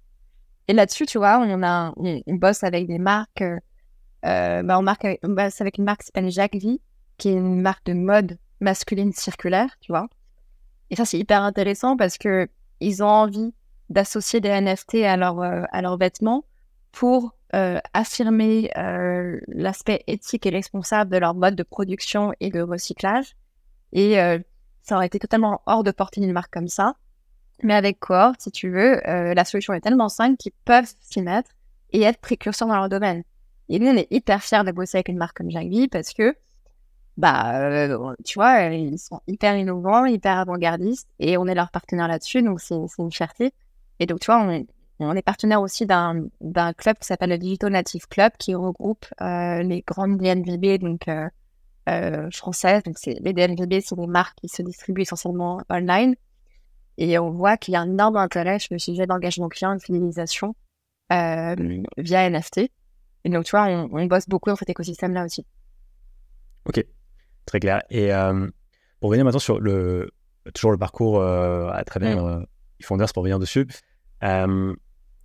Et 0.69 0.73
là-dessus, 0.75 1.07
tu 1.07 1.19
vois, 1.19 1.41
on, 1.41 1.63
a, 1.65 1.93
on, 1.97 2.35
bosse 2.37 2.63
avec 2.63 2.87
des 2.87 3.01
marques. 3.01 3.43
Euh, 3.43 4.63
bah 4.63 4.79
on, 4.79 4.83
marque, 4.83 5.05
bosse 5.25 5.61
avec 5.61 5.79
une 5.79 5.85
marque 5.85 6.03
qui 6.03 6.07
s'appelle 6.07 6.31
Jacques 6.31 6.53
qui 6.53 7.29
est 7.29 7.33
une 7.33 7.61
marque 7.61 7.85
de 7.87 7.95
mode 7.95 8.39
masculine 8.61 9.13
circulaire, 9.13 9.77
tu 9.81 9.91
vois. 9.91 10.09
Et 10.91 10.97
ça, 10.97 11.05
c'est 11.05 11.19
hyper 11.19 11.43
intéressant 11.43 11.97
parce 11.97 12.19
que 12.19 12.49
ils 12.81 13.03
ont 13.03 13.09
envie 13.09 13.53
d'associer 13.91 14.41
des 14.41 14.49
NFT 14.49 14.97
à, 15.05 15.17
leur, 15.17 15.41
euh, 15.41 15.63
à 15.71 15.83
leurs 15.83 15.99
vêtements 15.99 16.45
pour 16.93 17.35
euh, 17.55 17.79
affirmer 17.93 18.71
euh, 18.77 19.39
l'aspect 19.49 20.03
éthique 20.07 20.47
et 20.47 20.51
responsable 20.51 21.11
de 21.11 21.19
leur 21.19 21.35
mode 21.35 21.57
de 21.57 21.63
production 21.63 22.33
et 22.41 22.51
de 22.51 22.61
recyclage. 22.61 23.37
Et 23.93 24.15
ça 24.83 24.95
aurait 24.95 25.07
été 25.07 25.19
totalement 25.19 25.63
hors 25.67 25.83
de 25.83 25.91
portée 25.91 26.21
d'une 26.21 26.33
marque 26.33 26.53
comme 26.53 26.69
ça. 26.69 26.95
Mais 27.65 27.75
avec 27.75 27.99
Cohort, 27.99 28.35
si 28.39 28.53
tu 28.53 28.71
veux, 28.71 29.01
la 29.05 29.45
solution 29.45 29.75
est 29.75 29.81
tellement 29.81 30.09
simple 30.09 30.37
qu'ils 30.37 30.53
peuvent 30.65 30.89
s'y 31.01 31.23
mettre 31.23 31.51
et 31.93 32.03
être 32.03 32.21
précurseurs 32.21 32.69
dans 32.69 32.77
leur 32.77 32.89
domaine. 32.89 33.25
Et 33.69 33.81
nous, 33.81 33.89
on 33.89 33.97
est 33.97 34.07
hyper 34.13 34.45
fiers 34.45 34.63
de 34.65 34.71
bosser 34.71 34.99
avec 34.99 35.09
une 35.09 35.17
marque 35.17 35.39
comme 35.39 35.51
Jackie 35.51 35.89
parce 35.89 36.13
que 36.13 36.37
bah, 37.17 37.61
euh, 37.61 38.15
tu 38.25 38.39
vois, 38.39 38.63
ils 38.65 38.99
sont 38.99 39.21
hyper 39.27 39.57
innovants, 39.57 40.07
hyper 40.07 40.39
avant-gardistes, 40.39 41.09
et 41.19 41.37
on 41.37 41.47
est 41.47 41.55
leur 41.55 41.71
partenaire 41.71 42.09
là-dessus, 42.09 42.43
donc 42.43 42.61
c'est 42.61 42.77
une 42.99 43.13
fierté. 43.13 43.53
Et 44.01 44.07
donc, 44.07 44.21
tu 44.21 44.27
vois, 44.27 44.43
on 44.43 44.51
est, 44.51 44.67
on 44.99 45.15
est 45.15 45.23
partenaire 45.23 45.61
aussi 45.61 45.87
d'un 45.87 46.29
club 46.77 46.99
qui 46.99 47.07
s'appelle 47.07 47.31
le 47.31 47.39
Digital 47.39 47.73
Native 47.73 48.09
Club, 48.09 48.33
qui 48.39 48.55
regroupe 48.55 49.07
euh, 49.21 49.63
les 49.63 49.83
grandes 49.83 50.17
DNVB, 50.19 50.79
donc 50.81 51.07
euh, 51.09 51.29
euh, 51.89 52.31
françaises. 52.31 52.83
Donc, 52.83 52.97
les 53.05 53.33
DNVB, 53.33 53.81
c'est 53.85 53.97
des 53.97 54.07
marques 54.07 54.39
qui 54.41 54.49
se 54.49 54.63
distribuent 54.63 55.03
essentiellement 55.03 55.61
online. 55.71 56.17
Et 56.99 57.19
on 57.19 57.31
voit 57.31 57.57
qu'il 57.57 57.73
y 57.73 57.77
a 57.77 57.81
un 57.81 57.91
énorme 57.91 58.17
intérêt 58.17 58.59
sur 58.59 58.75
le 58.75 58.79
sujet 58.79 59.07
d'engagement 59.07 59.49
client 59.49 59.75
de 59.75 59.81
fidélisation 59.81 60.55
via 61.11 62.31
NFT. 62.31 62.71
Et 63.25 63.29
donc, 63.29 63.45
tu 63.45 63.51
vois, 63.51 63.67
on, 63.67 63.89
on 63.93 64.07
bosse 64.07 64.29
beaucoup 64.29 64.51
dans 64.51 64.57
cet 64.57 64.71
écosystème-là 64.71 65.25
aussi. 65.25 65.45
Ok, 66.67 66.85
Très 67.51 67.59
clair. 67.59 67.83
Et 67.91 68.15
euh, 68.15 68.47
pour 69.01 69.11
revenir 69.11 69.25
maintenant 69.25 69.41
sur 69.41 69.59
le, 69.59 70.13
toujours 70.55 70.71
le 70.71 70.79
parcours 70.79 71.19
euh, 71.19 71.69
à 71.71 71.83
travers 71.83 72.23
mm. 72.23 72.47
euh, 72.89 73.07
pour 73.13 73.23
revenir 73.23 73.41
dessus. 73.41 73.67
Euh, 74.23 74.73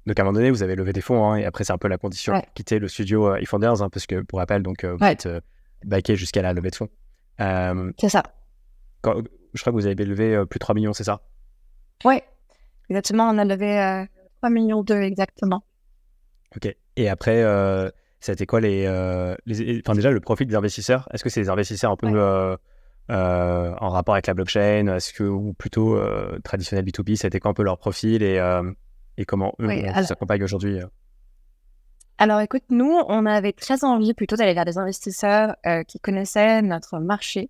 donc 0.07 0.19
à 0.19 0.23
un 0.23 0.25
moment 0.25 0.33
donné, 0.33 0.49
vous 0.49 0.63
avez 0.63 0.75
levé 0.75 0.91
des 0.91 1.01
fonds, 1.01 1.23
hein, 1.23 1.35
et 1.35 1.45
après 1.45 1.63
c'est 1.63 1.71
un 1.73 1.77
peu 1.77 1.87
la 1.87 1.99
condition 1.99 2.41
quitter 2.55 2.79
le 2.79 2.87
studio 2.87 3.27
euh, 3.27 3.37
eFounders, 3.37 3.83
hein, 3.83 3.89
parce 3.91 4.07
que 4.07 4.21
pour 4.21 4.39
rappel, 4.39 4.63
donc 4.63 4.83
vous 4.83 5.05
êtes 5.05 5.29
backé 5.83 6.15
jusqu'à 6.15 6.41
la 6.41 6.51
levée 6.53 6.71
de 6.71 6.75
fonds. 6.75 6.89
c'est 7.37 8.09
ça. 8.09 8.23
je 9.03 9.61
crois 9.61 9.71
que 9.71 9.77
vous 9.77 9.85
avez 9.85 10.03
levé 10.03 10.43
plus 10.49 10.57
de 10.57 10.61
3 10.61 10.73
millions, 10.73 10.93
c'est 10.93 11.03
ça? 11.03 11.21
Oui, 12.05 12.21
exactement. 12.89 13.29
On 13.29 13.37
a 13.37 13.45
levé 13.45 14.07
3 14.37 14.49
millions 14.49 14.81
2 14.81 14.95
exactement. 14.95 15.63
Ok. 16.55 16.75
Et 16.95 17.07
après, 17.07 17.43
c'était 18.25 18.47
quoi 18.47 18.59
les, 18.59 18.85
euh, 18.87 19.35
les, 19.45 19.81
Enfin, 19.85 19.93
déjà, 19.93 20.09
le 20.09 20.19
profil 20.19 20.47
des 20.47 20.55
investisseurs, 20.55 21.07
est-ce 21.13 21.23
que 21.23 21.29
c'est 21.29 21.41
des 21.41 21.49
investisseurs 21.49 21.91
un 21.91 21.95
peu 21.95 22.07
euh, 22.07 22.57
euh, 23.11 23.73
en 23.79 23.89
rapport 23.89 24.15
avec 24.15 24.25
la 24.25 24.33
blockchain 24.33 24.87
Est-ce 24.87 25.13
que, 25.13 25.23
ou 25.23 25.53
plutôt 25.53 25.99
traditionnel 26.43 26.85
B2B, 26.85 27.15
c'était 27.15 27.39
quoi 27.39 27.51
un 27.51 27.53
peu 27.53 27.63
leur 27.63 27.77
profil 27.77 28.23
et, 28.23 28.41
et 29.17 29.25
comment 29.25 29.53
eux 29.59 29.69
s'accompagnent 30.03 30.43
aujourd'hui 30.43 30.79
alors 32.17 32.39
écoute, 32.39 32.63
nous, 32.69 32.97
on 33.09 33.25
avait 33.25 33.51
très 33.51 33.83
envie 33.83 34.13
plutôt 34.13 34.37
d'aller 34.37 34.53
vers 34.53 34.63
des 34.63 34.77
investisseurs 34.77 35.57
qui 35.85 35.99
connaissaient 35.99 36.61
notre 36.61 36.99
marché 36.99 37.49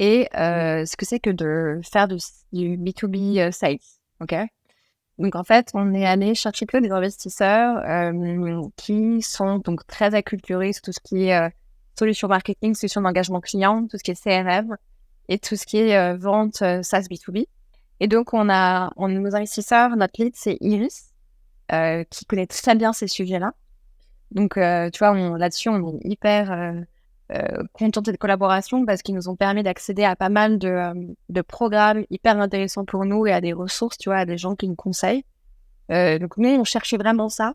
et 0.00 0.28
ce 0.34 0.96
que 0.96 1.06
c'est 1.06 1.20
que 1.20 1.30
de 1.30 1.80
faire 1.88 2.08
du, 2.08 2.16
du 2.52 2.76
B2B 2.76 3.52
sales. 3.52 3.78
OK? 4.20 4.34
Donc 5.18 5.34
en 5.34 5.44
fait, 5.44 5.70
on 5.72 5.94
est 5.94 6.04
allé 6.04 6.34
chercher 6.34 6.66
que 6.66 6.76
des 6.76 6.90
investisseurs 6.90 7.78
euh, 7.78 8.62
qui 8.76 9.22
sont 9.22 9.58
donc 9.58 9.86
très 9.86 10.14
acculturés 10.14 10.72
sur 10.74 10.82
tout 10.82 10.92
ce 10.92 11.00
qui 11.00 11.28
est 11.28 11.36
euh, 11.36 11.48
solution 11.98 12.28
marketing, 12.28 12.74
solution 12.74 13.00
d'engagement 13.00 13.40
client, 13.40 13.86
tout 13.86 13.96
ce 13.96 14.02
qui 14.02 14.10
est 14.10 14.22
CRM 14.22 14.76
et 15.28 15.38
tout 15.38 15.56
ce 15.56 15.64
qui 15.64 15.78
est 15.78 15.96
euh, 15.96 16.16
vente 16.16 16.56
SaaS 16.56 17.06
B2B. 17.10 17.46
Et 18.00 18.08
donc 18.08 18.34
on 18.34 18.50
a, 18.50 18.90
on, 18.96 19.08
nos 19.08 19.34
investisseurs, 19.34 19.96
notre 19.96 20.22
lead 20.22 20.34
c'est 20.36 20.58
Iris, 20.60 21.14
qui 22.10 22.26
connaît 22.26 22.46
très 22.46 22.74
bien 22.74 22.92
ces 22.92 23.08
sujets-là. 23.08 23.54
Donc 24.32 24.54
tu 24.54 24.98
vois, 24.98 25.38
là-dessus 25.38 25.70
on 25.70 25.96
est 25.96 26.00
hyper 26.04 26.74
euh, 27.32 27.64
contents 27.72 28.02
de 28.02 28.12
collaboration 28.12 28.86
parce 28.86 29.02
qu'ils 29.02 29.16
nous 29.16 29.28
ont 29.28 29.34
permis 29.34 29.64
d'accéder 29.64 30.04
à 30.04 30.14
pas 30.14 30.28
mal 30.28 30.60
de, 30.60 30.68
euh, 30.68 30.94
de, 31.28 31.40
programmes 31.40 32.04
hyper 32.08 32.38
intéressants 32.38 32.84
pour 32.84 33.04
nous 33.04 33.26
et 33.26 33.32
à 33.32 33.40
des 33.40 33.52
ressources, 33.52 33.98
tu 33.98 34.10
vois, 34.10 34.18
à 34.18 34.24
des 34.26 34.38
gens 34.38 34.54
qui 34.54 34.68
nous 34.68 34.76
conseillent. 34.76 35.24
Euh, 35.90 36.20
donc 36.20 36.36
nous, 36.36 36.48
on 36.50 36.62
cherchait 36.62 36.96
vraiment 36.96 37.28
ça. 37.28 37.54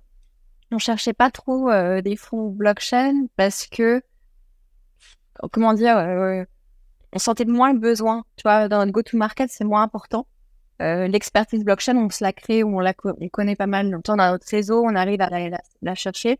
On 0.74 0.78
cherchait 0.78 1.14
pas 1.14 1.32
trop 1.32 1.70
des 2.02 2.16
fonds 2.16 2.50
blockchain 2.50 3.28
parce 3.36 3.68
que, 3.68 4.02
comment 5.52 5.74
dire, 5.74 5.98
on 7.12 7.20
sentait 7.20 7.44
moins 7.44 7.74
le 7.74 7.80
besoin. 7.80 8.24
Tu 8.38 8.44
vois, 8.44 8.70
dans 8.70 8.80
notre 8.80 8.94
go-to-market, 8.94 9.50
c'est 9.52 9.66
moins 9.66 9.84
important. 9.84 10.28
L'expertise 10.80 11.66
blockchain, 11.66 11.98
on 11.98 12.10
se 12.10 12.24
la 12.24 12.32
crée 12.32 12.64
on 12.64 12.80
la 12.80 12.94
on 13.04 13.28
connaît 13.28 13.58
pas 13.58 13.68
mal 13.68 13.90
longtemps 13.92 14.16
dans 14.16 14.32
notre 14.32 14.48
réseau, 14.50 14.82
on 14.82 14.96
arrive 14.96 15.20
à 15.20 15.30
la 15.82 15.96
chercher 15.96 16.40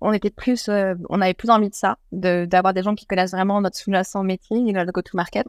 on 0.00 0.12
était 0.12 0.30
plus, 0.30 0.68
euh, 0.68 0.94
on 1.08 1.20
avait 1.20 1.34
plus 1.34 1.50
envie 1.50 1.68
de 1.68 1.74
ça, 1.74 1.98
d'avoir 2.12 2.74
des 2.74 2.82
gens 2.82 2.94
qui 2.94 3.06
connaissent 3.06 3.32
vraiment 3.32 3.60
notre 3.60 3.76
sous-jacent 3.76 4.22
métier 4.22 4.58
et 4.58 4.72
notre 4.72 4.92
go-to-market. 4.92 5.46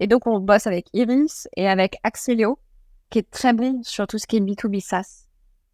Et 0.00 0.06
donc, 0.06 0.26
on 0.26 0.40
bosse 0.40 0.66
avec 0.66 0.86
Iris 0.92 1.48
et 1.56 1.68
avec 1.68 1.96
Axelio, 2.02 2.58
qui 3.10 3.18
est 3.18 3.30
très 3.30 3.52
bon 3.52 3.82
sur 3.82 4.06
tout 4.06 4.18
ce 4.18 4.26
qui 4.26 4.36
est 4.36 4.40
B2B 4.40 4.80
SaaS. 4.80 5.26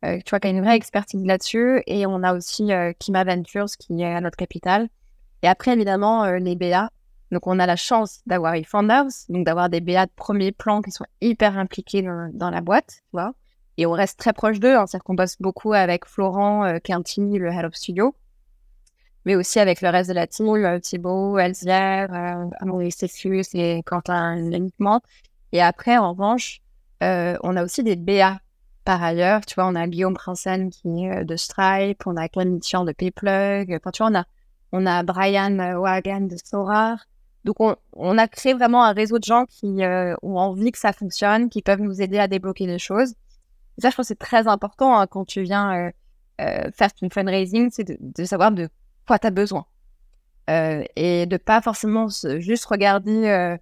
Euh, 0.04 0.18
tu 0.24 0.30
vois, 0.30 0.40
qui 0.40 0.48
a 0.48 0.50
une 0.50 0.62
vraie 0.62 0.76
expertise 0.76 1.24
là-dessus. 1.24 1.82
Et 1.86 2.06
on 2.06 2.22
a 2.22 2.34
aussi 2.34 2.72
euh, 2.72 2.92
Kima 2.98 3.24
Ventures, 3.24 3.70
qui 3.78 4.02
est 4.02 4.14
à 4.14 4.20
notre 4.20 4.36
capital. 4.36 4.88
Et 5.42 5.48
après, 5.48 5.72
évidemment, 5.72 6.24
les 6.32 6.56
BA. 6.56 6.90
Donc, 7.30 7.46
on 7.46 7.58
a 7.58 7.66
la 7.66 7.76
chance 7.76 8.20
d'avoir 8.26 8.54
eFounders, 8.54 9.06
donc 9.28 9.44
d'avoir 9.44 9.68
des 9.68 9.80
BA 9.80 10.06
de 10.06 10.10
premier 10.16 10.50
plan 10.50 10.82
qui 10.82 10.90
sont 10.90 11.04
hyper 11.20 11.56
impliqués 11.56 12.02
dans, 12.02 12.30
dans 12.32 12.50
la 12.50 12.60
boîte, 12.60 13.02
tu 13.04 13.10
vois 13.12 13.34
et 13.78 13.86
on 13.86 13.92
reste 13.92 14.18
très 14.18 14.32
proche 14.32 14.60
d'eux. 14.60 14.76
Hein, 14.76 14.86
C'est-à-dire 14.86 15.04
qu'on 15.04 15.14
bosse 15.14 15.36
beaucoup 15.40 15.72
avec 15.72 16.04
Florent 16.04 16.64
euh, 16.64 16.78
le 16.84 17.48
Head 17.48 17.64
of 17.64 17.74
Studio, 17.74 18.14
mais 19.24 19.36
aussi 19.36 19.60
avec 19.60 19.80
le 19.80 19.88
reste 19.88 20.10
de 20.10 20.14
la 20.14 20.26
team, 20.26 20.48
euh, 20.48 20.80
Thibaut, 20.80 21.38
Elzière, 21.38 22.12
euh, 22.12 22.50
Amaury 22.60 22.90
et 23.54 23.82
Quentin 23.84 24.36
uniquement. 24.36 25.00
Et 25.52 25.62
après, 25.62 25.96
en 25.96 26.10
revanche, 26.10 26.60
euh, 27.02 27.36
on 27.42 27.56
a 27.56 27.64
aussi 27.64 27.84
des 27.84 27.96
BA 27.96 28.40
par 28.84 29.02
ailleurs. 29.02 29.46
Tu 29.46 29.54
vois, 29.54 29.66
on 29.66 29.76
a 29.76 29.86
Guillaume 29.86 30.14
Prinsen 30.14 30.70
qui 30.70 31.04
est 31.04 31.24
de 31.24 31.36
Stripe, 31.36 32.04
on 32.06 32.16
a 32.16 32.26
Glenn 32.28 32.54
Mitchell 32.54 32.84
de 32.84 32.92
Payplug. 32.92 33.72
Enfin, 33.72 33.90
tu 33.92 34.02
vois, 34.02 34.10
on 34.10 34.14
a, 34.16 34.24
on 34.72 34.86
a 34.86 35.02
Brian 35.04 35.56
Wagan 35.80 36.22
de 36.22 36.36
Sorar. 36.44 37.06
Donc, 37.44 37.60
on, 37.60 37.76
on, 37.92 38.18
a 38.18 38.26
créé 38.26 38.52
vraiment 38.52 38.82
un 38.82 38.92
réseau 38.92 39.18
de 39.18 39.24
gens 39.24 39.46
qui 39.46 39.78
ont 40.22 40.36
envie 40.36 40.72
que 40.72 40.78
ça 40.78 40.92
fonctionne, 40.92 41.48
qui 41.48 41.62
peuvent 41.62 41.80
nous 41.80 42.02
aider 42.02 42.18
à 42.18 42.26
débloquer 42.26 42.66
des 42.66 42.80
choses 42.80 43.14
ça, 43.78 43.90
je 43.90 43.96
pense 43.96 44.04
que 44.04 44.08
c'est 44.08 44.18
très 44.18 44.48
important 44.48 44.98
hein, 44.98 45.06
quand 45.06 45.24
tu 45.24 45.42
viens 45.42 45.86
euh, 45.86 45.90
euh, 46.40 46.70
faire 46.72 46.92
ton 46.92 47.08
fundraising, 47.10 47.70
c'est 47.72 47.84
de, 47.84 48.24
savoir 48.24 48.52
de 48.52 48.68
quoi 49.06 49.18
tu 49.18 49.26
as 49.26 49.30
besoin. 49.30 49.66
Euh, 50.50 50.82
et 50.96 51.26
de 51.26 51.36
pas 51.36 51.60
forcément 51.60 52.08
juste 52.38 52.64
regarder, 52.66 53.56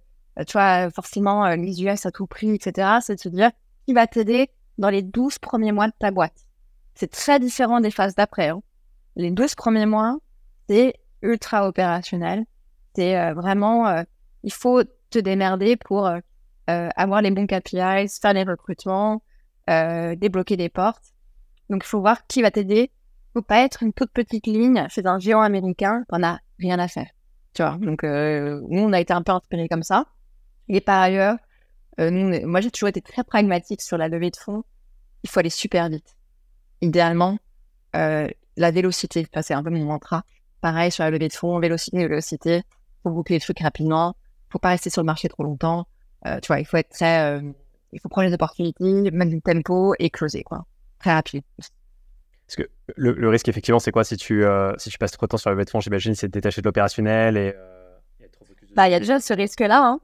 tu 0.45 0.53
vois, 0.53 0.89
forcément 0.91 1.47
les 1.49 1.83
US 1.83 2.05
à 2.05 2.11
tout 2.11 2.27
prix, 2.27 2.51
etc. 2.51 2.99
C'est 3.01 3.15
de 3.15 3.19
se 3.19 3.29
dire 3.29 3.51
qui 3.85 3.93
va 3.93 4.07
t'aider 4.07 4.49
dans 4.77 4.89
les 4.89 5.01
12 5.01 5.39
premiers 5.39 5.71
mois 5.71 5.87
de 5.87 5.93
ta 5.99 6.11
boîte. 6.11 6.45
C'est 6.95 7.11
très 7.11 7.39
différent 7.39 7.79
des 7.79 7.91
phases 7.91 8.15
d'après. 8.15 8.49
Hein. 8.49 8.61
Les 9.15 9.31
12 9.31 9.55
premiers 9.55 9.85
mois, 9.85 10.17
c'est 10.69 10.93
ultra 11.21 11.67
opérationnel. 11.67 12.45
C'est 12.95 13.33
vraiment, 13.33 14.03
il 14.43 14.53
faut 14.53 14.83
te 15.09 15.19
démerder 15.19 15.75
pour 15.75 16.09
avoir 16.67 17.21
les 17.21 17.31
bons 17.31 17.47
KPIs, 17.47 18.19
faire 18.21 18.33
les 18.33 18.43
recrutements, 18.43 19.21
euh, 19.69 20.15
débloquer 20.15 20.57
des 20.57 20.69
portes. 20.69 21.13
Donc, 21.69 21.83
il 21.83 21.87
faut 21.87 21.99
voir 21.99 22.25
qui 22.27 22.41
va 22.41 22.51
t'aider. 22.51 22.91
faut 23.33 23.41
pas 23.41 23.63
être 23.63 23.83
une 23.83 23.93
toute 23.93 24.11
petite 24.11 24.47
ligne 24.47 24.87
chez 24.89 25.05
un 25.05 25.19
géant 25.19 25.41
américain 25.41 26.03
qu'on 26.09 26.23
a 26.23 26.39
rien 26.59 26.79
à 26.79 26.87
faire. 26.87 27.09
Tu 27.53 27.63
vois, 27.63 27.77
donc 27.77 28.03
euh, 28.03 28.61
nous, 28.69 28.81
on 28.81 28.93
a 28.93 28.99
été 28.99 29.13
un 29.13 29.21
peu 29.21 29.31
inspirés 29.33 29.67
comme 29.67 29.83
ça. 29.83 30.05
Et 30.69 30.79
par 30.79 31.01
ailleurs, 31.01 31.37
euh, 31.99 32.45
moi, 32.45 32.61
j'ai 32.61 32.71
toujours 32.71 32.89
été 32.89 33.01
très 33.01 33.23
pragmatique 33.23 33.81
sur 33.81 33.97
la 33.97 34.07
levée 34.07 34.31
de 34.31 34.37
fonds. 34.37 34.63
Il 35.23 35.29
faut 35.29 35.39
aller 35.39 35.49
super 35.49 35.89
vite. 35.89 36.15
Idéalement, 36.81 37.37
la 37.93 38.71
vélocité, 38.71 39.27
c'est 39.41 39.53
un 39.53 39.63
peu 39.63 39.71
mon 39.71 39.85
mantra. 39.85 40.23
Pareil 40.61 40.91
sur 40.91 41.03
la 41.03 41.09
levée 41.09 41.27
de 41.27 41.33
fonds, 41.33 41.59
vélocité, 41.59 42.07
vélocité. 42.07 42.63
Faut 43.03 43.09
boucler 43.09 43.37
les 43.37 43.41
trucs 43.41 43.59
rapidement. 43.59 44.15
Faut 44.51 44.59
pas 44.59 44.69
rester 44.69 44.89
sur 44.89 45.01
le 45.01 45.07
marché 45.07 45.27
trop 45.27 45.43
longtemps. 45.43 45.87
tu 46.23 46.47
vois, 46.47 46.59
il 46.59 46.65
faut 46.65 46.77
être 46.77 46.89
très 46.89 47.41
il 47.93 47.99
faut 47.99 48.09
prendre 48.09 48.27
les 48.27 48.33
opportunités, 48.33 49.11
mettre 49.11 49.31
du 49.31 49.41
tempo 49.41 49.93
et 49.99 50.09
creuser, 50.09 50.43
quoi. 50.43 50.65
très 50.99 51.13
rapide. 51.13 51.43
Parce 51.57 52.55
que 52.55 52.69
le, 52.95 53.29
risque, 53.29 53.49
effectivement, 53.49 53.79
c'est 53.79 53.91
quoi 53.91 54.03
si 54.03 54.15
tu, 54.15 54.43
si 54.77 54.89
tu 54.89 54.97
passes 54.97 55.11
trop 55.11 55.25
de 55.25 55.29
temps 55.29 55.37
sur 55.37 55.53
le 55.53 55.63
de 55.63 55.81
j'imagine, 55.81 56.15
c'est 56.15 56.27
de 56.27 56.31
détacher 56.31 56.61
de 56.61 56.67
l'opérationnel 56.67 57.37
et. 57.37 57.53
Bah, 58.75 58.87
il 58.87 58.91
y 58.91 58.95
a 58.95 58.99
déjà 58.99 59.19
ce 59.19 59.33
risque-là. 59.33 59.83
Hein. 59.83 59.99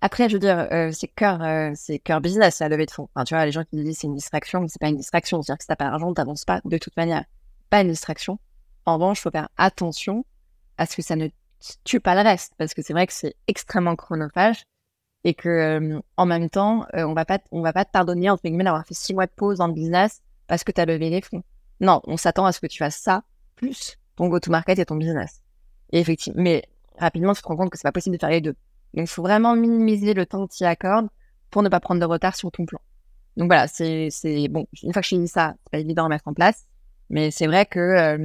Après, 0.00 0.28
je 0.28 0.34
veux 0.34 0.38
dire, 0.38 0.68
c'est 0.92 1.08
cœur, 1.08 1.72
c'est 1.74 1.98
cœur 1.98 2.20
business, 2.20 2.60
la 2.60 2.68
levée 2.68 2.86
de 2.86 2.90
fonds. 2.90 3.08
Enfin, 3.14 3.24
tu 3.24 3.34
vois, 3.34 3.44
les 3.46 3.52
gens 3.52 3.64
qui 3.64 3.82
disent 3.82 3.98
c'est 3.98 4.06
une 4.06 4.14
distraction, 4.14 4.60
mais 4.60 4.68
c'est 4.68 4.80
pas 4.80 4.88
une 4.88 4.96
distraction. 4.96 5.42
C'est-à-dire 5.42 5.58
que 5.58 5.64
si 5.64 5.68
t'as 5.68 5.76
pas 5.76 5.90
d'argent, 5.90 6.12
t'avances 6.12 6.44
pas 6.44 6.60
de 6.64 6.78
toute 6.78 6.96
manière. 6.96 7.24
Pas 7.70 7.80
une 7.80 7.88
distraction. 7.88 8.38
En 8.84 8.94
revanche, 8.94 9.20
il 9.20 9.22
faut 9.22 9.30
faire 9.30 9.48
attention 9.56 10.24
à 10.76 10.86
ce 10.86 10.96
que 10.96 11.02
ça 11.02 11.16
ne 11.16 11.28
tue 11.84 12.00
pas 12.00 12.14
le 12.14 12.28
reste, 12.28 12.54
parce 12.58 12.74
que 12.74 12.82
c'est 12.82 12.92
vrai 12.92 13.06
que 13.06 13.12
c'est 13.12 13.34
extrêmement 13.46 13.96
chronophage 13.96 14.64
et 15.24 15.34
que 15.34 16.00
en 16.16 16.26
même 16.26 16.50
temps, 16.50 16.86
on 16.94 17.14
va 17.14 17.24
pas, 17.24 17.38
on 17.50 17.62
va 17.62 17.72
pas 17.72 17.84
te 17.84 17.90
pardonner 17.90 18.30
entre 18.30 18.42
guillemets 18.42 18.64
d'avoir 18.64 18.86
fait 18.86 18.94
six 18.94 19.14
mois 19.14 19.26
de 19.26 19.32
pause 19.32 19.58
dans 19.58 19.68
le 19.68 19.72
business 19.72 20.20
parce 20.46 20.64
que 20.64 20.72
tu 20.72 20.80
as 20.80 20.84
levé 20.86 21.10
les 21.10 21.22
fonds. 21.22 21.42
Non, 21.80 22.00
on 22.04 22.16
s'attend 22.16 22.44
à 22.44 22.52
ce 22.52 22.60
que 22.60 22.66
tu 22.66 22.78
fasses 22.78 22.96
ça 22.96 23.22
plus 23.56 23.96
ton 24.16 24.28
go-to-market 24.28 24.78
et 24.78 24.84
ton 24.84 24.96
business. 24.96 25.42
Et 25.92 26.00
effectivement, 26.00 26.42
mais 26.42 26.64
rapidement, 26.98 27.34
tu 27.34 27.42
te 27.42 27.48
rends 27.48 27.56
compte 27.56 27.70
que 27.70 27.78
c'est 27.78 27.82
pas 27.82 27.92
possible 27.92 28.16
de 28.16 28.20
faire 28.20 28.30
les 28.30 28.40
deux. 28.40 28.56
Donc, 28.94 29.04
il 29.04 29.06
faut 29.06 29.22
vraiment 29.22 29.54
minimiser 29.56 30.14
le 30.14 30.26
temps 30.26 30.46
que 30.46 30.52
tu 30.52 30.64
y 30.64 30.66
accordes 30.66 31.08
pour 31.50 31.62
ne 31.62 31.68
pas 31.68 31.80
prendre 31.80 32.00
de 32.00 32.06
retard 32.06 32.36
sur 32.36 32.50
ton 32.50 32.66
plan. 32.66 32.80
Donc 33.36 33.46
voilà, 33.48 33.66
c'est, 33.66 34.08
c'est 34.10 34.48
bon. 34.48 34.66
Une 34.82 34.92
fois 34.92 35.02
que 35.02 35.08
je 35.08 35.16
dit 35.16 35.28
ça, 35.28 35.54
c'est 35.62 35.70
pas 35.70 35.78
évident 35.78 36.04
à 36.04 36.08
mettre 36.08 36.28
en 36.28 36.34
place, 36.34 36.66
mais 37.08 37.30
c'est 37.30 37.46
vrai 37.46 37.64
que 37.64 38.18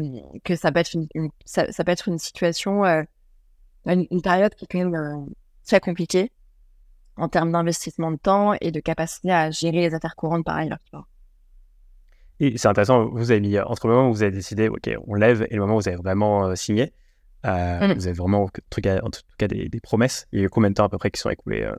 que 0.43 0.55
ça 0.55 0.71
peut 0.71 0.79
être 0.79 0.93
une, 0.93 1.29
ça, 1.45 1.65
peut 1.83 1.91
être 1.91 2.09
une 2.09 2.19
situation, 2.19 2.83
une, 3.85 4.21
période 4.21 4.53
qui 4.55 4.65
est 4.65 4.67
quand 4.67 4.89
même 4.89 5.27
très 5.65 5.79
compliquée 5.79 6.31
en 7.17 7.27
termes 7.27 7.51
d'investissement 7.51 8.11
de 8.11 8.17
temps 8.17 8.53
et 8.61 8.71
de 8.71 8.79
capacité 8.79 9.31
à 9.31 9.51
gérer 9.51 9.81
les 9.81 9.93
affaires 9.93 10.15
courantes 10.15 10.45
par 10.45 10.55
ailleurs. 10.55 10.79
Et 12.39 12.57
c'est 12.57 12.67
intéressant, 12.67 13.07
vous 13.07 13.31
avez 13.31 13.39
mis, 13.39 13.59
entre 13.59 13.87
le 13.87 13.93
moment 13.93 14.09
où 14.09 14.13
vous 14.13 14.23
avez 14.23 14.31
décidé, 14.31 14.69
OK, 14.69 14.89
on 15.07 15.15
lève, 15.15 15.47
et 15.49 15.55
le 15.55 15.61
moment 15.61 15.75
où 15.75 15.79
vous 15.79 15.87
avez 15.87 15.97
vraiment 15.97 16.55
signé, 16.55 16.93
euh, 17.45 17.87
mmh. 17.87 17.93
Vous 17.93 18.07
avez 18.07 18.17
vraiment, 18.17 18.43
en 18.43 18.49
tout 18.69 18.81
cas, 18.81 18.99
en 19.03 19.09
tout 19.09 19.21
cas 19.37 19.47
des, 19.47 19.69
promesses. 19.81 20.27
Il 20.31 20.39
y 20.39 20.41
a 20.41 20.45
eu 20.45 20.49
combien 20.49 20.69
de 20.69 20.75
temps 20.75 20.85
à 20.85 20.89
peu 20.89 20.97
près 20.97 21.11
qui 21.11 21.21
sont 21.21 21.29
écoulés 21.29 21.63
euh? 21.63 21.75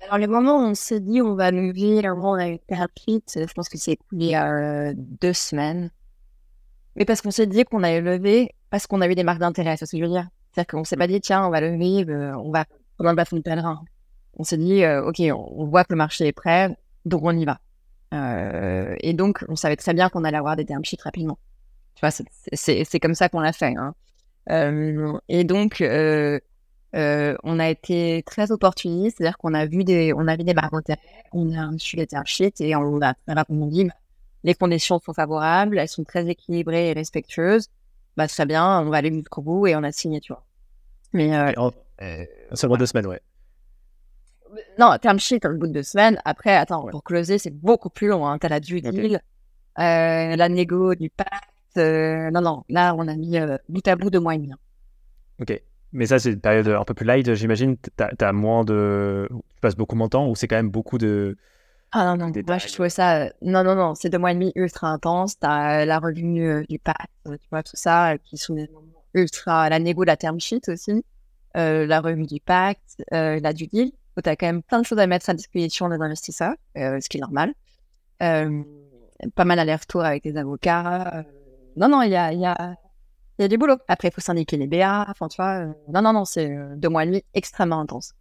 Alors, 0.00 0.18
le 0.18 0.26
moment 0.26 0.58
où 0.58 0.60
on 0.60 0.74
s'est 0.74 1.00
dit 1.00 1.20
on 1.20 1.34
va 1.34 1.50
lever, 1.50 2.08
on 2.08 2.34
a 2.34 2.48
eu 2.50 2.58
je 2.68 3.52
pense 3.52 3.68
que 3.68 3.78
c'est 3.78 3.92
écoulé 3.92 4.34
à 4.34 4.92
deux 4.94 5.32
semaines. 5.32 5.90
Mais 6.96 7.04
parce 7.04 7.20
qu'on 7.20 7.30
s'est 7.30 7.46
dit 7.46 7.64
qu'on 7.64 7.82
allait 7.82 8.00
lever 8.00 8.54
parce 8.70 8.86
qu'on 8.86 9.00
a 9.00 9.08
eu 9.08 9.14
des 9.14 9.24
marques 9.24 9.40
d'intérêt, 9.40 9.76
c'est 9.76 9.86
ce 9.86 9.92
que 9.92 9.98
je 9.98 10.02
veux 10.04 10.10
dire? 10.10 10.28
C'est-à-dire 10.52 10.68
qu'on 10.68 10.84
s'est 10.84 10.96
pas 10.96 11.06
dit, 11.06 11.20
tiens, 11.20 11.46
on 11.46 11.50
va 11.50 11.60
lever, 11.60 12.04
euh, 12.08 12.36
on 12.36 12.50
va 12.50 12.64
prendre 12.96 13.10
le 13.10 13.16
bâton 13.16 13.36
de 13.36 13.42
pèlerin. 13.42 13.82
On 14.38 14.44
s'est 14.44 14.56
dit, 14.56 14.86
OK, 14.86 15.20
on, 15.20 15.64
voit 15.66 15.84
que 15.84 15.92
le 15.92 15.96
marché 15.96 16.26
est 16.26 16.32
prêt, 16.32 16.76
donc 17.04 17.22
on 17.24 17.36
y 17.36 17.44
va. 17.44 17.58
et 19.00 19.12
donc, 19.12 19.44
on 19.48 19.56
savait 19.56 19.76
très 19.76 19.94
bien 19.94 20.08
qu'on 20.08 20.24
allait 20.24 20.36
avoir 20.36 20.56
des 20.56 20.64
termes 20.64 20.84
sheets 20.84 21.02
rapidement. 21.02 21.38
Tu 21.94 22.06
vois, 22.06 22.12
c'est 22.52 23.00
comme 23.00 23.14
ça 23.14 23.28
qu'on 23.28 23.40
l'a 23.40 23.52
fait. 23.52 23.74
Hein. 23.76 23.94
Euh, 24.50 25.18
et 25.28 25.44
donc, 25.44 25.80
euh, 25.80 26.38
euh, 26.94 27.36
on 27.42 27.58
a 27.58 27.68
été 27.68 28.22
très 28.24 28.50
opportuniste, 28.50 29.18
c'est-à-dire 29.18 29.36
qu'on 29.38 29.54
a 29.54 29.66
vu 29.66 29.84
des, 29.84 30.12
on 30.14 30.26
a 30.28 30.36
vu 30.36 30.44
des 30.44 30.54
barres 30.54 30.70
on 31.32 31.52
a 31.52 31.66
reçu 31.66 31.96
les 31.96 32.06
term 32.06 32.24
et 32.60 32.76
on 32.76 33.00
a 33.02 33.14
on 33.48 33.66
dit, 33.66 33.84
bah, 33.84 33.94
les 34.44 34.54
conditions 34.54 34.98
sont 35.00 35.12
favorables, 35.12 35.78
elles 35.78 35.88
sont 35.88 36.04
très 36.04 36.26
équilibrées 36.28 36.90
et 36.90 36.92
respectueuses. 36.92 37.68
Bah, 38.16 38.26
très 38.26 38.46
bien, 38.46 38.80
on 38.80 38.90
va 38.90 38.98
aller 38.98 39.12
jusqu'au 39.12 39.42
bout 39.42 39.66
et 39.66 39.76
on 39.76 39.82
a 39.82 39.92
signé, 39.92 40.20
tu 40.20 40.32
vois. 40.32 40.44
Mais 41.12 41.36
euh, 41.36 42.24
seulement 42.54 42.76
deux 42.76 42.86
semaines, 42.86 43.06
ouais. 43.06 43.20
Non, 44.78 44.96
term 45.00 45.18
sheet 45.18 45.46
au 45.46 45.54
bout 45.54 45.66
de 45.66 45.72
deux 45.72 45.82
semaines. 45.82 46.20
Après, 46.24 46.54
attends, 46.54 46.86
pour 46.86 47.02
closer, 47.02 47.38
c'est 47.38 47.54
beaucoup 47.54 47.90
plus 47.90 48.08
long. 48.08 48.26
Hein. 48.26 48.38
T'as 48.38 48.48
la 48.48 48.60
due 48.60 48.80
deal, 48.80 49.20
la 49.76 50.48
négo 50.48 50.94
du 50.94 51.10
pacte, 51.10 51.48
euh, 51.78 52.30
non, 52.30 52.40
non, 52.40 52.64
là, 52.68 52.94
on 52.96 53.06
a 53.08 53.16
mis 53.16 53.38
euh, 53.38 53.56
bout 53.68 53.86
à 53.86 53.96
bout 53.96 54.10
de 54.10 54.18
mois 54.18 54.34
et 54.34 54.38
demi. 54.38 54.52
Hein. 54.52 54.58
Ok. 55.40 55.60
Mais 55.92 56.06
ça, 56.06 56.18
c'est 56.18 56.32
une 56.32 56.40
période 56.40 56.68
un 56.68 56.84
peu 56.84 56.94
plus 56.94 57.06
light, 57.06 57.32
j'imagine. 57.34 57.76
Tu 57.78 58.24
as, 58.24 58.32
moins 58.32 58.64
de. 58.64 59.26
Tu 59.30 59.60
passes 59.60 59.76
beaucoup 59.76 59.96
moins 59.96 60.08
de 60.08 60.10
temps 60.10 60.28
ou 60.28 60.36
c'est 60.36 60.46
quand 60.46 60.56
même 60.56 60.70
beaucoup 60.70 60.98
de. 60.98 61.36
Ah 61.92 62.04
non, 62.04 62.26
non, 62.26 62.32
moi 62.46 62.58
je 62.58 62.70
trouvais 62.70 62.90
ça. 62.90 63.30
Non, 63.40 63.64
non, 63.64 63.74
non, 63.74 63.94
c'est 63.94 64.10
deux 64.10 64.18
mois 64.18 64.32
et 64.32 64.34
demi 64.34 64.52
ultra 64.54 64.88
intense. 64.88 65.38
Tu 65.38 65.46
as 65.46 65.86
la 65.86 65.98
revue 65.98 66.66
du 66.68 66.78
pacte, 66.78 67.10
tu 67.24 67.48
vois, 67.50 67.62
tout 67.62 67.76
ça, 67.76 68.18
qui 68.18 68.36
sont 68.36 68.54
des 68.54 68.68
moments 68.68 69.04
ultra. 69.14 69.70
La 69.70 69.78
négo, 69.78 70.04
la 70.04 70.18
term 70.18 70.38
sheet 70.38 70.68
aussi, 70.68 71.02
la 71.54 72.00
revue 72.02 72.26
du 72.26 72.40
pacte, 72.40 73.02
la 73.10 73.52
due 73.54 73.68
deal. 73.68 73.92
Tu 74.22 74.28
as 74.28 74.36
quand 74.36 74.46
même 74.46 74.62
plein 74.62 74.80
de 74.80 74.86
choses 74.86 74.98
à 74.98 75.06
mettre 75.06 75.28
à 75.30 75.34
disposition 75.34 75.88
des 75.88 76.00
investisseurs, 76.00 76.54
ce 76.74 77.08
qui 77.08 77.18
est 77.18 77.20
normal. 77.20 77.54
pas 78.20 79.44
mal 79.44 79.56
d'aller-retour 79.56 80.04
avec 80.04 80.24
les 80.24 80.36
avocats, 80.36 81.24
non, 81.78 81.88
non, 81.88 82.02
il 82.02 82.10
y 82.10 82.16
a, 82.16 82.32
y, 82.32 82.44
a, 82.44 82.74
y 83.38 83.44
a 83.44 83.48
du 83.48 83.56
boulot. 83.56 83.76
Après, 83.86 84.08
il 84.08 84.10
faut 84.10 84.20
syndiquer 84.20 84.56
les 84.56 84.66
BA. 84.66 85.06
Enfin, 85.08 85.28
tu 85.28 85.36
vois, 85.36 85.60
euh, 85.60 85.72
non, 85.92 86.02
non, 86.02 86.12
non, 86.12 86.24
c'est 86.24 86.50
euh, 86.50 86.74
deux 86.76 86.88
mois 86.88 87.04
et 87.04 87.06
demi 87.06 87.24
extrêmement 87.34 87.78
intense. 87.78 88.14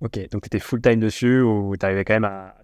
Ok, 0.00 0.18
donc 0.30 0.42
tu 0.42 0.46
étais 0.46 0.58
full 0.58 0.80
time 0.80 0.98
dessus 0.98 1.42
ou 1.42 1.76
tu 1.76 1.84
arrivais 1.84 2.04
quand 2.06 2.14
même 2.14 2.24
à. 2.24 2.54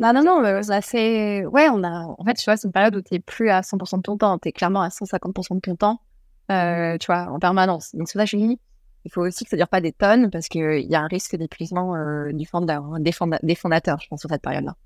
Non, 0.00 0.12
non, 0.12 0.24
non, 0.24 0.62
ça 0.64 0.80
fait. 0.80 1.46
Ouais, 1.46 1.68
on 1.70 1.84
a. 1.84 2.06
En 2.18 2.24
fait, 2.24 2.34
tu 2.34 2.44
vois, 2.44 2.56
c'est 2.56 2.66
une 2.66 2.72
période 2.72 2.96
où 2.96 3.02
tu 3.02 3.14
n'es 3.14 3.20
plus 3.20 3.50
à 3.50 3.60
100% 3.60 3.98
de 3.98 4.02
ton 4.02 4.16
temps. 4.16 4.36
Tu 4.38 4.48
es 4.48 4.52
clairement 4.52 4.82
à 4.82 4.88
150% 4.88 5.54
de 5.54 5.60
ton 5.60 5.76
temps, 5.76 6.00
euh, 6.50 6.98
tu 6.98 7.06
vois, 7.06 7.28
en 7.30 7.38
permanence. 7.38 7.94
Donc, 7.94 8.08
c'est 8.08 8.18
là 8.18 8.24
que 8.24 8.30
je 8.30 8.36
dis, 8.36 8.58
il 9.04 9.10
faut 9.10 9.22
aussi 9.22 9.44
que 9.44 9.50
ça 9.50 9.56
ne 9.56 9.60
dure 9.60 9.68
pas 9.68 9.80
des 9.80 9.92
tonnes 9.92 10.30
parce 10.30 10.48
qu'il 10.48 10.80
y 10.80 10.94
a 10.94 11.00
un 11.00 11.06
risque 11.06 11.36
d'épuisement 11.36 11.94
du 12.32 12.46
fondeur, 12.46 12.98
des, 13.00 13.12
des 13.42 13.54
fondateurs, 13.54 14.00
je 14.00 14.08
pense, 14.08 14.20
sur 14.20 14.30
cette 14.30 14.42
période-là. 14.42 14.76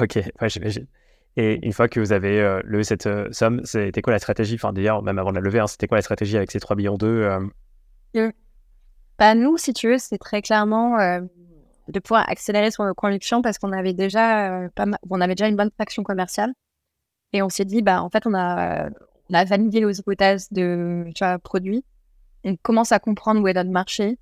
Ok, 0.00 0.18
ouais, 0.40 0.48
j'imagine. 0.48 0.86
Et 1.36 1.64
une 1.66 1.72
fois 1.72 1.88
que 1.88 1.98
vous 1.98 2.12
avez 2.12 2.40
euh, 2.40 2.60
levé 2.64 2.84
cette 2.84 3.06
euh, 3.06 3.28
somme, 3.32 3.60
c'était 3.64 4.02
quoi 4.02 4.12
la 4.12 4.18
stratégie? 4.18 4.54
Enfin, 4.54 4.72
d'ailleurs, 4.72 5.02
même 5.02 5.18
avant 5.18 5.30
de 5.30 5.36
la 5.36 5.40
lever, 5.40 5.58
hein, 5.58 5.66
c'était 5.66 5.88
quoi 5.88 5.98
la 5.98 6.02
stratégie 6.02 6.36
avec 6.36 6.50
ces 6.50 6.60
3 6.60 6.76
millions 6.76 6.96
d'eux 6.96 7.28
euh? 8.14 8.30
bah, 9.18 9.34
Nous, 9.34 9.56
si 9.58 9.72
tu 9.72 9.88
veux, 9.88 9.98
c'est 9.98 10.18
très 10.18 10.42
clairement 10.42 10.96
de 11.88 11.98
pouvoir 11.98 12.28
accélérer 12.30 12.70
sur 12.70 12.84
nos 12.84 12.94
convictions 12.94 13.42
parce 13.42 13.58
qu'on 13.58 13.72
avait 13.72 13.92
déjà 13.92 14.68
pas 14.74 14.86
on 15.10 15.20
avait 15.20 15.34
déjà 15.34 15.48
une 15.48 15.56
bonne 15.56 15.70
traction 15.72 16.02
commerciale. 16.02 16.52
Et 17.32 17.42
on 17.42 17.48
s'est 17.48 17.64
dit, 17.64 17.82
bah, 17.82 18.00
en 18.00 18.10
fait, 18.10 18.26
on 18.26 18.34
a, 18.34 18.90
on 19.28 19.34
a 19.34 19.44
validé 19.44 19.80
les 19.80 19.98
hypothèses 19.98 20.52
de 20.52 21.04
tu 21.16 21.24
vois, 21.24 21.40
produits. 21.40 21.84
On 22.44 22.56
commence 22.56 22.92
à 22.92 22.98
comprendre 22.98 23.40
où 23.40 23.48
est 23.48 23.54
notre 23.54 23.70
marché. 23.70 24.18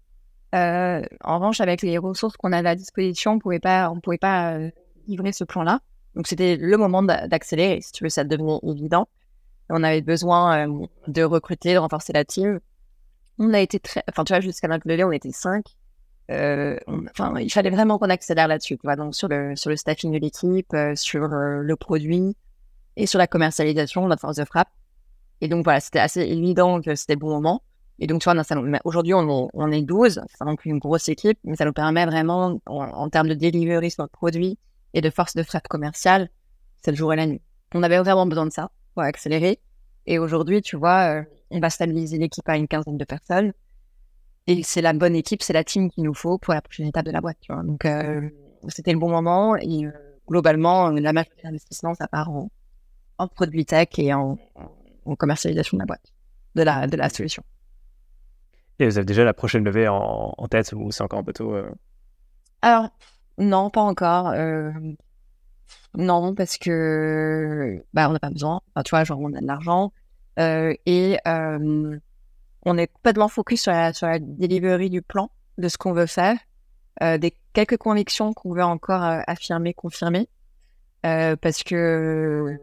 en 0.52 1.34
revanche, 1.36 1.60
avec 1.60 1.82
les 1.82 1.98
ressources 1.98 2.36
qu'on 2.36 2.52
avait 2.52 2.70
à 2.70 2.76
disposition, 2.76 3.32
on 3.32 3.38
pouvait 3.38 3.60
pas, 3.60 3.90
on 3.90 4.00
pouvait 4.00 4.18
pas 4.18 4.58
livrer 5.06 5.32
ce 5.32 5.44
plan-là. 5.44 5.80
Donc 6.14 6.26
c'était 6.26 6.56
le 6.56 6.76
moment 6.76 7.02
d'accélérer, 7.02 7.80
si 7.80 7.92
tu 7.92 8.04
veux, 8.04 8.10
ça 8.10 8.24
devenait 8.24 8.58
évident. 8.64 9.08
On 9.70 9.82
avait 9.82 10.02
besoin 10.02 10.68
euh, 10.68 10.86
de 11.08 11.22
recruter, 11.22 11.72
de 11.72 11.78
renforcer 11.78 12.12
la 12.12 12.24
team. 12.24 12.60
On 13.38 13.54
a 13.54 13.60
été 13.60 13.80
très, 13.80 14.02
enfin 14.08 14.24
tu 14.24 14.32
vois, 14.32 14.40
jusqu'à 14.40 14.68
notre 14.68 14.86
levée, 14.86 15.04
on 15.04 15.12
était 15.12 15.32
cinq. 15.32 15.64
Euh, 16.30 16.78
enfin, 17.10 17.38
il 17.40 17.50
fallait 17.50 17.70
vraiment 17.70 17.98
qu'on 17.98 18.10
accélère 18.10 18.48
là-dessus, 18.48 18.78
donc 18.96 19.14
sur 19.14 19.28
le 19.28 19.56
sur 19.56 19.70
le 19.70 19.76
staffing 19.76 20.12
de 20.12 20.18
l'équipe, 20.18 20.72
euh, 20.74 20.94
sur 20.94 21.26
le 21.28 21.76
produit 21.76 22.36
et 22.96 23.06
sur 23.06 23.18
la 23.18 23.26
commercialisation, 23.26 24.06
notre 24.06 24.20
force 24.20 24.36
de 24.36 24.44
frappe. 24.44 24.68
Et 25.40 25.48
donc 25.48 25.64
voilà, 25.64 25.80
c'était 25.80 25.98
assez 25.98 26.20
évident 26.20 26.80
que 26.80 26.94
c'était 26.94 27.14
le 27.14 27.20
bon 27.20 27.30
moment. 27.30 27.62
Et 28.02 28.08
donc, 28.08 28.20
tu 28.20 28.28
vois, 28.28 28.42
aujourd'hui, 28.82 29.14
on 29.14 29.22
est, 29.28 29.48
on 29.54 29.70
est 29.70 29.82
12, 29.82 30.22
c'est 30.28 30.44
donc 30.44 30.64
une 30.64 30.80
grosse 30.80 31.08
équipe, 31.08 31.38
mais 31.44 31.54
ça 31.54 31.64
nous 31.64 31.72
permet 31.72 32.04
vraiment, 32.04 32.58
en, 32.66 33.08
termes 33.10 33.28
de 33.28 33.34
delivery 33.34 33.92
sur 33.92 34.02
le 34.02 34.08
produit, 34.08 34.58
et 34.92 35.00
de 35.00 35.08
force 35.08 35.36
de 35.36 35.44
frappe 35.44 35.68
commerciale, 35.68 36.28
c'est 36.82 36.90
le 36.90 36.96
jour 36.96 37.12
et 37.12 37.16
la 37.16 37.26
nuit. 37.26 37.40
On 37.76 37.82
avait 37.84 37.98
vraiment 37.98 38.26
besoin 38.26 38.46
de 38.46 38.50
ça 38.52 38.72
pour 38.94 39.04
accélérer. 39.04 39.60
Et 40.06 40.18
aujourd'hui, 40.18 40.62
tu 40.62 40.76
vois, 40.76 41.20
euh, 41.20 41.22
on 41.52 41.60
va 41.60 41.70
stabiliser 41.70 42.18
l'équipe 42.18 42.48
à 42.48 42.56
une 42.56 42.66
quinzaine 42.66 42.98
de 42.98 43.04
personnes. 43.04 43.52
Et 44.48 44.64
c'est 44.64 44.82
la 44.82 44.94
bonne 44.94 45.14
équipe, 45.14 45.40
c'est 45.40 45.52
la 45.52 45.62
team 45.62 45.88
qu'il 45.88 46.02
nous 46.02 46.14
faut 46.14 46.38
pour 46.38 46.54
la 46.54 46.60
prochaine 46.60 46.88
étape 46.88 47.06
de 47.06 47.12
la 47.12 47.20
boîte. 47.20 47.38
Donc, 47.48 47.84
euh, 47.84 48.28
c'était 48.66 48.92
le 48.92 48.98
bon 48.98 49.10
moment. 49.10 49.54
Et 49.54 49.86
euh, 49.86 49.92
globalement, 50.26 50.90
la 50.90 51.12
majorité 51.12 51.42
d'investissement, 51.44 51.94
ça 51.94 52.08
part 52.08 52.30
en, 52.30 52.50
en, 53.18 53.28
produit 53.28 53.64
tech 53.64 53.90
et 53.98 54.12
en, 54.12 54.38
en, 55.04 55.14
commercialisation 55.14 55.76
de 55.76 55.82
la 55.82 55.86
boîte, 55.86 56.12
de 56.56 56.62
la, 56.64 56.88
de 56.88 56.96
la 56.96 57.08
solution. 57.08 57.44
Et 58.78 58.86
vous 58.86 58.98
avez 58.98 59.04
déjà 59.04 59.24
la 59.24 59.34
prochaine 59.34 59.64
levée 59.64 59.88
en, 59.88 60.34
tête 60.50 60.72
ou 60.72 60.90
c'est 60.90 61.02
encore 61.02 61.20
un 61.20 61.24
peu 61.24 61.32
tôt 61.32 61.54
Alors, 62.62 62.88
non, 63.38 63.70
pas 63.70 63.82
encore. 63.82 64.28
Euh, 64.28 64.70
non, 65.94 66.34
parce 66.34 66.58
que 66.58 67.82
bah, 67.92 68.08
on 68.08 68.12
n'a 68.12 68.18
pas 68.18 68.30
besoin. 68.30 68.60
Tu 68.84 68.90
vois, 68.90 69.04
genre, 69.04 69.20
on 69.20 69.32
a 69.34 69.40
de 69.40 69.46
l'argent. 69.46 69.92
Euh, 70.38 70.74
et 70.86 71.18
euh, 71.26 71.98
on 72.64 72.78
est 72.78 72.86
complètement 72.86 73.28
focus 73.28 73.62
sur 73.62 73.72
la, 73.72 73.92
sur 73.92 74.06
la 74.06 74.18
delivery 74.18 74.90
du 74.90 75.02
plan, 75.02 75.30
de 75.58 75.68
ce 75.68 75.76
qu'on 75.76 75.92
veut 75.92 76.06
faire, 76.06 76.36
des 77.00 77.36
quelques 77.52 77.78
convictions 77.78 78.32
qu'on 78.32 78.52
veut 78.54 78.62
encore 78.62 79.02
affirmer, 79.26 79.74
confirmer. 79.74 80.28
parce 81.02 81.62
que. 81.64 82.58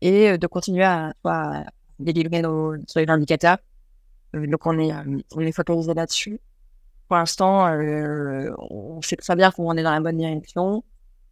Et 0.00 0.36
de 0.36 0.46
continuer 0.48 0.82
à, 0.82 1.12
à 1.24 1.64
délivrer 2.00 2.42
nos, 2.42 2.74
sur 2.88 3.08
indicateurs. 3.08 3.58
Donc, 4.34 4.66
on 4.66 4.78
est, 4.78 4.92
on 5.34 5.40
est 5.40 5.52
focalisé 5.52 5.94
là-dessus 5.94 6.40
pour 7.08 7.16
l'instant, 7.16 7.68
euh, 7.68 8.50
on 8.58 9.00
sait 9.02 9.16
très 9.16 9.36
bien 9.36 9.50
qu'on 9.50 9.76
est 9.76 9.82
dans 9.82 9.92
la 9.92 10.00
bonne 10.00 10.18
direction. 10.18 10.84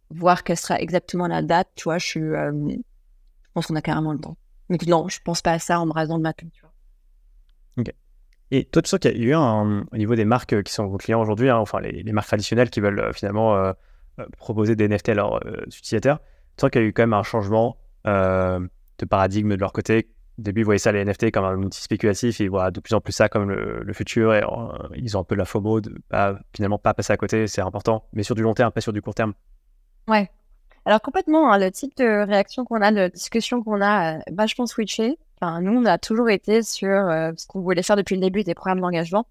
voir 0.09 0.43
quelle 0.43 0.57
sera 0.57 0.79
exactement 0.79 1.27
la 1.27 1.41
date, 1.41 1.69
tu 1.75 1.83
vois, 1.85 1.97
je, 1.97 2.19
je 2.19 3.49
pense 3.53 3.67
qu'on 3.67 3.75
a 3.75 3.81
carrément 3.81 4.13
le 4.13 4.19
temps. 4.19 4.37
Donc 4.69 4.85
non, 4.87 5.07
je 5.09 5.19
pense 5.23 5.41
pas 5.41 5.51
à 5.51 5.59
ça 5.59 5.79
en 5.79 5.85
me 5.85 5.91
rasant 5.91 6.17
de 6.17 6.23
ma 6.23 6.33
tu. 6.33 6.47
Ok. 7.77 7.91
Et 8.51 8.65
toi, 8.65 8.81
tu 8.81 8.89
sens 8.89 8.99
qu'il 8.99 9.17
y 9.17 9.25
a 9.25 9.27
eu 9.27 9.33
un, 9.33 9.85
au 9.91 9.97
niveau 9.97 10.15
des 10.15 10.25
marques 10.25 10.61
qui 10.63 10.71
sont 10.71 10.85
vos 10.85 10.97
clients 10.97 11.21
aujourd'hui, 11.21 11.49
hein, 11.49 11.57
enfin 11.57 11.81
les, 11.81 12.03
marques 12.13 12.27
traditionnelles 12.27 12.69
qui 12.69 12.79
veulent 12.79 13.11
finalement 13.13 13.73
proposer 14.37 14.75
des 14.75 14.87
NFT 14.87 15.09
à 15.09 15.13
leurs 15.15 15.39
utilisateurs, 15.67 16.19
tu 16.19 16.61
sens 16.61 16.69
qu'il 16.69 16.81
y 16.81 16.85
a 16.85 16.87
eu 16.87 16.93
quand 16.93 17.03
même 17.03 17.13
un 17.13 17.23
changement 17.23 17.77
de 18.05 19.05
paradigme 19.09 19.55
de 19.55 19.59
leur 19.59 19.73
côté 19.73 20.09
au 20.37 20.41
début, 20.41 20.61
ils 20.61 20.65
voyaient 20.65 20.79
ça, 20.79 20.91
les 20.91 21.03
NFT, 21.03 21.31
comme 21.31 21.45
un 21.45 21.55
outil 21.57 21.81
spéculatif, 21.81 22.39
ils 22.39 22.49
voient 22.49 22.69
de 22.69 22.79
plus 22.81 22.93
en 22.93 22.99
plus 22.99 23.13
ça 23.13 23.29
comme 23.29 23.49
le, 23.49 23.93
futur, 23.93 24.33
et 24.33 24.43
euh, 24.43 24.87
ils 24.95 25.15
ont 25.15 25.21
un 25.21 25.23
peu 25.23 25.35
la 25.35 25.45
FOMO 25.45 25.79
de 25.79 25.97
pas, 26.09 26.37
finalement 26.53 26.77
pas 26.77 26.93
passer 26.93 27.13
à 27.13 27.17
côté, 27.17 27.47
c'est 27.47 27.61
important, 27.61 28.05
mais 28.11 28.23
sur 28.23 28.35
du 28.35 28.41
long 28.41 28.53
terme, 28.53 28.71
pas 28.71 28.81
sur 28.81 28.91
du 28.91 29.01
court 29.01 29.15
terme. 29.15 29.33
Ouais. 30.07 30.29
Alors 30.83 31.01
complètement, 31.01 31.51
hein, 31.51 31.57
le 31.57 31.71
type 31.71 31.95
de 31.97 32.25
réaction 32.25 32.65
qu'on 32.65 32.81
a, 32.81 32.91
de 32.91 33.07
discussion 33.07 33.63
qu'on 33.63 33.81
a, 33.81 34.17
euh, 34.17 34.19
vachement 34.31 34.65
switché. 34.65 35.17
Enfin, 35.39 35.61
nous, 35.61 35.71
on 35.71 35.85
a 35.85 35.97
toujours 35.97 36.29
été 36.29 36.63
sur 36.63 36.89
euh, 36.89 37.31
ce 37.37 37.47
qu'on 37.47 37.61
voulait 37.61 37.81
faire 37.81 37.95
depuis 37.95 38.15
le 38.15 38.21
début 38.21 38.43
des 38.43 38.53
programmes 38.53 38.81
d'engagement. 38.81 39.25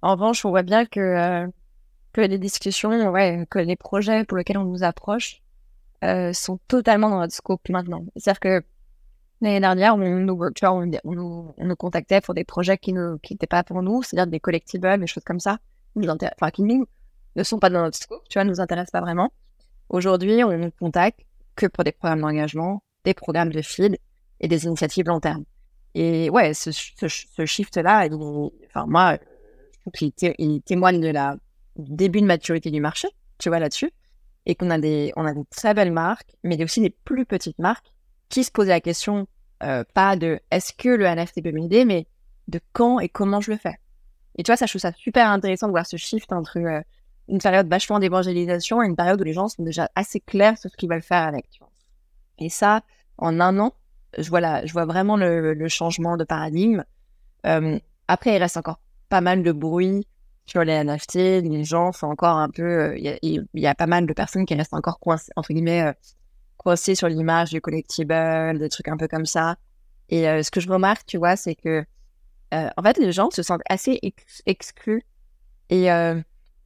En 0.00 0.12
revanche, 0.12 0.44
on 0.44 0.50
voit 0.50 0.62
bien 0.62 0.86
que, 0.86 1.46
que 2.12 2.20
les 2.20 2.38
discussions, 2.38 3.10
ouais, 3.10 3.46
que 3.50 3.58
les 3.58 3.76
projets 3.76 4.24
pour 4.24 4.38
lesquels 4.38 4.58
on 4.58 4.64
nous 4.64 4.82
approche 4.82 5.40
sont 6.32 6.58
totalement 6.66 7.10
dans 7.10 7.20
notre 7.20 7.32
scope 7.32 7.68
maintenant. 7.68 8.04
C'est-à-dire 8.16 8.40
que 8.40 8.64
L'année 9.42 9.58
dernière, 9.58 9.96
on 9.96 9.98
nous, 9.98 10.38
on, 11.04 11.64
nous, 11.64 11.76
contactait 11.76 12.20
pour 12.20 12.32
des 12.32 12.44
projets 12.44 12.78
qui 12.78 12.92
n'étaient 12.92 13.48
pas 13.48 13.64
pour 13.64 13.82
nous, 13.82 14.04
c'est-à-dire 14.04 14.30
des 14.30 14.38
collectibles, 14.38 15.00
des 15.00 15.08
choses 15.08 15.24
comme 15.24 15.40
ça, 15.40 15.58
enfin, 15.96 16.50
qui 16.52 16.62
ne 16.62 17.42
sont 17.42 17.58
pas 17.58 17.68
dans 17.68 17.82
notre 17.82 17.98
scope, 17.98 18.22
tu 18.28 18.38
vois, 18.38 18.44
nous 18.44 18.60
intéressent 18.60 18.92
pas 18.92 19.00
vraiment. 19.00 19.32
Aujourd'hui, 19.88 20.44
on 20.44 20.56
nous 20.56 20.70
contacte 20.70 21.18
que 21.56 21.66
pour 21.66 21.82
des 21.82 21.90
programmes 21.90 22.20
d'engagement, 22.20 22.84
des 23.04 23.14
programmes 23.14 23.50
de 23.50 23.62
feed 23.62 23.98
et 24.38 24.46
des 24.46 24.64
initiatives 24.66 25.08
long 25.08 25.18
terme. 25.18 25.44
Et 25.96 26.30
ouais, 26.30 26.54
ce, 26.54 26.70
shift-là, 26.70 28.08
enfin, 28.68 28.86
moi, 28.86 29.18
je 29.72 29.80
trouve 29.80 29.92
qu'il 29.92 30.62
témoigne 30.62 31.00
de 31.00 31.08
la 31.08 31.36
début 31.76 32.20
de 32.20 32.26
maturité 32.26 32.70
du 32.70 32.80
marché, 32.80 33.08
tu 33.38 33.48
vois, 33.48 33.58
là-dessus. 33.58 33.90
Et 34.46 34.54
qu'on 34.54 34.70
a 34.70 34.78
des, 34.78 35.12
on 35.16 35.24
a 35.24 35.34
des 35.34 35.44
très 35.50 35.74
belles 35.74 35.92
marques, 35.92 36.36
mais 36.44 36.54
il 36.54 36.62
aussi 36.62 36.80
des 36.80 36.90
plus 36.90 37.26
petites 37.26 37.58
marques 37.58 37.92
qui 38.28 38.44
se 38.44 38.50
posait 38.50 38.70
la 38.70 38.80
question, 38.80 39.26
euh, 39.62 39.84
pas 39.94 40.16
de 40.16 40.40
est-ce 40.50 40.72
que 40.72 40.88
le 40.88 41.04
NFT 41.04 41.42
peut 41.42 41.52
m'aider, 41.52 41.84
mais 41.84 42.06
de 42.48 42.60
quand 42.72 43.00
et 43.00 43.08
comment 43.08 43.40
je 43.40 43.52
le 43.52 43.56
fais. 43.56 43.78
Et 44.36 44.42
tu 44.42 44.50
vois, 44.50 44.56
ça, 44.56 44.66
je 44.66 44.72
trouve 44.72 44.80
ça 44.80 44.92
super 44.92 45.28
intéressant 45.28 45.66
de 45.66 45.72
voir 45.72 45.86
ce 45.86 45.96
shift 45.96 46.32
entre 46.32 46.58
euh, 46.58 46.80
une 47.28 47.38
période 47.38 47.68
vachement 47.68 47.98
d'évangélisation 47.98 48.82
et 48.82 48.86
une 48.86 48.96
période 48.96 49.20
où 49.20 49.24
les 49.24 49.32
gens 49.32 49.48
sont 49.48 49.62
déjà 49.62 49.88
assez 49.94 50.20
clairs 50.20 50.58
sur 50.58 50.70
ce 50.70 50.76
qu'ils 50.76 50.88
veulent 50.88 51.02
faire 51.02 51.22
avec. 51.22 51.46
Et 52.38 52.48
ça, 52.48 52.82
en 53.18 53.40
un 53.40 53.58
an, 53.58 53.72
je 54.18 54.28
vois, 54.28 54.64
je 54.64 54.72
vois 54.72 54.84
vraiment 54.84 55.16
le, 55.16 55.68
changement 55.68 56.16
de 56.16 56.24
paradigme. 56.24 56.84
Euh, 57.46 57.78
après, 58.08 58.34
il 58.34 58.38
reste 58.38 58.56
encore 58.56 58.80
pas 59.08 59.20
mal 59.20 59.42
de 59.42 59.52
bruit 59.52 60.06
sur 60.46 60.64
les 60.64 60.82
NFT. 60.82 61.14
Les 61.14 61.64
gens 61.64 61.92
sont 61.92 62.08
encore 62.08 62.36
un 62.36 62.50
peu. 62.50 62.98
Il 62.98 63.18
y, 63.22 63.40
y, 63.54 63.66
a 63.66 63.74
pas 63.74 63.86
mal 63.86 64.06
de 64.06 64.12
personnes 64.12 64.44
qui 64.44 64.54
restent 64.54 64.74
encore 64.74 64.98
coincées, 64.98 65.30
entre 65.36 65.52
guillemets, 65.52 65.94
aussi 66.66 66.96
sur 66.96 67.08
l'image 67.08 67.50
du 67.50 67.60
collectible, 67.60 68.58
des 68.58 68.68
trucs 68.68 68.88
un 68.88 68.96
peu 68.96 69.08
comme 69.08 69.26
ça. 69.26 69.56
Et 70.12 70.28
euh, 70.28 70.42
ce 70.42 70.50
que 70.50 70.60
je 70.60 70.68
remarque, 70.68 71.06
tu 71.06 71.16
vois, 71.16 71.36
c'est 71.36 71.54
que, 71.54 71.84
euh, 72.52 72.68
en 72.76 72.82
fait, 72.82 72.98
les 72.98 73.12
gens 73.12 73.30
se 73.30 73.42
sentent 73.42 73.62
assez 73.66 73.98
exclus. 74.44 75.02
Et 75.70 75.90
euh, 75.90 76.20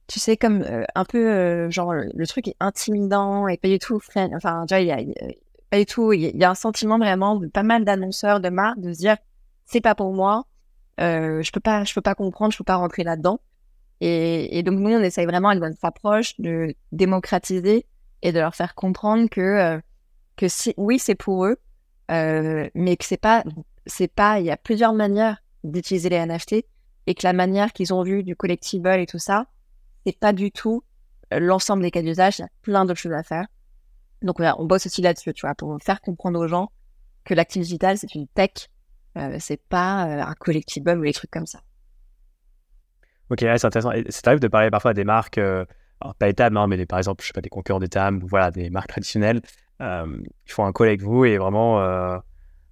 tu 0.07 0.19
sais, 0.19 0.35
comme 0.35 0.65
un 0.95 1.05
peu, 1.05 1.69
genre, 1.69 1.93
le 1.93 2.27
truc 2.27 2.49
est 2.49 2.57
intimidant 2.59 3.47
et 3.47 3.55
pas 3.55 3.69
du 3.69 3.79
tout. 3.79 4.01
Enfin, 4.15 4.65
tu 4.65 4.73
vois, 4.73 4.81
il 4.81 4.87
y 4.87 4.91
a, 4.91 4.97
pas 5.69 5.77
du 5.77 5.85
tout. 5.85 6.11
Il 6.11 6.35
y 6.35 6.43
a 6.43 6.49
un 6.49 6.55
sentiment 6.55 6.97
vraiment 6.97 7.37
de 7.37 7.47
pas 7.47 7.63
mal 7.63 7.85
d'annonceurs, 7.85 8.41
de 8.41 8.49
marques, 8.49 8.81
de 8.81 8.91
se 8.91 8.97
dire, 8.97 9.15
c'est 9.65 9.81
pas 9.81 9.95
pour 9.95 10.13
moi. 10.13 10.45
je 10.97 11.51
peux 11.51 11.61
pas, 11.61 11.85
je 11.85 11.93
peux 11.93 12.01
pas 12.01 12.15
comprendre, 12.15 12.51
je 12.51 12.57
peux 12.57 12.65
pas 12.65 12.75
rentrer 12.75 13.03
là-dedans. 13.03 13.39
Et, 14.01 14.61
donc 14.63 14.79
nous, 14.79 14.91
on 14.91 15.01
essaye 15.01 15.25
vraiment, 15.25 15.55
de 15.55 15.59
notre 15.59 15.83
approche, 15.85 16.37
de 16.37 16.75
démocratiser 16.91 17.85
et 18.23 18.33
de 18.33 18.39
leur 18.39 18.55
faire 18.55 18.75
comprendre 18.75 19.29
que 19.29 19.79
que 20.37 20.47
si 20.47 20.73
oui 20.77 20.99
c'est 20.99 21.15
pour 21.15 21.45
eux, 21.45 21.57
euh, 22.11 22.69
mais 22.73 22.95
que 22.95 23.03
c'est 23.03 23.17
pas 23.17 23.43
c'est 23.85 24.07
pas 24.07 24.39
il 24.39 24.45
y 24.45 24.51
a 24.51 24.57
plusieurs 24.57 24.93
manières 24.93 25.37
d'utiliser 25.63 26.09
les 26.09 26.25
NFT 26.25 26.65
et 27.07 27.15
que 27.15 27.23
la 27.23 27.33
manière 27.33 27.73
qu'ils 27.73 27.93
ont 27.93 28.03
vue 28.03 28.23
du 28.23 28.35
collectible 28.35 28.89
et 28.89 29.05
tout 29.05 29.19
ça, 29.19 29.47
c'est 30.05 30.17
pas 30.17 30.31
du 30.31 30.51
tout 30.51 30.83
euh, 31.33 31.39
l'ensemble 31.39 31.81
des 31.81 31.91
cas 31.91 32.01
d'usage. 32.01 32.39
Il 32.39 32.43
y 32.43 32.45
a 32.45 32.49
plein 32.61 32.85
d'autres 32.85 32.99
choses 32.99 33.13
à 33.13 33.23
faire. 33.23 33.47
Donc 34.21 34.39
on 34.39 34.65
bosse 34.65 34.85
aussi 34.85 35.01
là-dessus, 35.01 35.33
tu 35.33 35.41
vois, 35.41 35.55
pour 35.55 35.77
faire 35.83 36.01
comprendre 36.01 36.39
aux 36.39 36.47
gens 36.47 36.71
que 37.23 37.33
l'actif 37.33 37.63
digital 37.63 37.97
c'est 37.97 38.15
une 38.15 38.27
tech, 38.27 38.69
euh, 39.17 39.37
c'est 39.39 39.61
pas 39.61 40.03
un 40.03 40.33
collectible 40.35 40.97
ou 40.97 41.03
des 41.03 41.13
trucs 41.13 41.31
comme 41.31 41.45
ça. 41.45 41.59
Ok, 43.29 43.39
c'est 43.39 43.65
intéressant. 43.65 43.91
C'est 44.09 44.27
arrive 44.27 44.39
de 44.39 44.47
parler 44.47 44.71
parfois 44.71 44.91
à 44.91 44.93
des 44.93 45.03
marques 45.03 45.39
pas 46.19 46.29
Etam, 46.29 46.57
hein, 46.57 46.67
mais 46.67 46.85
par 46.85 46.99
exemple, 46.99 47.23
je 47.23 47.27
sais 47.27 47.33
pas, 47.33 47.41
des 47.41 47.49
concurrents 47.49 47.79
d'Etam, 47.79 48.19
voilà, 48.23 48.51
des 48.51 48.69
marques 48.69 48.89
traditionnelles, 48.89 49.41
euh, 49.81 50.21
qui 50.45 50.53
font 50.53 50.65
un 50.65 50.71
call 50.71 50.87
avec 50.87 51.01
vous 51.01 51.25
et 51.25 51.37
vraiment, 51.37 51.81
euh, 51.81 52.17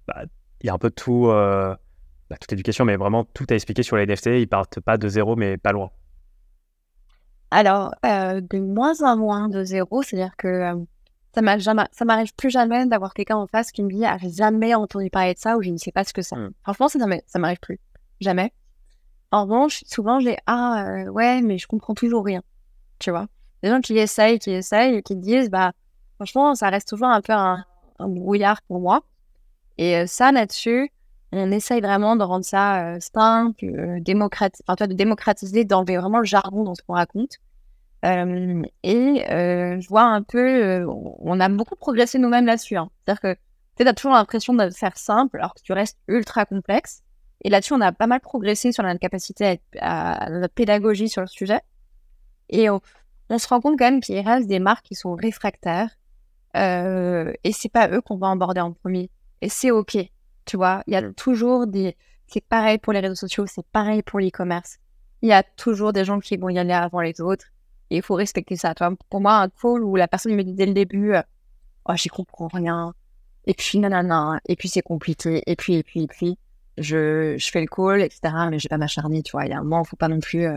bah, 0.06 0.24
il 0.60 0.66
y 0.66 0.70
a 0.70 0.74
un 0.74 0.78
peu 0.78 0.90
tout, 0.90 1.28
euh, 1.28 1.74
bah, 2.30 2.36
toute 2.36 2.50
l'éducation, 2.50 2.84
mais 2.84 2.96
vraiment 2.96 3.24
tout 3.24 3.46
à 3.50 3.54
expliquer 3.54 3.82
sur 3.82 3.96
les 3.96 4.06
NFT. 4.06 4.26
Ils 4.26 4.48
partent 4.48 4.80
pas 4.80 4.96
de 4.96 5.08
zéro, 5.08 5.36
mais 5.36 5.56
pas 5.56 5.72
loin. 5.72 5.90
Alors, 7.50 7.94
de 8.02 8.58
moins 8.58 9.00
en 9.02 9.16
moins 9.16 9.48
de 9.48 9.62
zéro, 9.62 10.02
c'est-à-dire 10.02 10.36
que 10.36 10.72
ça 11.32 11.42
m'arrive 11.42 12.34
plus 12.34 12.50
jamais 12.50 12.86
d'avoir 12.86 13.14
quelqu'un 13.14 13.36
en 13.36 13.46
face 13.46 13.70
qui 13.70 13.82
me 13.84 13.90
dit 13.90 14.04
ah, 14.04 14.18
j'ai 14.20 14.30
jamais 14.30 14.74
entendu 14.74 15.10
parler 15.10 15.34
de 15.34 15.38
ça 15.38 15.56
ou 15.56 15.62
je 15.62 15.70
ne 15.70 15.76
sais 15.76 15.92
pas 15.92 16.04
ce 16.04 16.12
que 16.12 16.22
c'est. 16.22 16.36
Mmh. 16.36 16.50
Franchement, 16.62 16.88
ça, 16.88 16.98
ça 17.26 17.38
m'arrive 17.38 17.60
plus. 17.60 17.78
Jamais. 18.20 18.52
En 19.30 19.44
revanche, 19.44 19.84
souvent 19.86 20.18
j'ai 20.18 20.36
ah 20.46 21.04
ouais, 21.12 21.40
mais 21.42 21.58
je 21.58 21.66
comprends 21.66 21.94
toujours 21.94 22.24
rien 22.24 22.42
tu 22.98 23.10
vois? 23.10 23.26
Des 23.62 23.70
gens 23.70 23.80
qui 23.80 23.96
essayent, 23.98 24.38
qui 24.38 24.50
essayent, 24.50 25.02
qui 25.02 25.16
disent, 25.16 25.50
bah, 25.50 25.72
franchement, 26.16 26.54
ça 26.54 26.68
reste 26.68 26.88
toujours 26.88 27.08
un 27.08 27.20
peu 27.20 27.32
un, 27.32 27.64
brouillard 27.98 28.60
pour 28.62 28.80
moi. 28.80 29.02
Et 29.78 29.96
euh, 29.96 30.06
ça, 30.06 30.32
là-dessus, 30.32 30.90
on 31.32 31.50
essaye 31.50 31.80
vraiment 31.80 32.16
de 32.16 32.22
rendre 32.22 32.44
ça 32.44 32.94
euh, 32.94 32.98
simple, 33.00 33.64
euh, 33.64 34.00
enfin, 34.68 34.86
de 34.86 34.94
démocratiser, 34.94 35.64
d'enlever 35.64 35.96
vraiment 35.96 36.18
le 36.18 36.24
jargon 36.24 36.64
dans 36.64 36.74
ce 36.74 36.82
qu'on 36.82 36.94
raconte. 36.94 37.36
Euh, 38.04 38.62
et 38.82 39.24
je 39.28 39.88
vois 39.88 40.04
un 40.04 40.22
peu, 40.22 40.86
on 40.86 41.40
a 41.40 41.48
beaucoup 41.48 41.76
progressé 41.76 42.18
nous-mêmes 42.18 42.46
là-dessus. 42.46 42.76
Hein. 42.76 42.90
C'est-à-dire 43.04 43.20
que 43.20 43.36
tu 43.76 43.88
as 43.88 43.92
toujours 43.92 44.12
l'impression 44.12 44.54
de 44.54 44.70
faire 44.70 44.96
simple 44.96 45.38
alors 45.38 45.54
que 45.54 45.60
tu 45.62 45.72
restes 45.72 45.98
ultra 46.06 46.46
complexe. 46.46 47.02
Et 47.42 47.50
là-dessus, 47.50 47.74
on 47.74 47.80
a 47.80 47.92
pas 47.92 48.06
mal 48.06 48.20
progressé 48.20 48.72
sur 48.72 48.82
notre 48.82 49.00
capacité 49.00 49.60
à, 49.78 50.24
à 50.24 50.30
notre 50.30 50.54
pédagogie 50.54 51.08
sur 51.08 51.20
le 51.20 51.26
sujet. 51.26 51.60
Et 52.48 52.70
on, 52.70 52.80
se 53.36 53.48
rend 53.48 53.60
compte 53.60 53.78
quand 53.78 53.90
même 53.90 54.00
qu'il 54.00 54.18
reste 54.20 54.46
des 54.46 54.60
marques 54.60 54.86
qui 54.86 54.94
sont 54.94 55.14
réfractaires. 55.14 55.90
Euh, 56.56 57.32
et 57.44 57.52
c'est 57.52 57.68
pas 57.68 57.88
eux 57.90 58.00
qu'on 58.00 58.16
va 58.16 58.30
aborder 58.30 58.60
en 58.60 58.72
premier. 58.72 59.10
Et 59.42 59.48
c'est 59.48 59.70
OK. 59.70 59.96
Tu 60.44 60.56
vois, 60.56 60.82
il 60.86 60.94
y 60.94 60.96
a 60.96 61.02
mm. 61.02 61.14
toujours 61.14 61.66
des. 61.66 61.96
C'est 62.26 62.44
pareil 62.44 62.78
pour 62.78 62.92
les 62.92 63.00
réseaux 63.00 63.14
sociaux, 63.14 63.46
c'est 63.46 63.66
pareil 63.66 64.02
pour 64.02 64.18
l'e-commerce. 64.18 64.78
Il 65.22 65.28
y 65.28 65.32
a 65.32 65.42
toujours 65.42 65.92
des 65.92 66.04
gens 66.04 66.18
qui 66.18 66.36
vont 66.36 66.48
y 66.48 66.58
aller 66.58 66.72
avant 66.72 67.00
les 67.00 67.20
autres. 67.20 67.46
Et 67.90 67.96
il 67.96 68.02
faut 68.02 68.14
respecter 68.14 68.56
ça. 68.56 68.74
pour 69.08 69.20
moi, 69.20 69.36
un 69.36 69.48
call 69.48 69.84
où 69.84 69.94
la 69.96 70.08
personne 70.08 70.34
me 70.34 70.42
dit 70.42 70.54
dès 70.54 70.66
le 70.66 70.74
début 70.74 71.14
euh, 71.14 71.22
Oh, 71.88 71.92
j'y 71.94 72.08
comprends 72.08 72.48
rien. 72.48 72.92
Et 73.46 73.54
puis, 73.54 73.78
nanana. 73.78 74.40
Et 74.48 74.56
puis, 74.56 74.68
c'est 74.68 74.82
compliqué. 74.82 75.42
Et 75.46 75.54
puis, 75.54 75.74
et 75.74 75.82
puis, 75.84 76.02
et 76.02 76.06
puis, 76.08 76.36
je, 76.78 77.36
je 77.38 77.50
fais 77.50 77.60
le 77.60 77.68
call, 77.68 78.02
etc. 78.02 78.20
Mais 78.50 78.58
je 78.58 78.64
vais 78.64 78.70
pas 78.70 78.78
m'acharner, 78.78 79.22
tu 79.22 79.32
vois. 79.32 79.46
Il 79.46 79.50
y 79.50 79.54
a 79.54 79.58
un 79.58 79.62
moment, 79.62 79.82
il 79.84 79.88
faut 79.88 79.96
pas 79.96 80.08
non 80.08 80.18
plus. 80.18 80.46
Euh, 80.46 80.56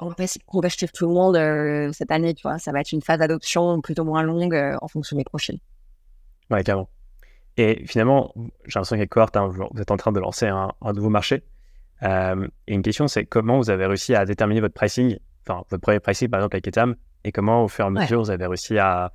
on 0.00 0.08
va 0.08 0.66
acheter 0.66 0.88
tout 0.88 1.06
le 1.06 1.14
monde 1.14 1.36
euh, 1.36 1.90
cette 1.92 2.10
année, 2.10 2.34
tu 2.34 2.42
vois. 2.42 2.58
Ça 2.58 2.72
va 2.72 2.80
être 2.80 2.92
une 2.92 3.02
phase 3.02 3.18
d'adoption 3.18 3.80
plutôt 3.80 4.04
moins 4.04 4.22
longue 4.22 4.54
euh, 4.54 4.76
en 4.80 4.88
fonction 4.88 5.16
des 5.16 5.24
prochaines. 5.24 5.58
Ouais, 6.50 6.62
carrément. 6.64 6.88
Et 7.56 7.84
finalement, 7.86 8.32
j'ai 8.36 8.78
l'impression 8.78 8.96
qu'avec 8.96 9.10
Cohort, 9.10 9.30
hein, 9.34 9.48
vous 9.48 9.80
êtes 9.80 9.90
en 9.90 9.96
train 9.96 10.12
de 10.12 10.20
lancer 10.20 10.46
un, 10.46 10.72
nouveau 10.94 11.10
marché. 11.10 11.44
Euh, 12.02 12.48
et 12.66 12.74
une 12.74 12.82
question, 12.82 13.08
c'est 13.08 13.26
comment 13.26 13.58
vous 13.58 13.70
avez 13.70 13.86
réussi 13.86 14.14
à 14.14 14.24
déterminer 14.24 14.60
votre 14.60 14.74
pricing, 14.74 15.18
enfin, 15.46 15.64
votre 15.68 15.82
premier 15.82 16.00
pricing, 16.00 16.28
par 16.28 16.40
exemple, 16.40 16.56
avec 16.56 16.66
Etam, 16.66 16.96
et 17.24 17.32
comment, 17.32 17.64
au 17.64 17.68
fur 17.68 17.84
et 17.84 17.88
à 17.88 17.90
mesure, 17.90 18.22
vous 18.22 18.30
avez 18.30 18.46
réussi 18.46 18.78
à, 18.78 19.12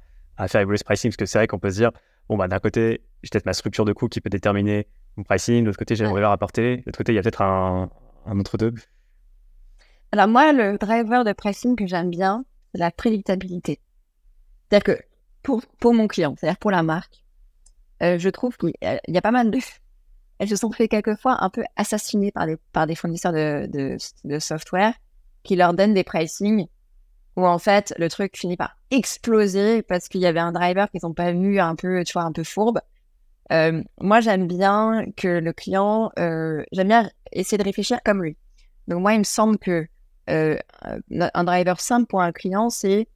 faire 0.48 0.62
évoluer 0.62 0.78
ce 0.78 0.84
pricing? 0.84 1.10
Parce 1.10 1.18
que 1.18 1.26
c'est 1.26 1.40
vrai 1.40 1.48
qu'on 1.48 1.58
peut 1.58 1.72
se 1.72 1.78
dire, 1.78 1.92
bon, 2.30 2.38
bah, 2.38 2.48
d'un 2.48 2.60
côté, 2.60 3.02
j'ai 3.24 3.30
peut-être 3.32 3.48
ma 3.48 3.54
structure 3.54 3.86
de 3.86 3.94
coût 3.94 4.08
qui 4.08 4.22
peut 4.22 4.30
déterminer 4.30 4.88
mon 5.18 5.24
pricing, 5.24 5.62
de 5.62 5.68
l'autre 5.68 5.80
côté, 5.80 5.96
j'ai 5.96 6.06
une 6.06 6.14
valeur 6.14 6.32
apportée, 6.32 6.78
de 6.78 6.84
l'autre 6.86 6.98
côté, 6.98 7.14
il 7.14 7.16
y 7.16 7.20
a 7.20 7.24
peut-être 7.24 7.42
un, 7.42 7.90
un 8.28 8.40
autre 8.40 8.58
deux. 8.58 8.74
Alors 10.12 10.28
moi, 10.28 10.54
le 10.54 10.78
driver 10.78 11.24
de 11.24 11.34
pricing 11.34 11.76
que 11.76 11.88
j'aime 11.88 12.10
bien, 12.10 12.46
c'est 12.74 12.80
la 12.80 12.92
prédictabilité. 12.92 13.82
C'est-à-dire 14.70 14.96
que 14.96 15.04
pour, 15.44 15.62
pour 15.80 15.94
mon 15.94 16.08
client, 16.08 16.36
c'est-à-dire 16.38 16.58
pour 16.58 16.72
la 16.72 16.84
marque, 16.84 17.24
euh, 18.02 18.18
je 18.18 18.30
trouve 18.30 18.58
qu'il 18.58 18.74
y 18.82 19.18
a 19.18 19.22
pas 19.22 19.32
mal 19.32 19.52
de... 19.52 19.60
Elles 20.40 20.50
se 20.50 20.58
sont 20.58 20.72
fait 20.72 20.90
quelquefois 20.90 21.38
un 21.44 21.50
peu 21.50 21.64
assassiner 21.78 22.32
par 22.32 22.46
des, 22.46 22.58
par 22.74 22.88
des 22.88 22.96
fournisseurs 22.96 23.32
de, 23.32 23.70
de, 24.26 24.40
software 24.40 24.94
qui 25.44 25.56
leur 25.56 25.74
donnent 25.74 25.94
des 25.94 26.04
pricing 26.04 26.68
où 27.38 27.46
en 27.46 27.58
fait 27.58 27.94
le 27.98 28.10
truc 28.10 28.36
finit 28.36 28.58
par 28.58 28.78
exploser 28.92 29.82
parce 29.82 30.10
qu'il 30.10 30.20
y 30.20 30.26
avait 30.26 30.42
un 30.42 30.52
driver 30.52 30.90
qu'ils 30.90 31.02
n'ont 31.04 31.14
pas 31.14 31.32
vu 31.32 31.60
un 31.60 31.76
peu, 31.76 32.04
tu 32.04 32.14
vois, 32.14 32.24
un 32.24 32.34
peu 32.34 32.44
fourbe. 32.44 32.82
Euh, 33.52 33.82
moi, 34.02 34.22
j'aime 34.22 34.48
bien 34.48 35.06
que 35.16 35.28
le 35.28 35.54
client, 35.54 36.12
euh, 36.20 36.64
j'aime 36.72 36.88
bien 36.88 37.10
essayer 37.32 37.58
de 37.58 37.64
réfléchir 37.64 38.00
comme 38.04 38.24
lui. 38.24 38.38
Donc 38.88 39.02
moi, 39.02 39.14
il 39.14 39.20
me 39.20 39.24
semble 39.24 39.58
que 39.58 39.88
euh, 40.30 40.58
un 41.12 41.44
driver 41.44 41.80
simple 41.80 42.08
pour 42.08 42.22
un 42.22 42.32
client, 42.32 42.70
c'est 42.70 43.08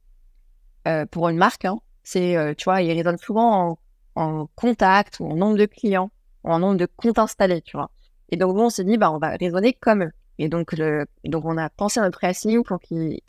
pour 1.10 1.28
une 1.28 1.36
marque, 1.36 1.64
hein, 1.66 1.78
c'est, 2.02 2.54
tu 2.56 2.64
vois, 2.64 2.82
il 2.82 2.92
résonne 2.92 3.18
souvent 3.18 3.78
en, 4.16 4.46
contact 4.54 5.20
ou 5.20 5.26
en 5.26 5.36
nombre 5.36 5.56
de 5.56 5.66
clients, 5.66 6.10
ou 6.44 6.50
en 6.50 6.58
nombre 6.58 6.76
de 6.76 6.86
comptes 6.86 7.18
installés, 7.18 7.62
tu 7.62 7.76
vois. 7.76 7.90
Et 8.30 8.36
donc, 8.36 8.56
nous, 8.56 8.62
on 8.62 8.70
s'est 8.70 8.84
dit, 8.84 8.96
bah, 8.96 9.10
on 9.12 9.18
va 9.18 9.30
raisonner 9.30 9.72
comme 9.72 10.04
eux. 10.04 10.12
Et 10.38 10.48
donc, 10.48 10.72
le, 10.72 11.06
donc 11.24 11.44
on 11.44 11.58
a 11.58 11.68
pensé 11.68 12.00
à 12.00 12.02
notre 12.02 12.18
pricing 12.18 12.64
pour 12.64 12.80
qu'il 12.80 13.20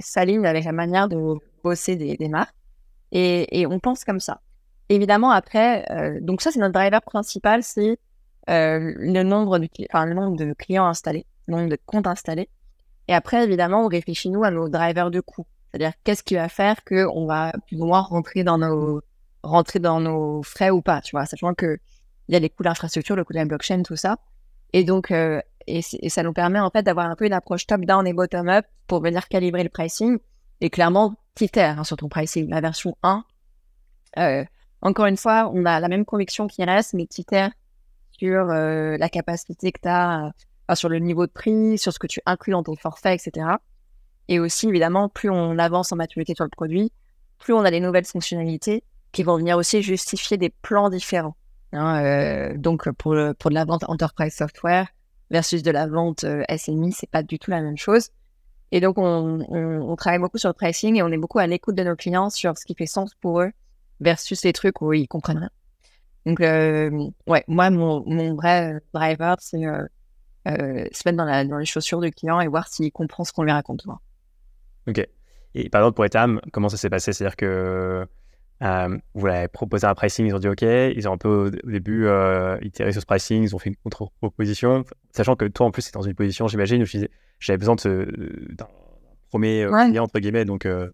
s'aligne 0.00 0.46
avec 0.46 0.64
la 0.64 0.72
manière 0.72 1.08
de 1.08 1.16
bosser 1.64 1.96
des, 1.96 2.18
des 2.18 2.28
marques. 2.28 2.54
Et, 3.12 3.60
et, 3.60 3.66
on 3.66 3.80
pense 3.80 4.04
comme 4.04 4.20
ça. 4.20 4.42
Évidemment, 4.90 5.30
après, 5.30 5.86
euh, 5.90 6.18
donc 6.20 6.42
ça, 6.42 6.50
c'est 6.50 6.60
notre 6.60 6.74
driver 6.74 7.00
principal, 7.00 7.62
c'est 7.62 7.98
euh, 8.50 8.92
le, 8.96 9.22
nombre 9.22 9.58
de, 9.58 9.68
enfin, 9.90 10.04
le 10.04 10.12
nombre 10.12 10.36
de 10.36 10.52
clients 10.52 10.86
installés, 10.86 11.24
le 11.46 11.56
nombre 11.56 11.70
de 11.70 11.78
comptes 11.86 12.06
installés. 12.06 12.50
Et 13.08 13.14
après, 13.14 13.44
évidemment, 13.44 13.84
on 13.84 13.88
réfléchit, 13.88 14.30
nous, 14.30 14.44
à 14.44 14.50
nos 14.50 14.68
drivers 14.68 15.10
de 15.10 15.20
coûts. 15.20 15.46
C'est-à-dire, 15.70 15.92
qu'est-ce 16.04 16.22
qui 16.22 16.34
va 16.34 16.48
faire 16.48 16.84
qu'on 16.84 17.26
va 17.26 17.52
plus 17.66 17.80
ou 17.80 17.86
moins 17.86 18.00
rentrer 18.00 18.44
dans 18.44 18.58
nos, 18.58 19.00
rentrer 19.42 19.78
dans 19.78 20.00
nos 20.00 20.42
frais 20.42 20.70
ou 20.70 20.82
pas, 20.82 21.00
tu 21.00 21.16
vois, 21.16 21.26
sachant 21.26 21.54
que 21.54 21.78
il 22.28 22.34
y 22.34 22.36
a 22.36 22.40
les 22.40 22.50
coûts 22.50 22.62
d'infrastructure, 22.62 23.16
le 23.16 23.24
coût 23.24 23.32
de 23.32 23.38
la 23.38 23.46
blockchain, 23.46 23.82
tout 23.82 23.96
ça. 23.96 24.18
Et 24.74 24.84
donc, 24.84 25.10
euh, 25.10 25.40
et, 25.66 25.82
ça 25.82 26.22
nous 26.22 26.32
permet 26.32 26.60
en 26.60 26.70
fait 26.70 26.82
d'avoir 26.82 27.06
un 27.06 27.16
peu 27.16 27.26
une 27.26 27.32
approche 27.32 27.66
top-down 27.66 28.06
et 28.06 28.12
bottom-up 28.12 28.66
pour 28.86 29.00
venir 29.00 29.28
calibrer 29.28 29.62
le 29.62 29.70
pricing. 29.70 30.18
Et 30.60 30.70
clairement, 30.70 31.14
Titer 31.34 31.62
hein, 31.62 31.84
sur 31.84 31.96
ton 31.96 32.08
pricing, 32.08 32.48
la 32.50 32.60
version 32.60 32.96
1. 33.02 33.24
Euh, 34.18 34.44
encore 34.82 35.06
une 35.06 35.16
fois, 35.16 35.50
on 35.54 35.64
a 35.64 35.80
la 35.80 35.88
même 35.88 36.04
conviction 36.04 36.46
qui 36.46 36.64
reste, 36.64 36.94
mais 36.94 37.06
Titer 37.06 37.48
sur 38.12 38.50
euh, 38.50 38.96
la 38.98 39.08
capacité 39.08 39.72
que 39.72 39.80
tu 39.80 39.88
as, 39.88 40.32
sur 40.76 40.88
le 40.88 40.98
niveau 40.98 41.26
de 41.26 41.32
prix, 41.32 41.78
sur 41.78 41.92
ce 41.92 41.98
que 41.98 42.06
tu 42.06 42.20
inclus 42.26 42.52
dans 42.52 42.62
ton 42.62 42.76
forfait, 42.76 43.14
etc. 43.14 43.46
Et 44.28 44.40
aussi, 44.40 44.68
évidemment, 44.68 45.08
plus 45.08 45.30
on 45.30 45.58
avance 45.58 45.92
en 45.92 45.96
maturité 45.96 46.34
sur 46.34 46.44
le 46.44 46.50
produit, 46.50 46.92
plus 47.38 47.54
on 47.54 47.64
a 47.64 47.70
des 47.70 47.80
nouvelles 47.80 48.04
fonctionnalités 48.04 48.84
qui 49.12 49.22
vont 49.22 49.36
venir 49.36 49.56
aussi 49.56 49.82
justifier 49.82 50.36
des 50.36 50.50
plans 50.50 50.90
différents. 50.90 51.36
Hein, 51.72 52.02
euh, 52.02 52.56
donc 52.56 52.90
pour, 52.92 53.16
pour 53.38 53.50
de 53.50 53.54
la 53.54 53.64
vente 53.64 53.84
enterprise 53.88 54.34
software 54.34 54.88
versus 55.30 55.62
de 55.62 55.70
la 55.70 55.86
vente 55.86 56.24
euh, 56.24 56.42
SMI, 56.54 56.92
c'est 56.92 57.10
pas 57.10 57.22
du 57.22 57.38
tout 57.38 57.50
la 57.50 57.60
même 57.60 57.76
chose. 57.76 58.10
Et 58.70 58.80
donc 58.80 58.98
on, 58.98 59.40
on, 59.48 59.96
travaille 59.96 60.18
beaucoup 60.18 60.36
sur 60.36 60.50
le 60.50 60.54
pricing 60.54 60.96
et 60.96 61.02
on 61.02 61.08
est 61.08 61.16
beaucoup 61.16 61.38
à 61.38 61.46
l'écoute 61.46 61.74
de 61.74 61.84
nos 61.84 61.96
clients 61.96 62.28
sur 62.28 62.56
ce 62.58 62.66
qui 62.66 62.74
fait 62.74 62.86
sens 62.86 63.14
pour 63.14 63.40
eux 63.40 63.50
versus 64.00 64.44
les 64.44 64.52
trucs 64.52 64.82
où 64.82 64.92
ils 64.92 65.08
comprennent 65.08 65.38
rien. 65.38 65.50
Donc 66.26 66.40
euh, 66.42 67.08
ouais, 67.26 67.44
moi 67.48 67.70
mon, 67.70 68.04
mon 68.06 68.34
vrai 68.34 68.78
driver 68.92 69.36
c'est 69.40 69.64
euh, 70.46 70.52
euh, 70.52 70.84
se 70.92 71.02
mettre 71.06 71.16
dans, 71.16 71.24
la, 71.24 71.44
dans 71.44 71.58
les 71.58 71.66
chaussures 71.66 72.00
du 72.00 72.10
client 72.10 72.40
et 72.40 72.48
voir 72.48 72.68
s'il 72.68 72.92
comprend 72.92 73.24
ce 73.24 73.32
qu'on 73.32 73.42
lui 73.42 73.52
raconte. 73.52 73.84
Ok. 74.86 75.06
Et 75.54 75.68
par 75.68 75.80
exemple 75.80 75.96
pour 75.96 76.04
Etam, 76.04 76.40
comment 76.52 76.68
ça 76.68 76.76
s'est 76.76 76.90
passé? 76.90 77.12
C'est-à-dire 77.12 77.36
que 77.36 78.06
euh, 78.62 78.98
vous 79.14 79.26
l'avez 79.26 79.48
proposé 79.48 79.86
un 79.86 79.94
pricing, 79.94 80.26
ils 80.26 80.34
ont 80.34 80.38
dit 80.38 80.48
OK. 80.48 80.62
Ils 80.62 81.08
ont 81.08 81.12
un 81.12 81.18
peu 81.18 81.28
au 81.28 81.70
début 81.70 82.06
euh, 82.06 82.58
itéré 82.62 82.92
sur 82.92 83.00
ce 83.00 83.06
pricing, 83.06 83.42
ils 83.42 83.54
ont 83.54 83.58
fait 83.58 83.70
une 83.70 83.76
contre-proposition. 83.76 84.84
Sachant 85.12 85.36
que 85.36 85.44
toi, 85.46 85.66
en 85.66 85.70
plus, 85.70 85.82
c'est 85.82 85.94
dans 85.94 86.02
une 86.02 86.14
position, 86.14 86.48
j'imagine, 86.48 86.82
où 86.82 86.86
j'avais 87.38 87.58
besoin 87.58 87.76
d'un 87.76 88.66
premier 89.30 89.62
euh, 89.62 89.86
client, 89.86 90.04
entre 90.04 90.18
guillemets. 90.18 90.44
Donc, 90.44 90.66
euh, 90.66 90.90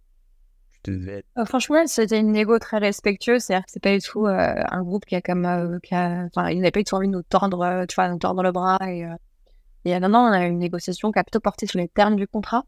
devais 0.84 1.24
euh, 1.38 1.44
franchement, 1.46 1.86
c'était 1.86 2.20
une 2.20 2.32
négo 2.32 2.58
très 2.58 2.78
respectueuse. 2.78 3.42
C'est-à-dire 3.42 3.64
que 3.64 3.72
c'est 3.72 3.82
pas 3.82 3.96
du 3.96 4.00
tout 4.00 4.26
un 4.26 4.82
groupe 4.82 5.06
qui 5.06 5.14
a 5.14 5.22
comme. 5.22 5.80
Qui 5.82 5.94
a... 5.94 6.26
Enfin, 6.26 6.50
ils 6.50 6.58
n'avaient 6.58 6.70
pas 6.70 6.80
du 6.80 6.84
tout 6.84 6.96
envie 6.96 7.08
de 7.08 7.12
nous 7.12 7.22
tordre, 7.22 7.86
tu 7.88 7.94
vois, 7.94 8.08
nous 8.08 8.18
tordre 8.18 8.42
le 8.42 8.52
bras. 8.52 8.78
Et, 8.86 9.06
et 9.84 9.98
non, 10.00 10.08
non, 10.08 10.20
on 10.20 10.32
a 10.32 10.46
une 10.46 10.58
négociation 10.58 11.12
qui 11.12 11.18
a 11.18 11.24
plutôt 11.24 11.40
porté 11.40 11.66
sur 11.66 11.78
les 11.78 11.88
termes 11.88 12.16
du 12.16 12.26
contrat. 12.26 12.64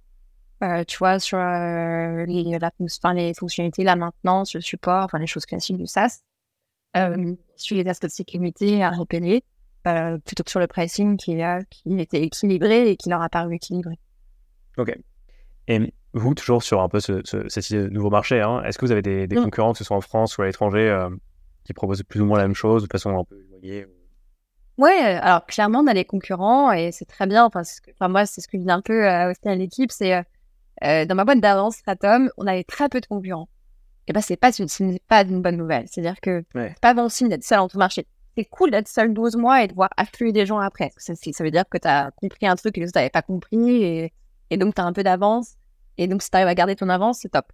Euh, 0.62 0.84
tu 0.84 0.96
vois, 0.98 1.18
sur 1.18 1.38
euh, 1.38 2.24
les, 2.24 2.58
la, 2.58 2.70
enfin, 2.80 3.12
les 3.12 3.34
fonctionnalités, 3.34 3.84
la 3.84 3.96
maintenance, 3.96 4.54
le 4.54 4.62
support, 4.62 5.04
enfin 5.04 5.18
les 5.18 5.26
choses 5.26 5.44
classiques 5.44 5.76
du 5.76 5.86
SaaS. 5.86 6.22
Euh, 6.96 7.34
sur 7.56 7.76
les 7.76 7.86
aspects 7.88 8.06
de 8.06 8.10
sécurité 8.10 8.82
à 8.82 8.90
repérer, 8.90 9.44
euh, 9.86 10.16
plutôt 10.18 10.44
que 10.44 10.50
sur 10.50 10.60
le 10.60 10.66
pricing 10.66 11.16
qui, 11.16 11.38
était 11.98 12.22
équilibré 12.22 12.90
et 12.90 12.96
qui 12.96 13.10
leur 13.10 13.20
a 13.20 13.28
paru 13.28 13.54
équilibré. 13.54 13.98
Ok. 14.78 14.96
Et 15.68 15.92
vous, 16.14 16.34
toujours 16.34 16.62
sur 16.62 16.80
un 16.80 16.88
peu 16.88 17.00
ce, 17.00 17.20
ce, 17.24 17.88
nouveau 17.88 18.08
marché, 18.08 18.40
hein, 18.40 18.62
est-ce 18.64 18.78
que 18.78 18.86
vous 18.86 18.92
avez 18.92 19.02
des, 19.02 19.26
des 19.26 19.36
mm. 19.36 19.44
concurrents, 19.44 19.72
que 19.72 19.78
ce 19.78 19.84
soit 19.84 19.96
en 19.96 20.00
France 20.00 20.38
ou 20.38 20.42
à 20.42 20.46
l'étranger, 20.46 20.88
euh, 20.88 21.10
qui 21.64 21.74
proposent 21.74 22.02
plus 22.02 22.20
ou 22.20 22.24
moins 22.24 22.38
la 22.38 22.44
même 22.44 22.54
chose 22.54 22.82
de 22.82 22.88
façon 22.90 23.18
un 23.18 23.24
peu 23.24 23.38
éloignée 23.38 23.86
Ouais, 24.78 24.90
alors 24.90 25.46
clairement, 25.46 25.80
on 25.80 25.86
a 25.86 25.94
les 25.94 26.04
concurrents 26.04 26.72
et 26.72 26.92
c'est 26.92 27.06
très 27.06 27.26
bien. 27.26 27.44
Enfin, 27.44 27.62
enfin 27.94 28.08
moi, 28.08 28.26
c'est 28.26 28.40
ce 28.40 28.48
que 28.48 28.58
je 28.58 28.62
dis 28.62 28.70
un 28.70 28.82
peu 28.82 29.06
euh, 29.06 29.30
aussi 29.30 29.48
à 29.48 29.54
l'équipe, 29.54 29.90
c'est 29.90 30.22
euh, 30.84 31.04
dans 31.06 31.14
ma 31.14 31.24
boîte 31.24 31.40
d'avant, 31.40 31.70
Stratum, 31.70 32.30
on 32.36 32.46
avait 32.46 32.64
très 32.64 32.88
peu 32.88 33.00
de 33.00 33.06
concurrents. 33.06 33.48
Et 34.06 34.12
ben, 34.12 34.20
c'est 34.20 34.36
pas, 34.36 34.50
n'est 34.80 35.00
pas 35.08 35.22
une 35.22 35.42
bonne 35.42 35.56
nouvelle. 35.56 35.86
C'est-à-dire 35.88 36.20
que 36.20 36.44
c'est 36.54 36.78
pas 36.80 36.94
bon 36.94 37.08
signe 37.08 37.28
d'être 37.28 37.44
seul 37.44 37.58
en 37.58 37.68
tout 37.68 37.78
marché. 37.78 38.06
C'est 38.36 38.44
cool 38.44 38.70
d'être 38.70 38.88
seul 38.88 39.14
12 39.14 39.36
mois 39.36 39.64
et 39.64 39.66
de 39.66 39.74
voir 39.74 39.88
affluer 39.96 40.32
des 40.32 40.44
gens 40.46 40.58
après. 40.58 40.92
Ça, 40.98 41.14
ça 41.16 41.44
veut 41.44 41.50
dire 41.50 41.64
que 41.68 41.78
tu 41.78 41.88
as 41.88 42.10
compris 42.16 42.46
un 42.46 42.54
truc 42.54 42.74
que 42.74 42.80
les 42.80 42.88
autres 42.88 42.98
n'avaient 42.98 43.10
pas 43.10 43.22
compris 43.22 43.82
et, 43.82 44.12
et 44.50 44.56
donc 44.58 44.74
tu 44.74 44.80
as 44.80 44.84
un 44.84 44.92
peu 44.92 45.02
d'avance. 45.02 45.54
Et 45.98 46.06
donc, 46.06 46.22
si 46.22 46.30
tu 46.30 46.36
arrives 46.36 46.48
à 46.48 46.54
garder 46.54 46.76
ton 46.76 46.90
avance, 46.90 47.20
c'est 47.20 47.30
top. 47.30 47.46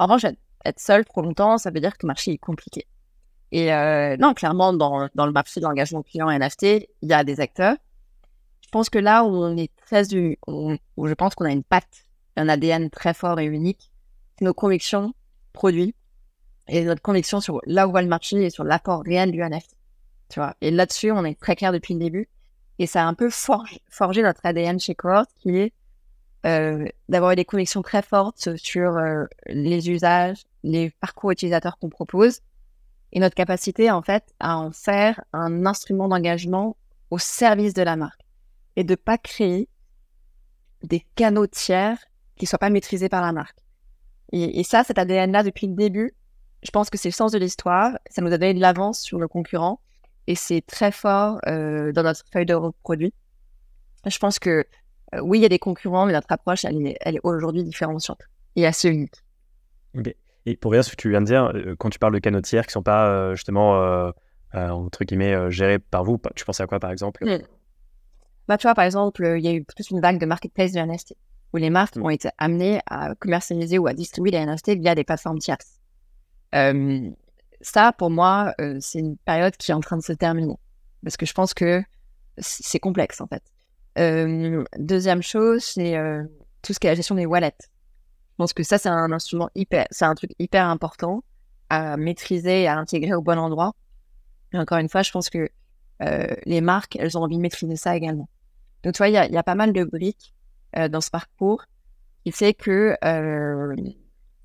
En 0.00 0.06
revanche, 0.06 0.24
être 0.64 0.80
seul 0.80 1.04
trop 1.04 1.22
longtemps, 1.22 1.58
ça 1.58 1.70
veut 1.70 1.80
dire 1.80 1.92
que 1.92 2.02
le 2.02 2.08
marché 2.08 2.32
est 2.32 2.38
compliqué. 2.38 2.86
Et 3.52 3.72
euh, 3.72 4.16
non, 4.16 4.34
clairement, 4.34 4.72
dans, 4.72 5.08
dans 5.14 5.26
le 5.26 5.32
marché 5.32 5.60
de 5.60 5.64
l'engagement 5.64 6.02
client 6.02 6.30
et 6.30 6.38
NFT, 6.38 6.62
il 7.02 7.08
y 7.08 7.12
a 7.12 7.24
des 7.24 7.40
acteurs. 7.40 7.76
Je 8.62 8.68
pense 8.70 8.90
que 8.90 8.98
là 8.98 9.24
où 9.24 9.28
on 9.28 9.56
est 9.56 9.70
très, 9.76 10.12
où, 10.14 10.76
je 11.06 11.14
pense 11.14 11.34
qu'on 11.34 11.44
a 11.44 11.52
une 11.52 11.62
patte 11.62 12.04
un 12.36 12.48
ADN 12.48 12.90
très 12.90 13.14
fort 13.14 13.40
et 13.40 13.46
unique. 13.46 13.90
C'est 14.38 14.44
nos 14.44 14.52
convictions 14.52 15.14
produits 15.52 15.94
et 16.68 16.84
notre 16.84 17.00
conviction 17.00 17.40
sur 17.40 17.60
là 17.64 17.88
où 17.88 17.92
va 17.92 18.02
le 18.02 18.08
marché 18.08 18.44
et 18.44 18.50
sur 18.50 18.64
l'apport 18.64 19.02
réel 19.02 19.32
du 19.32 19.40
NFT. 19.42 19.74
Tu 20.28 20.40
vois. 20.40 20.54
Et 20.60 20.70
là-dessus, 20.70 21.12
on 21.12 21.24
est 21.24 21.38
très 21.40 21.56
clair 21.56 21.72
depuis 21.72 21.94
le 21.94 22.00
début. 22.00 22.28
Et 22.78 22.86
ça 22.86 23.04
a 23.04 23.06
un 23.06 23.14
peu 23.14 23.30
forgé, 23.30 24.22
notre 24.22 24.44
ADN 24.44 24.78
chez 24.78 24.94
Cohort, 24.94 25.26
qui 25.36 25.56
est 25.56 25.72
euh, 26.44 26.86
d'avoir 27.08 27.34
des 27.34 27.44
convictions 27.46 27.80
très 27.80 28.02
fortes 28.02 28.54
sur 28.56 28.98
euh, 28.98 29.24
les 29.46 29.88
usages, 29.88 30.42
les 30.62 30.90
parcours 30.90 31.30
utilisateurs 31.30 31.78
qu'on 31.78 31.88
propose 31.88 32.40
et 33.12 33.20
notre 33.20 33.34
capacité, 33.34 33.90
en 33.90 34.02
fait, 34.02 34.24
à 34.40 34.58
en 34.58 34.70
faire 34.72 35.22
un 35.32 35.66
instrument 35.66 36.08
d'engagement 36.08 36.76
au 37.10 37.18
service 37.18 37.74
de 37.74 37.82
la 37.82 37.96
marque 37.96 38.20
et 38.76 38.84
de 38.84 38.94
pas 38.94 39.18
créer 39.18 39.68
des 40.82 41.04
canaux 41.14 41.46
tiers 41.46 41.98
qui 42.36 42.46
soit 42.46 42.58
pas 42.58 42.70
maîtrisé 42.70 43.08
par 43.08 43.22
la 43.22 43.32
marque. 43.32 43.58
Et, 44.32 44.64
ça, 44.64 44.82
cet 44.82 44.98
ADN-là, 44.98 45.42
depuis 45.44 45.68
le 45.68 45.74
début, 45.74 46.12
je 46.62 46.70
pense 46.70 46.90
que 46.90 46.98
c'est 46.98 47.08
le 47.08 47.14
sens 47.14 47.32
de 47.32 47.38
l'histoire. 47.38 47.96
Ça 48.10 48.22
nous 48.22 48.32
a 48.32 48.38
donné 48.38 48.54
de 48.54 48.60
l'avance 48.60 49.00
sur 49.00 49.18
le 49.18 49.28
concurrent. 49.28 49.80
Et 50.26 50.34
c'est 50.34 50.62
très 50.62 50.90
fort 50.90 51.38
euh, 51.46 51.92
dans 51.92 52.02
notre 52.02 52.24
feuille 52.32 52.46
de 52.46 52.56
produit. 52.82 53.14
Je 54.04 54.18
pense 54.18 54.38
que 54.38 54.66
euh, 55.14 55.20
oui, 55.20 55.38
il 55.38 55.42
y 55.42 55.46
a 55.46 55.48
des 55.48 55.60
concurrents, 55.60 56.06
mais 56.06 56.12
notre 56.12 56.30
approche, 56.30 56.64
elle 56.64 56.86
est, 56.86 57.20
aujourd'hui 57.22 57.62
différenciante 57.62 58.20
et 58.56 58.66
assez 58.66 58.88
unique. 58.88 59.22
Et 60.46 60.56
pour 60.56 60.72
rien, 60.72 60.82
ce 60.82 60.90
que 60.90 60.96
tu 60.96 61.10
viens 61.10 61.20
de 61.20 61.26
dire, 61.26 61.52
euh, 61.54 61.74
quand 61.76 61.90
tu 61.90 61.98
parles 61.98 62.14
de 62.14 62.18
canotières 62.18 62.64
qui 62.64 62.70
ne 62.70 62.72
sont 62.72 62.82
pas 62.82 63.34
justement, 63.34 64.12
entre 64.54 65.04
guillemets, 65.04 65.50
gérés 65.50 65.78
par 65.78 66.04
vous, 66.04 66.20
tu 66.34 66.44
pensais 66.44 66.62
à 66.62 66.66
quoi 66.66 66.80
par 66.80 66.90
exemple? 66.90 67.24
Hmm. 67.24 67.42
bah, 68.48 68.56
Tu 68.56 68.66
vois, 68.66 68.74
par 68.74 68.84
exemple, 68.84 69.34
il 69.36 69.44
y 69.44 69.48
a 69.48 69.52
eu 69.52 69.64
toute 69.64 69.90
une 69.90 70.00
vague 70.00 70.18
de 70.18 70.26
marketplace 70.26 70.72
de 70.72 70.80
NFT 70.80 71.14
où 71.52 71.58
les 71.58 71.70
marques 71.70 71.96
ont 71.96 72.10
été 72.10 72.28
amenées 72.38 72.80
à 72.86 73.14
commercialiser 73.14 73.78
ou 73.78 73.86
à 73.86 73.94
distribuer 73.94 74.30
des 74.30 74.44
NFT 74.44 74.78
via 74.78 74.94
des 74.94 75.04
plateformes 75.04 75.38
tierces. 75.38 75.80
Euh, 76.54 77.10
ça, 77.60 77.92
pour 77.92 78.10
moi, 78.10 78.54
euh, 78.60 78.76
c'est 78.80 78.98
une 78.98 79.16
période 79.16 79.56
qui 79.56 79.70
est 79.70 79.74
en 79.74 79.80
train 79.80 79.96
de 79.96 80.02
se 80.02 80.12
terminer. 80.12 80.56
Parce 81.02 81.16
que 81.16 81.26
je 81.26 81.32
pense 81.32 81.54
que 81.54 81.82
c'est 82.38 82.78
complexe, 82.78 83.20
en 83.20 83.26
fait. 83.26 83.42
Euh, 83.98 84.64
deuxième 84.78 85.22
chose, 85.22 85.64
c'est 85.64 85.96
tout 86.62 86.72
ce 86.72 86.78
qui 86.78 86.86
est 86.86 86.90
la 86.90 86.96
gestion 86.96 87.14
des 87.14 87.26
wallets. 87.26 87.56
Je 88.36 88.42
pense 88.42 88.52
que 88.52 88.62
ça, 88.62 88.78
c'est 88.78 88.88
un 88.88 89.12
instrument 89.12 89.48
hyper, 89.54 89.86
c'est 89.90 90.04
un 90.04 90.14
truc 90.14 90.32
hyper 90.38 90.66
important 90.66 91.22
à 91.70 91.96
maîtriser 91.96 92.62
et 92.62 92.68
à 92.68 92.76
intégrer 92.76 93.14
au 93.14 93.22
bon 93.22 93.38
endroit. 93.38 93.72
Et 94.52 94.58
encore 94.58 94.78
une 94.78 94.88
fois, 94.88 95.02
je 95.02 95.10
pense 95.10 95.30
que 95.30 95.48
les 96.00 96.60
marques, 96.60 96.96
elles 96.96 97.16
ont 97.16 97.22
envie 97.22 97.36
de 97.36 97.42
maîtriser 97.42 97.76
ça 97.76 97.96
également. 97.96 98.28
Donc, 98.82 98.94
tu 98.94 98.98
vois, 98.98 99.08
il 99.08 99.12
y, 99.12 99.32
y, 99.32 99.38
a 99.38 99.42
pas 99.42 99.54
mal 99.54 99.72
de 99.72 99.84
briques 99.84 100.34
euh, 100.76 100.88
dans 100.88 101.00
ce 101.00 101.10
parcours 101.10 101.64
il 102.26 102.34
sait 102.34 102.54
que, 102.54 102.96
euh, 103.04 103.76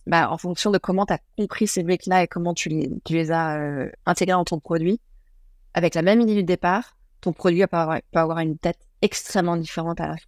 bah, 0.05 0.29
en 0.31 0.37
fonction 0.37 0.69
de 0.69 0.77
comment 0.77 1.05
tu 1.07 1.13
as 1.13 1.19
compris 1.35 1.67
ces 1.67 1.81
briques-là 1.83 2.23
et 2.23 2.27
comment 2.27 2.53
tu 2.53 2.69
les, 2.69 2.91
tu 3.03 3.13
les 3.13 3.31
as 3.31 3.59
euh, 3.59 3.91
intégrés 4.05 4.33
dans 4.33 4.45
ton 4.45 4.59
produit, 4.59 5.01
avec 5.73 5.95
la 5.95 6.03
même 6.03 6.21
idée 6.21 6.35
du 6.35 6.43
départ, 6.43 6.95
ton 7.21 7.33
produit 7.33 7.65
peut 7.65 7.77
avoir, 7.77 7.99
peut 8.11 8.19
avoir 8.19 8.37
une 8.37 8.57
tête 8.57 8.77
extrêmement 9.01 9.57
différente 9.57 9.99
à 9.99 10.07
la 10.09 10.17
fin. 10.17 10.27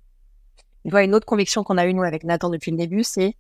Tu 0.83 0.89
vois, 0.89 1.03
une 1.03 1.13
autre 1.13 1.27
conviction 1.27 1.63
qu'on 1.63 1.77
a 1.77 1.85
eue, 1.85 1.93
nous, 1.93 2.01
avec 2.01 2.23
Nathan 2.23 2.49
depuis 2.49 2.71
le 2.71 2.77
début, 2.77 3.03
c'est 3.03 3.35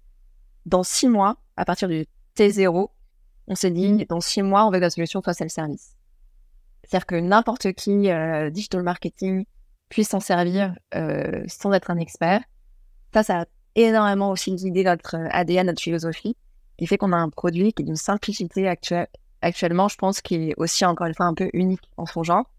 dans 0.65 0.83
six 0.83 1.07
mois, 1.07 1.37
à 1.57 1.65
partir 1.65 1.87
du 1.87 2.05
T0, 2.37 2.89
on 3.47 3.55
s'est 3.55 3.71
dit, 3.71 4.05
dans 4.05 4.21
six 4.21 4.41
mois, 4.41 4.65
on 4.65 4.71
veut 4.71 4.77
que 4.77 4.83
la 4.83 4.89
solution 4.89 5.21
soit 5.21 5.33
self-service. 5.33 5.95
C'est-à-dire 6.83 7.05
que 7.05 7.15
n'importe 7.15 7.73
qui, 7.73 8.09
euh, 8.09 8.49
digital 8.49 8.83
marketing, 8.83 9.45
puisse 9.89 10.09
s'en 10.09 10.19
servir 10.19 10.75
euh, 10.95 11.43
sans 11.47 11.71
être 11.73 11.91
un 11.91 11.97
expert. 11.97 12.41
Ça, 13.13 13.23
ça 13.23 13.41
a 13.41 13.45
énormément 13.75 14.31
aussi 14.31 14.53
guidé 14.55 14.83
notre 14.83 15.15
ADN, 15.31 15.67
notre 15.67 15.81
philosophie, 15.81 16.35
qui 16.77 16.87
fait 16.87 16.97
qu'on 16.97 17.11
a 17.11 17.17
un 17.17 17.29
produit 17.29 17.73
qui 17.73 17.83
est 17.83 17.85
d'une 17.85 17.95
simplicité 17.95 18.67
actuelle, 18.67 19.07
actuellement, 19.41 19.87
je 19.87 19.97
pense, 19.97 20.21
qui 20.21 20.35
est 20.49 20.53
aussi, 20.57 20.85
encore 20.85 21.07
une 21.07 21.13
fois, 21.13 21.25
un 21.25 21.33
peu 21.33 21.49
unique 21.53 21.89
en 21.97 22.05
son 22.05 22.23
genre, 22.23 22.49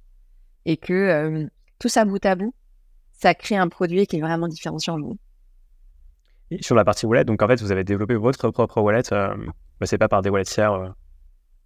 et 0.65 0.77
que 0.77 0.93
euh, 0.93 1.47
tout 1.79 1.89
ça 1.89 2.05
bout 2.05 2.25
à 2.25 2.35
bout, 2.35 2.55
ça 3.13 3.35
crée 3.35 3.57
un 3.57 3.69
produit 3.69 4.07
qui 4.07 4.17
est 4.17 4.21
vraiment 4.21 4.49
différenciant 4.49 4.99
sur 6.61 6.75
la 6.75 6.85
partie 6.85 7.07
wallet, 7.07 7.25
donc 7.25 7.43
en 7.43 7.49
fait, 7.49 7.61
vous 7.61 7.73
avez 7.73 7.85
développé 7.85 8.15
votre 8.15 8.51
propre 8.51 8.81
wallet, 8.81 9.13
euh, 9.13 9.35
bah, 9.81 9.87
c'est 9.87 9.99
pas 9.99 10.09
par 10.09 10.23
des 10.23 10.31
wallets 10.31 10.45
tiers 10.45 10.73
euh. 10.73 10.89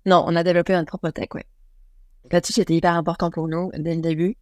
Non, 0.07 0.25
on 0.27 0.35
a 0.37 0.43
développé 0.43 0.73
notre 0.73 0.89
propre 0.89 1.11
tech, 1.11 1.29
ouais. 1.35 1.45
Là-dessus, 2.31 2.55
c'était 2.55 2.75
hyper 2.75 2.95
important 2.95 3.31
pour 3.31 3.49
nous 3.49 3.71
dès 3.77 3.95
le 3.95 4.01
début, 4.01 4.37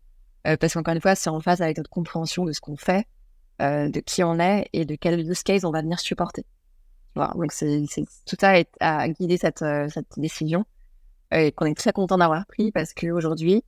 euh, 0.47 0.57
parce 0.57 0.75
qu'encore 0.75 0.95
une 0.95 1.01
fois, 1.01 1.15
c'est 1.15 1.31
en 1.31 1.41
phase 1.41 1.61
avec 1.61 1.77
notre 1.77 1.91
compréhension 1.91 2.45
de 2.45 2.53
ce 2.53 2.61
qu'on 2.61 2.77
fait, 2.77 3.07
de 3.61 4.01
qui 4.01 4.23
on 4.23 4.39
est 4.39 4.69
et 4.73 4.85
de 4.85 4.97
quel 4.97 5.19
use 5.21 5.43
case 5.43 5.65
on 5.65 5.71
va 5.71 5.81
venir 5.81 5.99
supporter. 5.99 6.45
Voilà, 7.15 7.33
donc 7.35 7.53
c'est, 7.53 7.85
tout 8.27 8.37
ça 8.39 8.55
a 8.81 9.09
guidé 9.09 9.39
cette, 9.39 9.65
décision 10.17 10.65
qu'on 11.31 11.67
est 11.67 11.77
très 11.77 11.93
content 11.93 12.19
d'avoir 12.19 12.45
pris 12.47 12.71
parce 12.71 12.93
qu'aujourd'hui, 12.93 13.65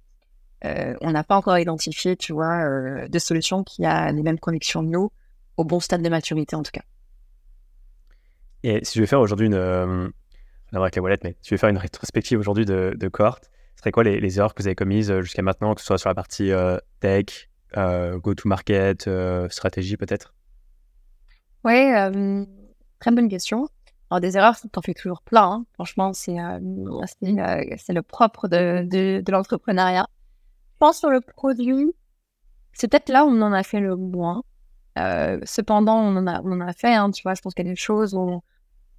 euh, 0.65 0.95
on 1.01 1.13
n'a 1.13 1.25
pas 1.25 1.37
encore 1.37 1.59
identifié, 1.59 2.17
tu 2.17 2.33
vois, 2.33 2.65
euh, 2.65 3.09
de 3.09 3.19
solution 3.19 3.63
qui 3.63 3.85
a 3.85 4.11
les 4.11 4.23
mêmes 4.23 4.39
connexions 4.39 4.81
que 4.83 4.91
nous, 4.91 5.13
au 5.59 5.65
bon 5.65 5.81
stade 5.81 6.03
de 6.03 6.09
maturité 6.09 6.57
en 6.57 6.63
tout 6.63 6.71
cas. 6.73 6.85
Et 8.63 8.83
si 8.85 8.95
je 8.95 9.01
vais 9.01 9.07
faire 9.07 9.21
aujourd'hui 9.21 9.47
une, 9.47 9.55
euh, 9.55 10.09
avec 10.73 10.97
la 10.97 11.03
wallet, 11.03 11.19
mais 11.23 11.37
si 11.43 11.51
je 11.51 11.55
vais 11.55 11.59
faire 11.59 11.69
une 11.69 11.79
rétrospective 11.79 12.39
aujourd'hui 12.39 12.65
de, 12.65 12.95
de 12.97 13.09
cohorte, 13.09 13.51
ce 13.77 13.81
serait 13.81 13.93
quoi 13.93 14.05
les, 14.05 14.39
erreurs 14.39 14.55
que 14.55 14.63
vous 14.63 14.69
avez 14.69 14.75
commises 14.75 15.21
jusqu'à 15.21 15.43
maintenant, 15.43 15.75
que 15.75 15.81
ce 15.81 15.87
soit 15.87 15.99
sur 15.99 16.09
la 16.09 16.15
partie 16.15 16.51
tech, 16.99 17.49
go-to-market, 17.77 19.09
stratégie 19.51 19.97
peut-être? 19.97 20.35
Oui, 21.65 21.93
très 22.99 23.13
bonne 23.13 23.29
question. 23.29 23.69
Alors, 24.11 24.21
des 24.21 24.37
erreurs, 24.37 24.57
t'en 24.73 24.81
fais 24.81 24.95
toujours 24.95 25.23
plein. 25.23 25.45
Hein. 25.45 25.67
Franchement, 25.75 26.13
c'est 26.13 26.37
c'est 27.77 27.93
le 27.93 28.03
propre 28.03 28.49
de, 28.49 28.83
de, 28.83 29.21
de 29.21 29.33
l'entrepreneuriat. 29.33 30.07
Je 30.73 30.79
pense 30.81 30.99
sur 30.99 31.11
le 31.11 31.21
produit, 31.21 31.93
c'est 32.73 32.89
peut-être 32.89 33.11
là 33.11 33.25
où 33.25 33.29
on 33.29 33.43
en 33.43 33.53
a 33.53 33.63
fait 33.63 33.81
le 33.81 33.97
moins. 33.97 34.43
Euh, 34.99 35.39
cependant, 35.45 35.99
on 35.99 36.17
en 36.17 36.61
a, 36.61 36.73
fait, 36.73 36.95
hein, 36.95 37.11
tu 37.11 37.23
vois, 37.23 37.35
je 37.35 37.41
pense 37.41 37.55
qu'il 37.55 37.67
y 37.67 37.69
a 37.69 37.73
des 37.73 37.77
choses 37.77 38.15
où, 38.15 38.43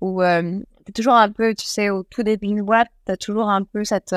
où 0.01 0.21
euh, 0.21 0.59
tu 0.85 0.93
toujours 0.93 1.15
un 1.15 1.29
peu, 1.31 1.53
tu 1.53 1.65
sais, 1.65 1.89
au 1.89 2.03
tout 2.03 2.23
début 2.23 2.47
d'une 2.47 2.61
boîte, 2.61 2.87
tu 3.05 3.11
as 3.11 3.17
toujours 3.17 3.49
un 3.49 3.63
peu 3.63 3.83
cette, 3.83 4.15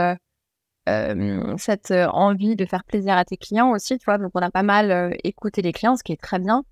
euh, 0.89 1.57
cette 1.59 1.91
envie 1.91 2.57
de 2.57 2.65
faire 2.67 2.85
plaisir 2.85 3.17
à 3.17 3.25
tes 3.25 3.37
clients 3.37 3.71
aussi, 3.71 3.99
tu 3.99 4.05
vois. 4.05 4.19
Donc, 4.19 4.31
on 4.35 4.43
a 4.43 4.51
pas 4.51 4.63
mal 4.63 5.17
écouté 5.25 5.63
les 5.63 5.73
clients, 5.73 5.97
ce 5.97 6.05
qui 6.05 6.13
est 6.13 6.23
très 6.23 6.39
bien. 6.39 6.65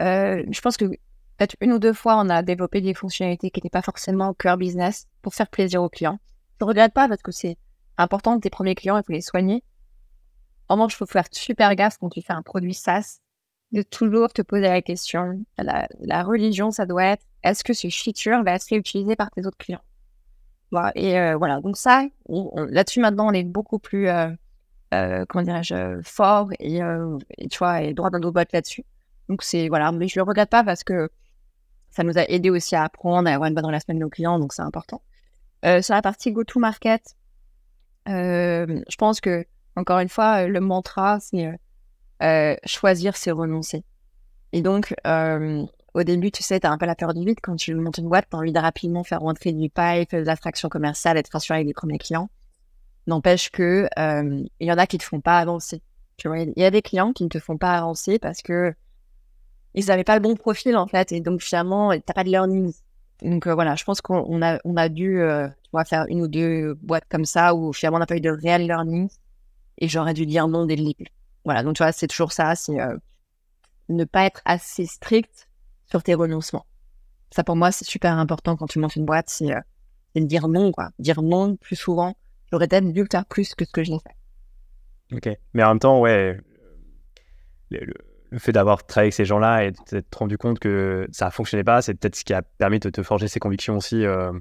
je 0.00 0.60
pense 0.60 0.76
que 0.76 0.86
peut-être 0.86 1.56
une 1.60 1.72
ou 1.72 1.78
deux 1.78 1.92
fois, 1.92 2.16
on 2.18 2.28
a 2.28 2.42
développé 2.42 2.80
des 2.80 2.94
fonctionnalités 2.94 3.50
qui 3.50 3.58
n'étaient 3.58 3.70
pas 3.70 3.82
forcément 3.82 4.34
cœur 4.34 4.56
business 4.56 5.06
pour 5.22 5.34
faire 5.34 5.48
plaisir 5.48 5.82
aux 5.82 5.88
clients. 5.88 6.18
Je 6.60 6.64
ne 6.64 6.68
regrette 6.68 6.94
pas 6.94 7.08
parce 7.08 7.22
que 7.22 7.32
c'est 7.32 7.58
important, 7.98 8.38
tes 8.38 8.50
premiers 8.50 8.74
clients, 8.74 8.96
il 8.96 9.04
faut 9.04 9.12
les 9.12 9.20
soigner. 9.20 9.62
En 10.68 10.74
revanche, 10.76 10.94
il 10.94 10.96
faut 10.96 11.06
faire 11.06 11.26
super 11.30 11.74
gaffe 11.74 11.98
quand 11.98 12.08
tu 12.08 12.22
fais 12.22 12.32
un 12.32 12.42
produit 12.42 12.72
SaaS, 12.72 13.20
de 13.74 13.82
toujours 13.82 14.32
te 14.32 14.40
poser 14.40 14.62
la 14.68 14.80
question. 14.82 15.44
La, 15.58 16.22
religion, 16.22 16.70
ça 16.70 16.86
doit 16.86 17.04
être 17.04 17.24
est-ce 17.42 17.64
que 17.64 17.74
ce 17.74 17.88
feature 17.88 18.42
va 18.44 18.52
être 18.52 18.66
réutilisé 18.70 19.16
par 19.16 19.30
tes 19.32 19.44
autres 19.44 19.58
clients? 19.58 19.82
Voilà. 20.70 20.92
Et 20.94 21.18
euh, 21.18 21.36
voilà, 21.36 21.60
donc 21.60 21.76
ça, 21.76 22.06
là-dessus 22.28 23.00
maintenant, 23.00 23.28
on 23.28 23.32
est 23.32 23.42
beaucoup 23.42 23.80
plus, 23.80 24.08
euh, 24.08 24.30
euh, 24.94 25.24
comment 25.28 25.42
dirais-je, 25.42 26.00
fort 26.02 26.50
et, 26.60 26.80
tu 27.50 27.58
vois, 27.58 27.82
et 27.82 27.92
droit 27.94 28.10
dans 28.10 28.20
nos 28.20 28.32
boîtes 28.32 28.52
là-dessus. 28.52 28.84
Donc 29.28 29.42
c'est, 29.42 29.68
voilà, 29.68 29.90
mais 29.90 30.06
je 30.08 30.18
le 30.18 30.22
regrette 30.22 30.50
pas 30.50 30.62
parce 30.62 30.84
que 30.84 31.10
ça 31.90 32.04
nous 32.04 32.16
a 32.16 32.22
aidé 32.22 32.50
aussi 32.50 32.76
à 32.76 32.84
apprendre, 32.84 33.28
à 33.28 33.34
avoir 33.34 33.48
une 33.48 33.54
bonne 33.54 33.66
relation 33.66 33.86
avec 33.88 34.00
nos 34.00 34.08
clients, 34.08 34.38
donc 34.38 34.52
c'est 34.52 34.62
important. 34.62 35.02
sur 35.80 35.94
la 35.94 36.02
partie 36.02 36.30
go-to-market, 36.32 37.16
je 38.06 38.96
pense 38.96 39.20
que 39.20 39.44
encore 39.76 39.98
une 39.98 40.08
fois, 40.08 40.46
le 40.46 40.60
mantra, 40.60 41.18
c'est 41.18 41.58
euh, 42.22 42.52
euh, 42.52 42.56
choisir, 42.64 43.16
c'est 43.16 43.30
renoncer. 43.30 43.84
Et 44.52 44.62
donc, 44.62 44.94
au 45.94 46.02
début, 46.02 46.30
tu 46.30 46.42
sais, 46.42 46.60
tu 46.60 46.66
as 46.66 46.70
un 46.70 46.78
peu 46.78 46.86
la 46.86 46.94
peur 46.94 47.14
du 47.14 47.24
vide. 47.24 47.38
Quand 47.42 47.56
tu 47.56 47.74
montes 47.74 47.98
une 47.98 48.08
boîte, 48.08 48.26
tu 48.30 48.36
as 48.36 48.38
envie 48.38 48.52
de 48.52 48.58
rapidement 48.58 49.04
faire 49.04 49.20
rentrer 49.20 49.52
du 49.52 49.68
pipe, 49.68 50.12
de 50.12 50.24
l'attraction 50.24 50.68
commerciale, 50.68 51.16
être 51.16 51.30
rassuré 51.32 51.58
avec 51.58 51.66
les 51.66 51.74
premiers 51.74 51.98
clients. 51.98 52.30
N'empêche 53.06 53.50
que 53.50 53.88
il 53.96 54.66
y 54.66 54.72
en 54.72 54.78
a 54.78 54.86
qui 54.86 54.98
te 54.98 55.04
font 55.04 55.20
pas 55.20 55.38
avancer. 55.38 55.82
Tu 56.16 56.28
il 56.28 56.52
y 56.56 56.64
a 56.64 56.70
des 56.70 56.82
clients 56.82 57.12
qui 57.12 57.24
ne 57.24 57.28
te 57.28 57.40
font 57.40 57.58
pas 57.58 57.74
avancer 57.74 58.20
parce 58.20 58.40
que 58.42 58.72
ils 59.74 59.86
n'avaient 59.86 60.04
pas 60.04 60.14
le 60.14 60.22
bon 60.22 60.36
profil 60.36 60.76
en 60.76 60.86
fait, 60.86 61.10
et 61.10 61.20
donc 61.20 61.42
finalement, 61.42 61.90
t'as 62.06 62.14
pas 62.14 62.22
de 62.22 62.28
learning. 62.28 62.72
Donc 63.22 63.48
voilà, 63.48 63.74
je 63.74 63.82
pense 63.82 64.00
qu'on 64.00 64.40
a, 64.42 64.60
on 64.64 64.76
a 64.76 64.88
dû 64.88 65.20
faire 65.82 66.06
une 66.08 66.22
ou 66.22 66.28
deux 66.28 66.74
boîtes 66.74 67.06
comme 67.10 67.24
ça 67.24 67.56
où 67.56 67.72
finalement 67.72 67.96
on 67.96 68.00
n'a 68.00 68.06
pas 68.06 68.16
eu 68.16 68.20
de 68.20 68.30
réel 68.30 68.66
learning 68.66 69.08
et 69.78 69.88
j'aurais 69.88 70.14
dû 70.14 70.26
dire 70.26 70.46
non 70.46 70.66
dès 70.66 70.76
le. 70.76 70.92
Voilà, 71.44 71.62
donc 71.62 71.76
tu 71.76 71.82
vois, 71.82 71.92
c'est 71.92 72.06
toujours 72.06 72.32
ça, 72.32 72.54
c'est 72.54 72.80
euh, 72.80 72.96
ne 73.88 74.04
pas 74.04 74.24
être 74.24 74.40
assez 74.44 74.86
strict 74.86 75.48
sur 75.86 76.02
tes 76.02 76.14
renoncements. 76.14 76.66
Ça, 77.30 77.44
pour 77.44 77.56
moi, 77.56 77.72
c'est 77.72 77.84
super 77.84 78.12
important 78.12 78.56
quand 78.56 78.66
tu 78.66 78.78
montes 78.78 78.96
une 78.96 79.04
boîte, 79.04 79.28
c'est 79.28 79.52
euh, 79.52 79.60
de 80.14 80.24
dire 80.24 80.48
non, 80.48 80.72
quoi. 80.72 80.90
Dire 80.98 81.22
non 81.22 81.56
plus 81.56 81.76
souvent. 81.76 82.16
J'aurais 82.50 82.68
peut-être 82.68 82.90
dû 82.92 83.04
faire 83.10 83.26
plus 83.26 83.54
que 83.54 83.64
ce 83.64 83.72
que 83.72 83.82
je 83.82 83.92
l'ai 83.92 83.98
fait. 83.98 85.16
Ok, 85.16 85.38
mais 85.52 85.62
en 85.64 85.70
même 85.70 85.78
temps, 85.78 86.00
ouais, 86.00 86.38
le, 87.70 88.38
fait 88.38 88.52
d'avoir 88.52 88.84
travaillé 88.84 89.06
avec 89.06 89.14
ces 89.14 89.24
gens-là 89.24 89.64
et 89.64 89.72
de 89.72 89.76
t'être 89.76 90.14
rendu 90.14 90.38
compte 90.38 90.58
que 90.58 91.06
ça 91.12 91.26
ne 91.26 91.30
fonctionnait 91.30 91.64
pas, 91.64 91.82
c'est 91.82 91.94
peut-être 91.94 92.16
ce 92.16 92.24
qui 92.24 92.32
a 92.32 92.42
permis 92.42 92.78
de 92.78 92.90
te 92.90 93.02
forger 93.02 93.28
ses 93.28 93.40
convictions 93.40 93.76
aussi. 93.76 94.04
Euh, 94.04 94.32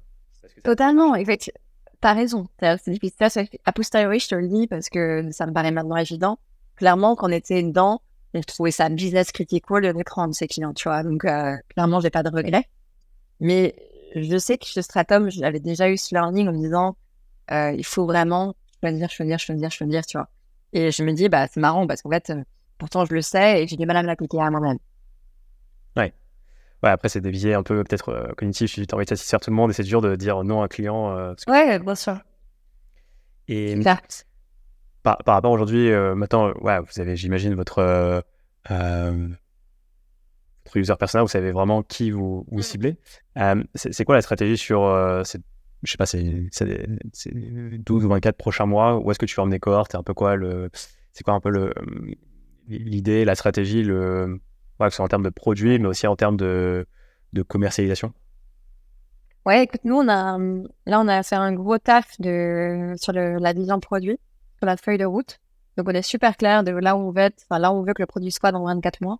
Totalement, 0.63 1.15
effectivement. 1.15 1.59
T'as 2.01 2.13
raison. 2.13 2.47
C'est 2.59 2.89
difficile. 2.89 3.47
A 3.65 3.71
posteriori, 3.71 4.19
je 4.19 4.27
te 4.27 4.35
le 4.35 4.47
dis 4.47 4.67
parce 4.67 4.89
que 4.89 5.31
ça 5.31 5.45
me 5.45 5.53
paraît 5.53 5.71
maintenant 5.71 5.95
évident. 5.95 6.37
Clairement, 6.75 7.15
quand 7.15 7.27
on 7.27 7.31
était 7.31 7.61
dedans, 7.61 8.01
on 8.33 8.41
trouvait 8.41 8.71
ça 8.71 8.89
business 8.89 9.31
critical 9.31 9.81
de 9.81 9.91
de 9.91 10.33
ses 10.33 10.47
clients, 10.47 10.73
tu 10.73 10.87
vois. 10.87 11.03
Donc, 11.03 11.25
euh, 11.25 11.55
clairement, 11.69 11.99
j'ai 11.99 12.09
pas 12.09 12.23
de 12.23 12.29
regrets. 12.29 12.67
Mais 13.39 13.75
je 14.15 14.37
sais 14.37 14.57
que 14.57 14.65
ce 14.65 14.81
stratum, 14.81 15.29
j'avais 15.29 15.59
déjà 15.59 15.89
eu 15.89 15.97
ce 15.97 16.15
learning 16.15 16.47
en 16.47 16.53
me 16.53 16.57
disant, 16.57 16.95
euh, 17.51 17.71
il 17.71 17.85
faut 17.85 18.05
vraiment 18.05 18.55
choisir, 18.81 19.09
choisir, 19.09 19.39
choisir, 19.39 19.71
choisir, 19.71 20.05
tu 20.05 20.17
vois. 20.17 20.29
Et 20.71 20.91
je 20.91 21.03
me 21.03 21.13
dis, 21.13 21.29
bah, 21.29 21.47
c'est 21.51 21.59
marrant 21.59 21.85
parce 21.85 22.01
qu'en 22.01 22.09
fait, 22.09 22.29
euh, 22.31 22.43
pourtant, 22.77 23.05
je 23.05 23.13
le 23.13 23.21
sais 23.21 23.63
et 23.63 23.67
j'ai 23.67 23.77
du 23.77 23.85
mal 23.85 23.97
à 23.97 24.01
me 24.01 24.07
l'appliquer 24.07 24.39
à 24.39 24.49
moi-même. 24.49 24.79
Ouais 25.95 26.13
après, 26.91 27.09
c'est 27.09 27.21
des 27.21 27.31
biais 27.31 27.53
un 27.53 27.63
peu 27.63 27.83
peut-être 27.83 28.09
euh, 28.09 28.33
cognitifs. 28.33 28.73
Tu 28.73 28.85
as 28.91 28.95
envie 28.95 29.05
de 29.05 29.09
satisfaire 29.09 29.39
tout 29.39 29.49
le 29.49 29.55
monde 29.55 29.71
et 29.71 29.73
c'est 29.73 29.83
dur 29.83 30.01
de 30.01 30.15
dire 30.15 30.43
non 30.43 30.61
à 30.61 30.65
un 30.65 30.67
client. 30.67 31.17
Euh, 31.17 31.33
Ouais, 31.47 31.79
bien 31.79 31.95
sûr. 31.95 32.17
Et 33.47 33.75
par, 35.03 35.17
par, 35.19 35.35
rapport 35.35 35.51
aujourd'hui, 35.51 35.91
euh, 35.91 36.15
maintenant, 36.15 36.53
ouais, 36.61 36.79
vous 36.79 37.01
avez, 37.01 37.15
j'imagine, 37.15 37.55
votre, 37.55 38.23
votre 38.69 40.77
user 40.77 40.95
personnel, 40.97 41.23
vous 41.23 41.29
savez 41.29 41.51
vraiment 41.51 41.83
qui 41.83 42.11
vous, 42.11 42.45
vous 42.49 42.59
mm. 42.59 42.63
ciblez. 42.63 42.97
c'est 43.75 44.05
quoi 44.05 44.15
la 44.15 44.21
stratégie 44.21 44.57
sur, 44.57 44.81
je 44.81 45.91
sais 45.91 45.97
pas, 45.97 46.05
c'est 46.05 47.77
12 47.79 48.05
ou 48.05 48.09
24 48.09 48.37
prochains 48.37 48.65
mois 48.65 48.97
Où 48.97 49.11
est-ce 49.11 49.19
que 49.19 49.25
tu 49.25 49.35
vas 49.35 49.43
emmener 49.43 49.59
cohorte? 49.59 49.95
Un 49.95 50.03
peu 50.03 50.13
quoi 50.13 50.35
le, 50.35 50.69
c'est 51.11 51.23
quoi 51.23 51.33
un 51.33 51.39
peu 51.39 51.49
le, 51.49 51.73
l'idée, 52.67 53.25
la 53.25 53.35
stratégie, 53.35 53.83
le 53.83 54.39
que 54.87 54.89
ce 54.89 54.97
soit 54.97 55.05
en 55.05 55.09
termes 55.09 55.23
de 55.23 55.29
produits, 55.29 55.79
mais 55.79 55.87
aussi 55.87 56.07
en 56.07 56.15
termes 56.15 56.37
de, 56.37 56.85
de 57.33 57.41
commercialisation? 57.41 58.13
Ouais, 59.45 59.63
écoute, 59.63 59.81
nous, 59.83 59.95
on 59.95 60.07
a, 60.07 60.37
là, 60.85 60.99
on 60.99 61.07
a 61.07 61.23
fait 61.23 61.35
un 61.35 61.53
gros 61.53 61.77
taf 61.77 62.19
de, 62.19 62.93
sur 62.95 63.11
le, 63.11 63.37
la 63.39 63.53
vision 63.53 63.79
produit, 63.79 64.17
sur 64.63 64.67
la 64.67 64.77
feuille 64.77 64.97
de 64.97 65.05
route. 65.05 65.39
Donc, 65.75 65.89
on 65.89 65.91
est 65.91 66.01
super 66.01 66.37
clair 66.37 66.63
de 66.63 66.71
là 66.71 66.95
où 66.95 66.99
on 66.99 67.11
veut 67.11 67.29
enfin, 67.49 67.59
là 67.59 67.73
où 67.73 67.75
on 67.75 67.83
veut 67.83 67.93
que 67.93 68.01
le 68.01 68.05
produit 68.05 68.31
soit 68.31 68.53
dans 68.53 68.63
24 68.63 69.01
mois. 69.01 69.19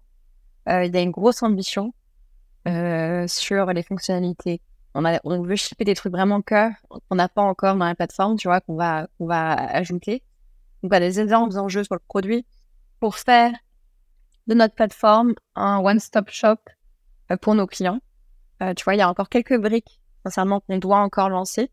Euh, 0.70 0.86
il 0.86 0.94
y 0.94 0.98
a 0.98 1.02
une 1.02 1.12
grosse 1.12 1.44
ambition 1.44 1.94
euh, 2.66 3.28
sur 3.28 3.66
les 3.74 3.84
fonctionnalités. 3.84 4.62
On, 4.94 5.04
a, 5.04 5.20
on 5.26 5.42
veut 5.42 5.58
shipper 5.58 5.84
des 5.84 5.96
trucs 5.96 6.14
vraiment 6.14 6.42
cœur 6.42 6.72
qu'on 6.88 7.16
n'a 7.16 7.28
pas 7.28 7.42
encore 7.42 7.76
dans 7.76 7.86
la 7.86 7.96
plateforme, 7.96 8.38
tu 8.38 8.48
vois, 8.48 8.62
qu'on 8.62 8.76
va, 8.76 9.08
qu'on 9.18 9.26
va 9.26 9.52
ajouter. 9.52 10.24
Donc, 10.82 10.94
on 10.94 10.96
a 10.96 11.00
des 11.02 11.20
énormes 11.20 11.58
enjeux 11.58 11.84
sur 11.84 11.96
le 11.96 12.02
produit 12.08 12.46
pour 13.02 13.18
faire 13.18 13.52
de 14.48 14.54
notre 14.54 14.76
plateforme 14.76 15.34
un 15.56 15.80
one-stop 15.80 16.30
shop 16.30 16.56
euh, 17.32 17.38
pour 17.38 17.56
nos 17.56 17.68
clients. 17.68 18.00
Tu 18.78 18.86
vois, 18.86 18.96
il 18.96 19.00
y 19.00 19.02
a 19.02 19.10
encore 19.10 19.28
quelques 19.28 19.60
briques, 19.60 20.00
sincèrement, 20.24 20.62
qu'on 20.62 20.78
doit 20.78 21.00
encore 21.00 21.28
lancer. 21.28 21.70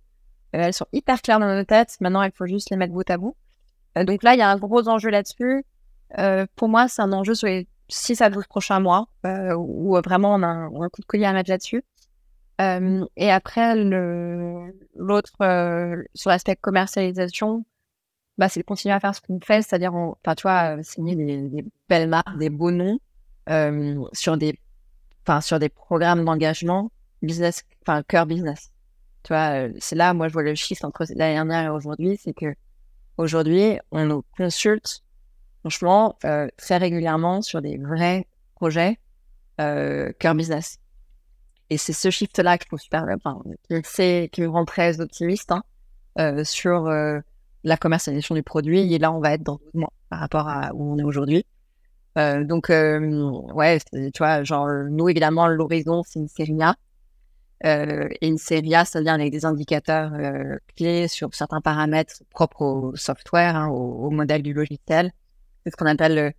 Elles 0.51 0.75
sont 0.75 0.87
hyper 0.93 1.23
claires 1.23 1.39
dans 1.39 1.55
nos 1.55 1.63
têtes. 1.63 1.97
Maintenant, 2.01 2.23
il 2.25 2.33
faut 2.33 2.47
juste 2.47 2.71
les 2.71 2.77
mettre 2.77 2.93
bout 2.93 3.09
à 3.09 3.17
bout. 3.17 3.37
Donc 3.97 4.23
là, 4.23 4.35
il 4.35 4.39
y 4.39 4.43
a 4.43 4.51
un 4.51 4.57
gros 4.57 4.89
enjeu 4.89 5.11
là-dessus. 5.11 5.65
pour 6.57 6.69
moi, 6.69 6.89
c'est 6.89 7.03
un 7.03 7.13
enjeu 7.13 7.35
sur 7.35 7.49
les 7.49 7.67
6 7.89 8.23
à 8.23 8.31
12 8.31 8.47
prochains 8.47 8.81
mois 8.81 9.09
où 9.25 9.97
vraiment 10.05 10.35
on 10.35 10.43
a, 10.43 10.47
un, 10.47 10.89
coup 10.89 11.01
de 11.01 11.07
collier 11.07 11.25
à 11.25 11.33
mettre 11.33 11.51
là-dessus. 11.51 11.83
et 13.17 13.31
après, 13.31 13.75
l'autre, 14.95 15.33
sur 16.15 16.31
l'aspect 16.31 16.57
commercialisation, 16.57 17.65
bah, 18.39 18.49
c'est 18.49 18.61
de 18.61 18.65
continuer 18.65 18.95
à 18.95 19.01
faire 19.01 19.15
ce 19.15 19.21
qu'on 19.21 19.39
fait, 19.41 19.63
c'est-à-dire, 19.63 19.95
enfin, 19.95 20.35
tu 20.35 20.43
vois, 20.43 20.83
signer 20.83 21.15
des, 21.15 21.65
belles 21.89 22.09
marques, 22.09 22.39
des 22.39 22.51
beaux 22.51 22.71
noms 22.71 22.99
sur 24.13 24.37
des, 24.37 24.59
sur 25.41 25.59
des 25.59 25.69
programmes 25.69 26.25
d'engagement 26.25 26.91
business, 27.23 27.65
enfin, 27.83 28.03
cœur 28.03 28.27
business. 28.27 28.71
Tu 29.23 29.33
vois, 29.33 29.69
c'est 29.79 29.97
là, 29.97 30.15
moi, 30.15 30.29
je 30.29 30.33
vois 30.33 30.43
le 30.43 30.55
chiffre 30.55 30.85
entre 30.85 31.05
l'année 31.15 31.35
dernière 31.35 31.67
et 31.67 31.69
aujourd'hui, 31.69 32.19
c'est 32.23 32.33
que 32.33 32.55
aujourd'hui, 33.17 33.79
on 33.91 34.05
nous 34.07 34.25
consulte, 34.37 35.03
franchement, 35.61 36.19
très 36.57 36.77
régulièrement 36.77 37.43
sur 37.43 37.63
des 37.63 37.79
vrais 37.79 38.27
projets 38.55 38.99
cœur 39.59 40.35
business. 40.35 40.79
Et 41.69 41.77
c'est 41.79 41.93
ce 41.93 42.11
shift-là 42.11 42.59
qui, 42.59 42.67
me 42.73 44.49
rend 44.49 44.65
très 44.65 45.01
optimiste 45.01 45.53
hein, 45.53 45.63
sur 46.45 46.91
la 47.65 47.77
commercialisation 47.77 48.35
du 48.35 48.43
produit. 48.43 48.93
Et 48.93 48.99
là, 48.99 49.13
on 49.13 49.21
va 49.21 49.35
être 49.35 49.43
dans 49.43 49.57
12 49.57 49.75
mois 49.75 49.93
par 50.09 50.21
rapport 50.21 50.49
à 50.49 50.73
où 50.75 50.93
on 50.93 50.99
est 50.99 51.05
aujourd'hui. 51.05 51.45
Euh, 52.19 52.45
donc, 52.45 52.71
euh, 52.71 53.31
ouais, 53.55 53.79
tu 53.93 54.11
vois, 54.19 54.43
genre, 54.43 54.69
nous, 54.91 55.09
évidemment, 55.09 55.47
l'horizon, 55.47 56.03
c'est 56.07 56.19
une 56.19 56.29
série 56.29 56.61
A. 56.63 56.77
Euh, 57.67 58.09
et 58.21 58.29
une 58.29 58.39
série 58.39 58.75
A, 58.75 58.85
c'est-à-dire 58.85 59.13
avec 59.13 59.31
des 59.31 59.45
indicateurs 59.45 60.13
clés 60.77 61.09
sur 61.09 61.35
certains 61.35 61.61
paramètres 61.61 62.23
propres 62.31 62.63
au 62.63 62.97
software, 62.97 63.57
hein, 63.57 63.69
au, 63.69 64.11
modèle 64.11 64.43
du 64.43 64.55
logiciel. 64.55 65.13
C'est 65.65 65.71
ce 65.71 65.77
qu'on 65.77 65.87
appelle 65.87 66.35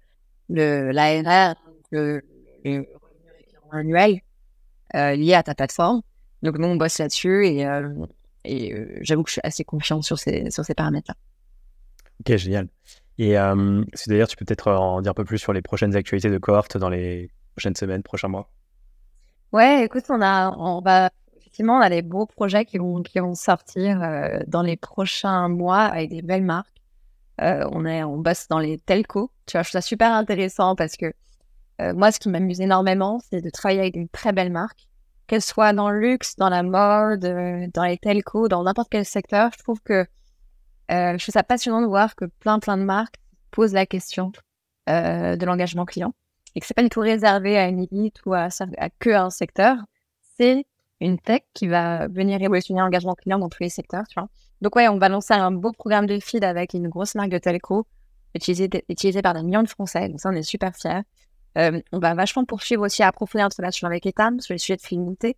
le, 0.50 0.92
l'ARR, 0.92 1.56
le, 1.92 2.22
le 2.66 2.86
annuel 3.72 4.22
lié 4.94 5.34
à 5.36 5.44
ta 5.44 5.54
plateforme. 5.54 6.02
Donc, 6.42 6.58
nous, 6.58 6.68
on 6.68 6.76
bosse 6.76 6.98
là-dessus 6.98 7.46
et 7.46 7.66
euh, 8.46 8.86
j'avoue 9.02 9.24
que 9.24 9.30
je 9.30 9.34
suis 9.34 9.42
assez 9.44 9.64
confiante 9.64 10.04
sur 10.04 10.18
ces, 10.18 10.50
sur 10.50 10.66
ces 10.66 10.74
paramètres-là. 10.74 11.16
Ok, 12.20 12.38
génial. 12.38 12.68
Et 13.18 13.38
euh, 13.38 13.84
d'ailleurs, 14.08 14.28
tu 14.28 14.36
peux 14.38 14.46
peut-être 14.46 14.72
en 14.72 15.02
dire 15.02 15.12
un 15.12 15.14
peu 15.14 15.26
plus 15.26 15.38
sur 15.38 15.54
les 15.54 15.62
prochaines 15.62 15.96
actualités 15.96 16.30
de 16.30 16.38
cohorte 16.38 16.78
dans 16.78 16.90
les 16.90 17.30
prochaines 17.56 17.76
semaines, 17.76 18.04
prochains 18.04 18.30
mois? 18.30 18.50
Ouais, 19.52 19.84
écoute, 19.86 20.06
on 20.10 20.22
a, 20.22 20.52
on 20.58 20.82
va, 20.82 21.10
effectivement, 21.38 21.78
on 21.78 21.82
a 21.82 21.90
des 21.90 22.02
beaux 22.02 22.26
projets 22.26 22.66
qui 22.66 22.78
vont, 22.78 23.02
qui 23.04 23.20
vont 23.20 23.36
sortir 23.36 24.02
euh, 24.02 24.40
dans 24.48 24.62
les 24.62 24.78
prochains 24.78 25.50
mois 25.50 25.82
avec 25.82 26.10
des 26.10 26.22
belles 26.22 26.44
marques. 26.44 26.82
Euh, 27.42 27.68
on, 27.72 27.86
est, 27.86 28.04
on 28.04 28.18
bosse 28.18 28.48
dans 28.48 28.60
les 28.60 28.78
telcos. 28.78 29.32
Tu 29.46 29.54
vois, 29.54 29.64
je 29.64 29.70
trouve 29.70 29.82
ça 29.82 29.88
super 29.88 30.12
intéressant 30.14 30.76
parce 30.76 30.96
que 30.96 31.14
moi, 31.96 32.12
ce 32.12 32.20
qui 32.20 32.30
m'amuse 32.30 32.62
énormément, 32.62 33.20
c'est 33.28 33.42
de 33.42 33.50
travailler 33.50 33.80
avec 33.80 33.96
une 33.96 34.08
très 34.08 34.34
belle 34.34 34.52
marque 34.52 34.88
qu'elle 35.32 35.42
soit 35.42 35.72
dans 35.72 35.90
le 35.90 35.98
luxe, 35.98 36.36
dans 36.36 36.50
la 36.50 36.62
mode, 36.62 37.24
euh, 37.24 37.66
dans 37.74 37.86
les 37.86 37.98
telcos, 37.98 38.50
dans 38.50 38.64
n'importe 38.64 38.90
quel 38.92 39.06
secteur, 39.06 39.50
je 39.58 39.64
trouve 39.64 39.80
que 39.82 40.06
euh, 40.92 41.18
je 41.18 41.24
trouve 41.24 41.32
ça 41.32 41.42
passionnant 41.42 41.82
de 41.82 41.86
voir 41.86 42.16
que 42.16 42.26
plein 42.26 42.60
plein 42.60 42.78
de 42.78 42.84
marques 42.84 43.16
posent 43.50 43.72
la 43.72 43.86
question 43.86 44.34
euh, 44.90 45.38
de 45.38 45.46
l'engagement 45.46 45.86
client 45.86 46.14
et 46.56 46.60
que 46.60 46.66
c'est 46.66 46.74
pas 46.74 46.84
du 46.84 46.90
tout 46.90 47.00
réservé 47.00 47.58
à 47.58 47.68
une 47.68 47.80
élite 47.80 48.18
ou 48.26 48.34
à, 48.34 48.50
à 48.78 48.90
que 48.90 49.10
un 49.10 49.30
secteur. 49.30 49.78
C'est 50.38 50.66
une 51.00 51.18
tech 51.18 51.42
qui 51.54 51.68
va 51.68 52.08
venir 52.08 52.40
révolutionner 52.40 52.80
l'engagement 52.82 53.16
client 53.16 53.40
dans 53.40 53.50
tous 53.50 53.64
les 53.64 53.70
secteurs, 53.70 54.04
tu 54.08 54.20
vois. 54.20 54.30
Donc 54.62 54.76
ouais, 54.76 54.88
on 54.88 54.98
va 54.98 55.10
lancer 55.10 55.34
un 55.34 55.52
beau 55.52 55.72
programme 55.72 56.06
de 56.06 56.20
feed 56.20 56.44
avec 56.44 56.74
une 56.74 56.88
grosse 56.88 57.16
marque 57.16 57.32
de 57.32 57.40
telco 57.40 57.88
utilisée, 58.36 58.70
par 59.22 59.34
des 59.34 59.44
millions 59.44 59.64
de 59.64 59.70
Français. 59.70 60.08
Donc 60.08 60.22
ça, 60.22 60.30
on 60.30 60.34
est 60.34 60.44
super 60.44 60.76
fiers. 60.76 61.02
Euh, 61.58 61.82
on 61.92 62.00
va 62.00 62.14
vachement 62.14 62.46
poursuivre 62.46 62.86
aussi 62.86 63.04
à 63.04 63.08
approfondir 63.08 63.46
notre 63.46 63.58
relation 63.58 63.88
avec 63.88 64.06
Etam 64.06 64.40
sur 64.40 64.54
les 64.54 64.58
sujets 64.58 64.78
de 64.78 64.82
fidélité. 64.82 65.36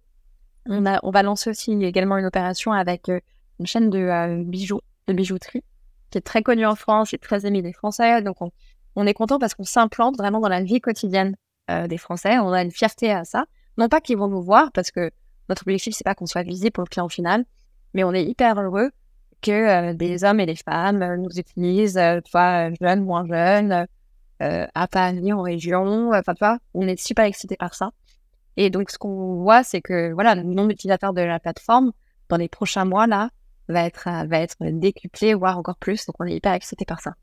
On 0.68 0.82
va 0.82 1.24
lancer 1.24 1.50
aussi 1.50 1.72
également 1.72 2.18
une 2.18 2.26
opération 2.26 2.72
avec 2.72 3.10
euh, 3.10 3.20
une 3.60 3.66
chaîne 3.66 3.90
de 3.90 4.00
euh, 4.00 4.44
bijoux, 4.46 4.82
de 5.08 5.14
bijouterie, 5.14 5.64
qui 6.10 6.18
est 6.18 6.22
très 6.22 6.42
connue 6.42 6.66
en 6.66 6.76
France 6.76 7.14
et 7.14 7.18
très 7.18 7.46
aimée 7.46 7.62
des 7.62 7.74
Français. 7.74 8.22
Donc, 8.22 8.42
on, 8.42 8.52
est 9.08 9.14
content 9.14 9.40
parce 9.40 9.54
qu'on 9.56 9.64
s'implante 9.64 10.18
vraiment 10.18 10.40
dans 10.40 10.50
la 10.50 10.62
vie 10.62 10.82
quotidienne 10.82 11.36
des 11.70 11.98
Français. 11.98 12.38
On 12.40 12.52
a 12.52 12.62
une 12.62 12.72
fierté 12.72 13.12
à 13.12 13.24
ça. 13.24 13.46
Non 13.78 13.88
pas 13.88 14.02
qu'ils 14.02 14.18
vont 14.18 14.28
nous 14.28 14.42
voir, 14.42 14.72
parce 14.72 14.92
que 14.92 15.12
notre 15.50 15.64
objectif, 15.64 15.96
c'est 15.96 16.04
pas 16.04 16.14
qu'on 16.14 16.26
soit 16.26 16.44
visible 16.44 16.72
pour 16.72 16.84
le 16.84 16.90
client 16.90 17.10
final, 17.10 17.46
mais 17.94 18.04
on 18.04 18.12
est 18.14 18.24
hyper 18.24 18.60
heureux 18.62 18.92
que 19.42 19.94
des 19.94 20.24
hommes 20.24 20.40
et 20.40 20.46
des 20.46 20.56
femmes 20.56 21.16
nous 21.22 21.40
utilisent, 21.40 22.00
soit 22.30 22.72
jeunes, 22.82 23.04
moins 23.04 23.26
jeunes, 23.26 23.88
euh, 24.44 24.68
à 24.74 24.88
Paris, 24.88 25.32
en 25.32 25.42
région. 25.42 26.12
Enfin, 26.14 26.34
tu 26.34 26.40
vois, 26.40 26.58
on 26.74 26.88
est 26.88 27.00
super 27.00 27.26
excités 27.26 27.56
par 27.56 27.76
ça. 27.76 27.92
Et 28.58 28.70
donc, 28.70 28.90
ce 28.90 28.98
qu'on 28.98 29.36
voit, 29.42 29.64
c'est 29.64 29.82
que 29.82 30.12
voilà, 30.14 30.36
le 30.36 30.44
nombre 30.44 30.70
d'utilisateurs 30.70 31.14
de 31.14 31.22
la 31.22 31.40
plateforme 31.40 31.92
dans 32.30 32.38
les 32.38 32.50
prochains 32.50 32.86
mois 32.86 33.08
là 33.08 33.30
va 33.70 33.86
être 33.86 34.08
euh, 34.08 34.26
va 34.28 34.40
être 34.40 34.58
décuplé, 34.60 35.34
voire 35.34 35.58
encore 35.58 35.78
plus. 35.78 36.06
Donc, 36.06 36.16
on 36.20 36.26
est 36.26 36.36
hyper 36.36 36.54
excités 36.54 36.86
par 36.86 37.00
ça. 37.00 37.14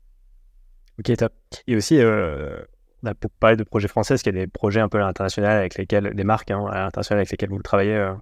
Ok, 0.99 1.15
top. 1.17 1.33
Et 1.67 1.75
aussi, 1.75 1.97
euh, 1.99 2.61
on 3.03 3.07
a 3.07 3.13
parlé 3.39 3.55
de 3.55 3.63
projets 3.63 3.87
français. 3.87 4.15
Est-ce 4.15 4.23
qu'il 4.23 4.35
y 4.35 4.37
a 4.37 4.41
des 4.41 4.47
projets 4.47 4.81
un 4.81 4.89
peu 4.89 4.99
à 4.99 5.01
l'international 5.01 5.57
avec 5.57 5.75
lesquels, 5.75 6.13
des 6.13 6.23
marques 6.23 6.51
hein, 6.51 6.65
à 6.67 6.83
l'international 6.83 7.19
avec 7.19 7.31
lesquelles 7.31 7.49
vous 7.49 7.61
travaillez 7.61 7.95
euh? 7.95 8.13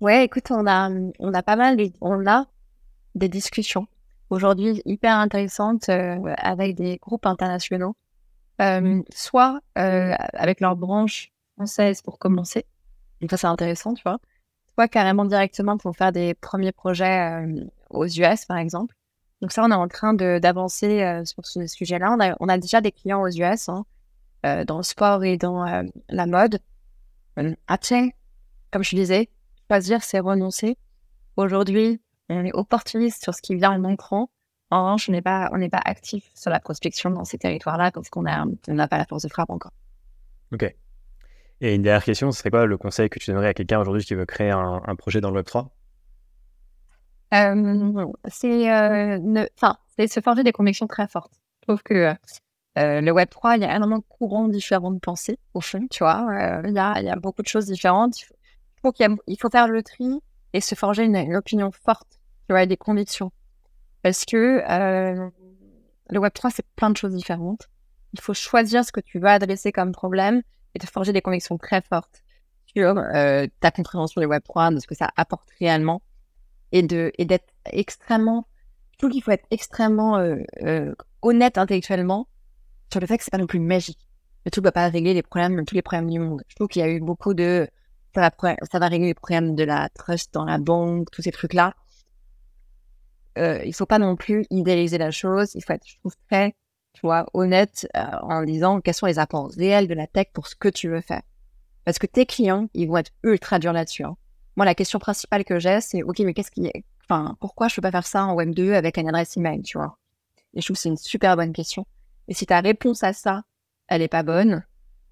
Ouais, 0.00 0.24
écoute, 0.24 0.50
on 0.50 0.66
a 0.66 0.90
on 1.18 1.32
a 1.32 1.42
pas 1.42 1.56
mal, 1.56 1.78
on 2.00 2.26
a 2.26 2.46
des 3.14 3.28
discussions 3.28 3.86
aujourd'hui 4.28 4.82
hyper 4.84 5.16
intéressante 5.16 5.88
euh, 5.88 6.18
avec 6.36 6.74
des 6.74 6.98
groupes 6.98 7.24
internationaux, 7.24 7.96
euh, 8.60 8.80
mmh. 8.80 9.04
soit 9.14 9.60
avec 9.74 10.60
leur 10.60 10.76
branche 10.76 11.32
française 11.56 12.02
pour 12.02 12.18
commencer, 12.18 12.66
donc 13.22 13.30
ça 13.30 13.38
c'est 13.38 13.46
intéressant, 13.46 13.94
tu 13.94 14.02
vois, 14.02 14.18
soit 14.74 14.88
carrément 14.88 15.24
directement 15.24 15.78
pour 15.78 15.96
faire 15.96 16.12
des 16.12 16.34
premiers 16.34 16.72
projets 16.72 17.46
aux 17.88 18.06
US 18.06 18.44
par 18.44 18.58
exemple. 18.58 18.95
Donc 19.42 19.52
ça, 19.52 19.64
on 19.64 19.70
est 19.70 19.74
en 19.74 19.88
train 19.88 20.14
d'avancer 20.14 21.22
sur 21.24 21.44
ce 21.46 21.66
sujet-là. 21.66 22.16
On 22.16 22.20
a, 22.20 22.36
on 22.40 22.58
déjà 22.58 22.80
des 22.80 22.92
clients 22.92 23.22
aux 23.22 23.28
US 23.28 23.68
hein, 23.68 23.84
dans 24.64 24.78
le 24.78 24.82
sport 24.82 25.24
et 25.24 25.36
dans 25.36 25.64
la 26.08 26.26
mode. 26.26 26.58
Après, 27.66 28.14
comme 28.70 28.82
je 28.82 28.96
disais, 28.96 29.28
choisir, 29.70 30.02
c'est 30.02 30.20
renoncer. 30.20 30.76
Aujourd'hui, 31.36 32.00
on 32.28 32.44
est 32.44 32.54
opportuniste 32.54 33.22
sur 33.22 33.34
ce 33.34 33.42
qui 33.42 33.54
vient 33.54 33.72
en 33.72 33.84
entrant. 33.84 34.30
En 34.70 34.84
revanche, 34.84 35.08
on 35.08 35.12
n'est 35.12 35.22
pas, 35.22 35.48
on 35.52 35.68
pas 35.68 35.80
actif 35.84 36.30
sur 36.34 36.50
la 36.50 36.58
prospection 36.58 37.10
dans 37.10 37.24
ces 37.24 37.38
territoires-là 37.38 37.92
parce 37.92 38.08
qu'on 38.08 38.22
n'a 38.22 38.46
pas 38.88 38.98
la 38.98 39.04
force 39.04 39.22
de 39.22 39.28
frappe 39.28 39.50
encore. 39.50 39.72
Ok. 40.52 40.74
Et 41.60 41.74
une 41.74 41.82
dernière 41.82 42.04
question, 42.04 42.32
ce 42.32 42.38
serait 42.38 42.50
quoi 42.50 42.66
le 42.66 42.76
conseil 42.76 43.08
que 43.08 43.18
tu 43.18 43.30
donnerais 43.30 43.48
à 43.48 43.54
quelqu'un 43.54 43.80
aujourd'hui 43.80 44.04
qui 44.04 44.14
veut 44.14 44.26
créer 44.26 44.50
un, 44.50 44.80
projet 44.96 45.20
dans 45.20 45.30
le 45.30 45.36
Web 45.36 45.46
3 45.46 45.62
euh, 45.62 45.68
c'est, 47.32 48.72
euh, 48.72 49.46
c'est 49.96 50.06
se 50.06 50.20
forger 50.20 50.44
des 50.44 50.52
convictions 50.52 50.86
très 50.86 51.08
fortes. 51.08 51.32
Je 51.60 51.66
trouve 51.68 51.82
que 51.82 52.14
euh, 52.78 53.00
le 53.00 53.10
Web 53.10 53.28
3, 53.30 53.56
il 53.56 53.62
y 53.62 53.64
a 53.64 53.74
énormément 53.74 53.98
de 53.98 54.04
courants 54.08 54.48
différents 54.48 54.90
de 54.90 54.98
pensée, 54.98 55.38
au 55.54 55.60
fond, 55.60 55.86
tu 55.90 56.04
vois. 56.04 56.26
il, 56.64 56.74
y 56.74 56.78
a, 56.78 57.16
beaucoup 57.16 57.42
de 57.42 57.48
choses 57.48 57.66
différentes. 57.66 58.16
Il 58.84 59.36
faut, 59.38 59.50
faire 59.50 59.66
le 59.66 59.82
tri 59.82 60.20
et 60.52 60.60
se 60.60 60.74
forger 60.74 61.04
une, 61.04 61.36
opinion 61.36 61.70
forte, 61.72 62.20
tu 62.46 62.52
vois, 62.52 62.66
des 62.66 62.76
convictions. 62.76 63.32
Parce 64.02 64.24
que 64.24 64.62
euh, 64.68 65.28
le 66.10 66.20
Web3, 66.20 66.52
c'est 66.54 66.66
plein 66.76 66.90
de 66.90 66.96
choses 66.96 67.14
différentes. 67.14 67.68
Il 68.12 68.20
faut 68.20 68.34
choisir 68.34 68.84
ce 68.84 68.92
que 68.92 69.00
tu 69.00 69.18
veux 69.18 69.28
adresser 69.28 69.72
comme 69.72 69.92
problème 69.92 70.42
et 70.74 70.78
te 70.78 70.86
forger 70.86 71.12
des 71.12 71.22
convictions 71.22 71.58
très 71.58 71.82
fortes 71.82 72.22
sur 72.66 72.96
euh, 72.98 73.46
ta 73.60 73.70
compréhension 73.70 74.20
du 74.20 74.26
Web3, 74.26 74.74
de 74.74 74.80
ce 74.80 74.86
que 74.86 74.94
ça 74.94 75.10
apporte 75.16 75.48
réellement 75.58 76.02
et 76.72 76.82
d'être 76.82 77.46
extrêmement. 77.64 78.46
Je 78.92 78.98
trouve 78.98 79.10
qu'il 79.10 79.22
faut 79.22 79.30
être 79.30 79.46
extrêmement 79.50 80.18
euh, 80.18 80.94
honnête 81.22 81.58
intellectuellement 81.58 82.28
sur 82.90 83.00
le 83.00 83.06
fait 83.06 83.18
que 83.18 83.24
c'est 83.24 83.30
pas 83.30 83.38
non 83.38 83.46
plus 83.46 83.60
magique. 83.60 84.08
Le 84.44 84.50
truc 84.50 84.64
va 84.64 84.72
pas 84.72 84.88
régler 84.88 85.14
les 85.14 85.22
problèmes, 85.22 85.64
tous 85.64 85.74
les 85.74 85.82
problèmes 85.82 86.10
du 86.10 86.18
monde. 86.18 86.42
Je 86.48 86.54
trouve 86.54 86.68
qu'il 86.68 86.80
y 86.80 86.84
a 86.84 86.88
eu 86.88 87.00
beaucoup 87.00 87.34
de 87.34 87.68
ça 88.16 88.78
va, 88.78 88.88
régler 88.88 89.08
les 89.08 89.14
problèmes 89.14 89.54
de 89.54 89.64
la 89.64 89.88
trust 89.90 90.32
dans 90.32 90.44
la 90.44 90.58
banque, 90.58 91.10
tous 91.10 91.22
ces 91.22 91.32
trucs-là. 91.32 91.74
Euh, 93.38 93.60
il 93.64 93.74
faut 93.74 93.86
pas 93.86 93.98
non 93.98 94.16
plus 94.16 94.46
idéaliser 94.50 94.98
la 94.98 95.10
chose. 95.10 95.54
Il 95.54 95.62
faut 95.62 95.74
être, 95.74 95.86
je 95.86 95.98
trouve, 95.98 96.14
très, 96.30 96.54
tu 96.94 97.02
vois, 97.02 97.26
honnête 97.34 97.86
euh, 97.94 98.04
en 98.22 98.42
disant 98.42 98.80
quels 98.80 98.94
sont 98.94 99.06
les 99.06 99.18
apports 99.18 99.50
réels 99.50 99.86
de 99.86 99.94
la 99.94 100.06
tech 100.06 100.28
pour 100.32 100.46
ce 100.46 100.56
que 100.56 100.68
tu 100.68 100.88
veux 100.88 101.02
faire. 101.02 101.22
Parce 101.84 101.98
que 101.98 102.06
tes 102.06 102.24
clients, 102.26 102.68
ils 102.72 102.88
vont 102.88 102.96
être 102.96 103.12
ultra 103.22 103.58
durs 103.58 103.74
là-dessus. 103.74 104.04
Hein. 104.04 104.16
Moi, 104.56 104.64
la 104.64 104.74
question 104.74 104.98
principale 104.98 105.44
que 105.44 105.58
j'ai, 105.58 105.80
c'est 105.80 106.02
OK, 106.02 106.18
mais 106.20 106.32
qu'est-ce 106.32 106.50
qui 106.50 106.70
enfin, 107.08 107.36
pourquoi 107.40 107.68
je 107.68 107.76
peux 107.76 107.82
pas 107.82 107.90
faire 107.90 108.06
ça 108.06 108.24
en 108.24 108.34
Web 108.34 108.54
2 108.54 108.72
avec 108.72 108.96
une 108.96 109.08
adresse 109.08 109.36
email, 109.36 109.62
tu 109.62 109.78
vois? 109.78 109.96
Et 110.54 110.60
je 110.60 110.66
trouve 110.66 110.76
que 110.76 110.82
c'est 110.82 110.88
une 110.88 110.96
super 110.96 111.36
bonne 111.36 111.52
question. 111.52 111.86
Et 112.28 112.34
si 112.34 112.46
ta 112.46 112.60
réponse 112.60 113.04
à 113.04 113.12
ça, 113.12 113.42
elle 113.88 114.02
est 114.02 114.08
pas 114.08 114.22
bonne, 114.22 114.64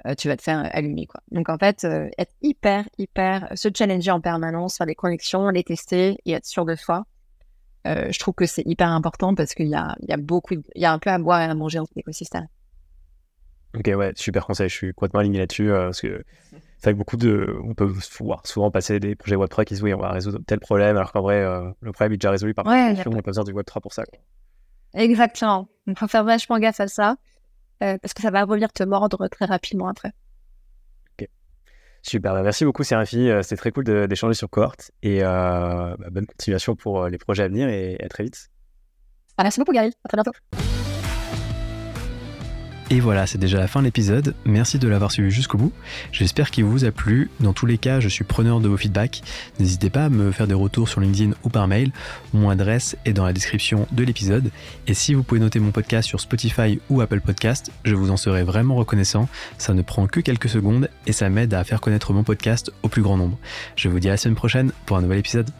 euh, 0.06 0.14
tu 0.14 0.28
vas 0.28 0.36
te 0.36 0.42
faire 0.42 0.68
allumer 0.72 1.06
quoi. 1.06 1.20
Donc 1.30 1.48
en 1.48 1.58
fait, 1.58 1.84
euh, 1.84 2.08
être 2.18 2.32
hyper 2.42 2.84
hyper 2.98 3.48
se 3.54 3.68
challenger 3.74 4.10
en 4.10 4.20
permanence, 4.20 4.78
faire 4.78 4.86
des 4.86 4.94
connexions, 4.94 5.48
les 5.50 5.62
tester 5.62 6.16
et 6.24 6.32
être 6.32 6.46
sûr 6.46 6.64
de 6.64 6.74
soi. 6.74 7.04
Euh, 7.86 8.10
je 8.10 8.18
trouve 8.18 8.34
que 8.34 8.46
c'est 8.46 8.66
hyper 8.66 8.88
important 8.88 9.34
parce 9.34 9.54
qu'il 9.54 9.68
y 9.68 9.74
a, 9.74 9.94
il 10.00 10.08
y 10.08 10.12
a 10.12 10.16
beaucoup, 10.16 10.54
il 10.54 10.82
y 10.82 10.86
a 10.86 10.92
un 10.92 10.98
peu 10.98 11.10
à 11.10 11.18
boire 11.18 11.42
et 11.42 11.44
à 11.44 11.54
manger 11.54 11.78
dans 11.78 11.86
cet 11.86 11.98
écosystème. 11.98 12.48
Ok, 13.76 13.90
ouais, 13.94 14.12
super 14.16 14.46
conseil. 14.46 14.68
Je 14.68 14.74
suis 14.74 14.94
complètement 14.94 15.20
aligné 15.20 15.38
là-dessus 15.38 15.70
c'est 16.78 16.84
vrai 16.84 16.92
que 16.92 16.98
beaucoup 16.98 17.16
de. 17.16 17.56
On 17.64 17.74
peut 17.74 17.92
voir 18.20 18.46
souvent 18.46 18.70
passer 18.70 19.00
des 19.00 19.14
projets 19.14 19.36
Web3 19.36 19.64
qui 19.64 19.74
disent 19.74 19.82
oui, 19.82 19.94
on 19.94 19.98
va 19.98 20.10
résoudre 20.10 20.40
tel 20.46 20.60
problème, 20.60 20.96
alors 20.96 21.12
qu'en 21.12 21.22
vrai, 21.22 21.42
le 21.80 21.92
problème 21.92 22.12
est 22.12 22.16
déjà 22.18 22.30
résolu 22.30 22.54
par 22.54 22.66
ouais, 22.66 22.94
on 23.06 23.10
n'a 23.10 23.22
pas 23.22 23.30
besoin 23.30 23.44
du 23.44 23.52
Web3 23.52 23.80
pour 23.80 23.92
ça. 23.92 24.04
Quoi. 24.04 24.18
Exactement. 24.94 25.68
Il 25.86 25.96
faut 25.96 26.08
faire 26.08 26.24
vachement 26.24 26.58
gaffe 26.58 26.80
à 26.80 26.88
ça 26.88 27.16
parce 27.78 28.14
que 28.14 28.22
ça 28.22 28.30
va 28.30 28.44
revenir 28.44 28.72
te 28.72 28.82
mordre 28.82 29.28
très 29.28 29.44
rapidement 29.44 29.88
après. 29.88 30.12
Super, 32.06 32.34
bah, 32.34 32.42
merci 32.42 32.66
beaucoup 32.66 32.84
Séraphie, 32.84 33.30
c'était 33.42 33.56
très 33.56 33.70
cool 33.70 33.84
d'échanger 33.84 34.34
sur 34.34 34.50
Cohort 34.50 34.76
et 35.02 35.20
bah, 35.20 35.96
bonne 36.10 36.26
continuation 36.26 36.76
pour 36.76 37.08
les 37.08 37.16
projets 37.16 37.44
à 37.44 37.48
venir 37.48 37.68
et 37.68 37.96
à 38.02 38.08
très 38.08 38.24
vite. 38.24 38.50
Ah, 39.38 39.42
merci 39.42 39.58
beaucoup 39.58 39.72
Gary, 39.72 39.90
à 40.04 40.08
très 40.08 40.16
bientôt. 40.16 40.32
Et 42.94 43.00
voilà, 43.00 43.26
c'est 43.26 43.38
déjà 43.38 43.58
la 43.58 43.66
fin 43.66 43.80
de 43.80 43.86
l'épisode. 43.86 44.36
Merci 44.44 44.78
de 44.78 44.86
l'avoir 44.86 45.10
suivi 45.10 45.28
jusqu'au 45.28 45.58
bout. 45.58 45.72
J'espère 46.12 46.52
qu'il 46.52 46.62
vous 46.62 46.84
a 46.84 46.92
plu. 46.92 47.28
Dans 47.40 47.52
tous 47.52 47.66
les 47.66 47.76
cas, 47.76 47.98
je 47.98 48.08
suis 48.08 48.22
preneur 48.22 48.60
de 48.60 48.68
vos 48.68 48.76
feedbacks. 48.76 49.20
N'hésitez 49.58 49.90
pas 49.90 50.04
à 50.04 50.08
me 50.10 50.30
faire 50.30 50.46
des 50.46 50.54
retours 50.54 50.88
sur 50.88 51.00
LinkedIn 51.00 51.32
ou 51.42 51.48
par 51.48 51.66
mail. 51.66 51.90
Mon 52.32 52.50
adresse 52.50 52.96
est 53.04 53.12
dans 53.12 53.24
la 53.24 53.32
description 53.32 53.88
de 53.90 54.04
l'épisode. 54.04 54.52
Et 54.86 54.94
si 54.94 55.12
vous 55.12 55.24
pouvez 55.24 55.40
noter 55.40 55.58
mon 55.58 55.72
podcast 55.72 56.06
sur 56.06 56.20
Spotify 56.20 56.78
ou 56.88 57.00
Apple 57.00 57.20
Podcast, 57.20 57.72
je 57.82 57.96
vous 57.96 58.12
en 58.12 58.16
serai 58.16 58.44
vraiment 58.44 58.76
reconnaissant. 58.76 59.28
Ça 59.58 59.74
ne 59.74 59.82
prend 59.82 60.06
que 60.06 60.20
quelques 60.20 60.48
secondes 60.48 60.88
et 61.08 61.12
ça 61.12 61.28
m'aide 61.30 61.52
à 61.52 61.64
faire 61.64 61.80
connaître 61.80 62.12
mon 62.12 62.22
podcast 62.22 62.70
au 62.84 62.88
plus 62.88 63.02
grand 63.02 63.16
nombre. 63.16 63.38
Je 63.74 63.88
vous 63.88 63.98
dis 63.98 64.06
à 64.06 64.12
la 64.12 64.18
semaine 64.18 64.36
prochaine 64.36 64.70
pour 64.86 64.96
un 64.96 65.02
nouvel 65.02 65.18
épisode. 65.18 65.50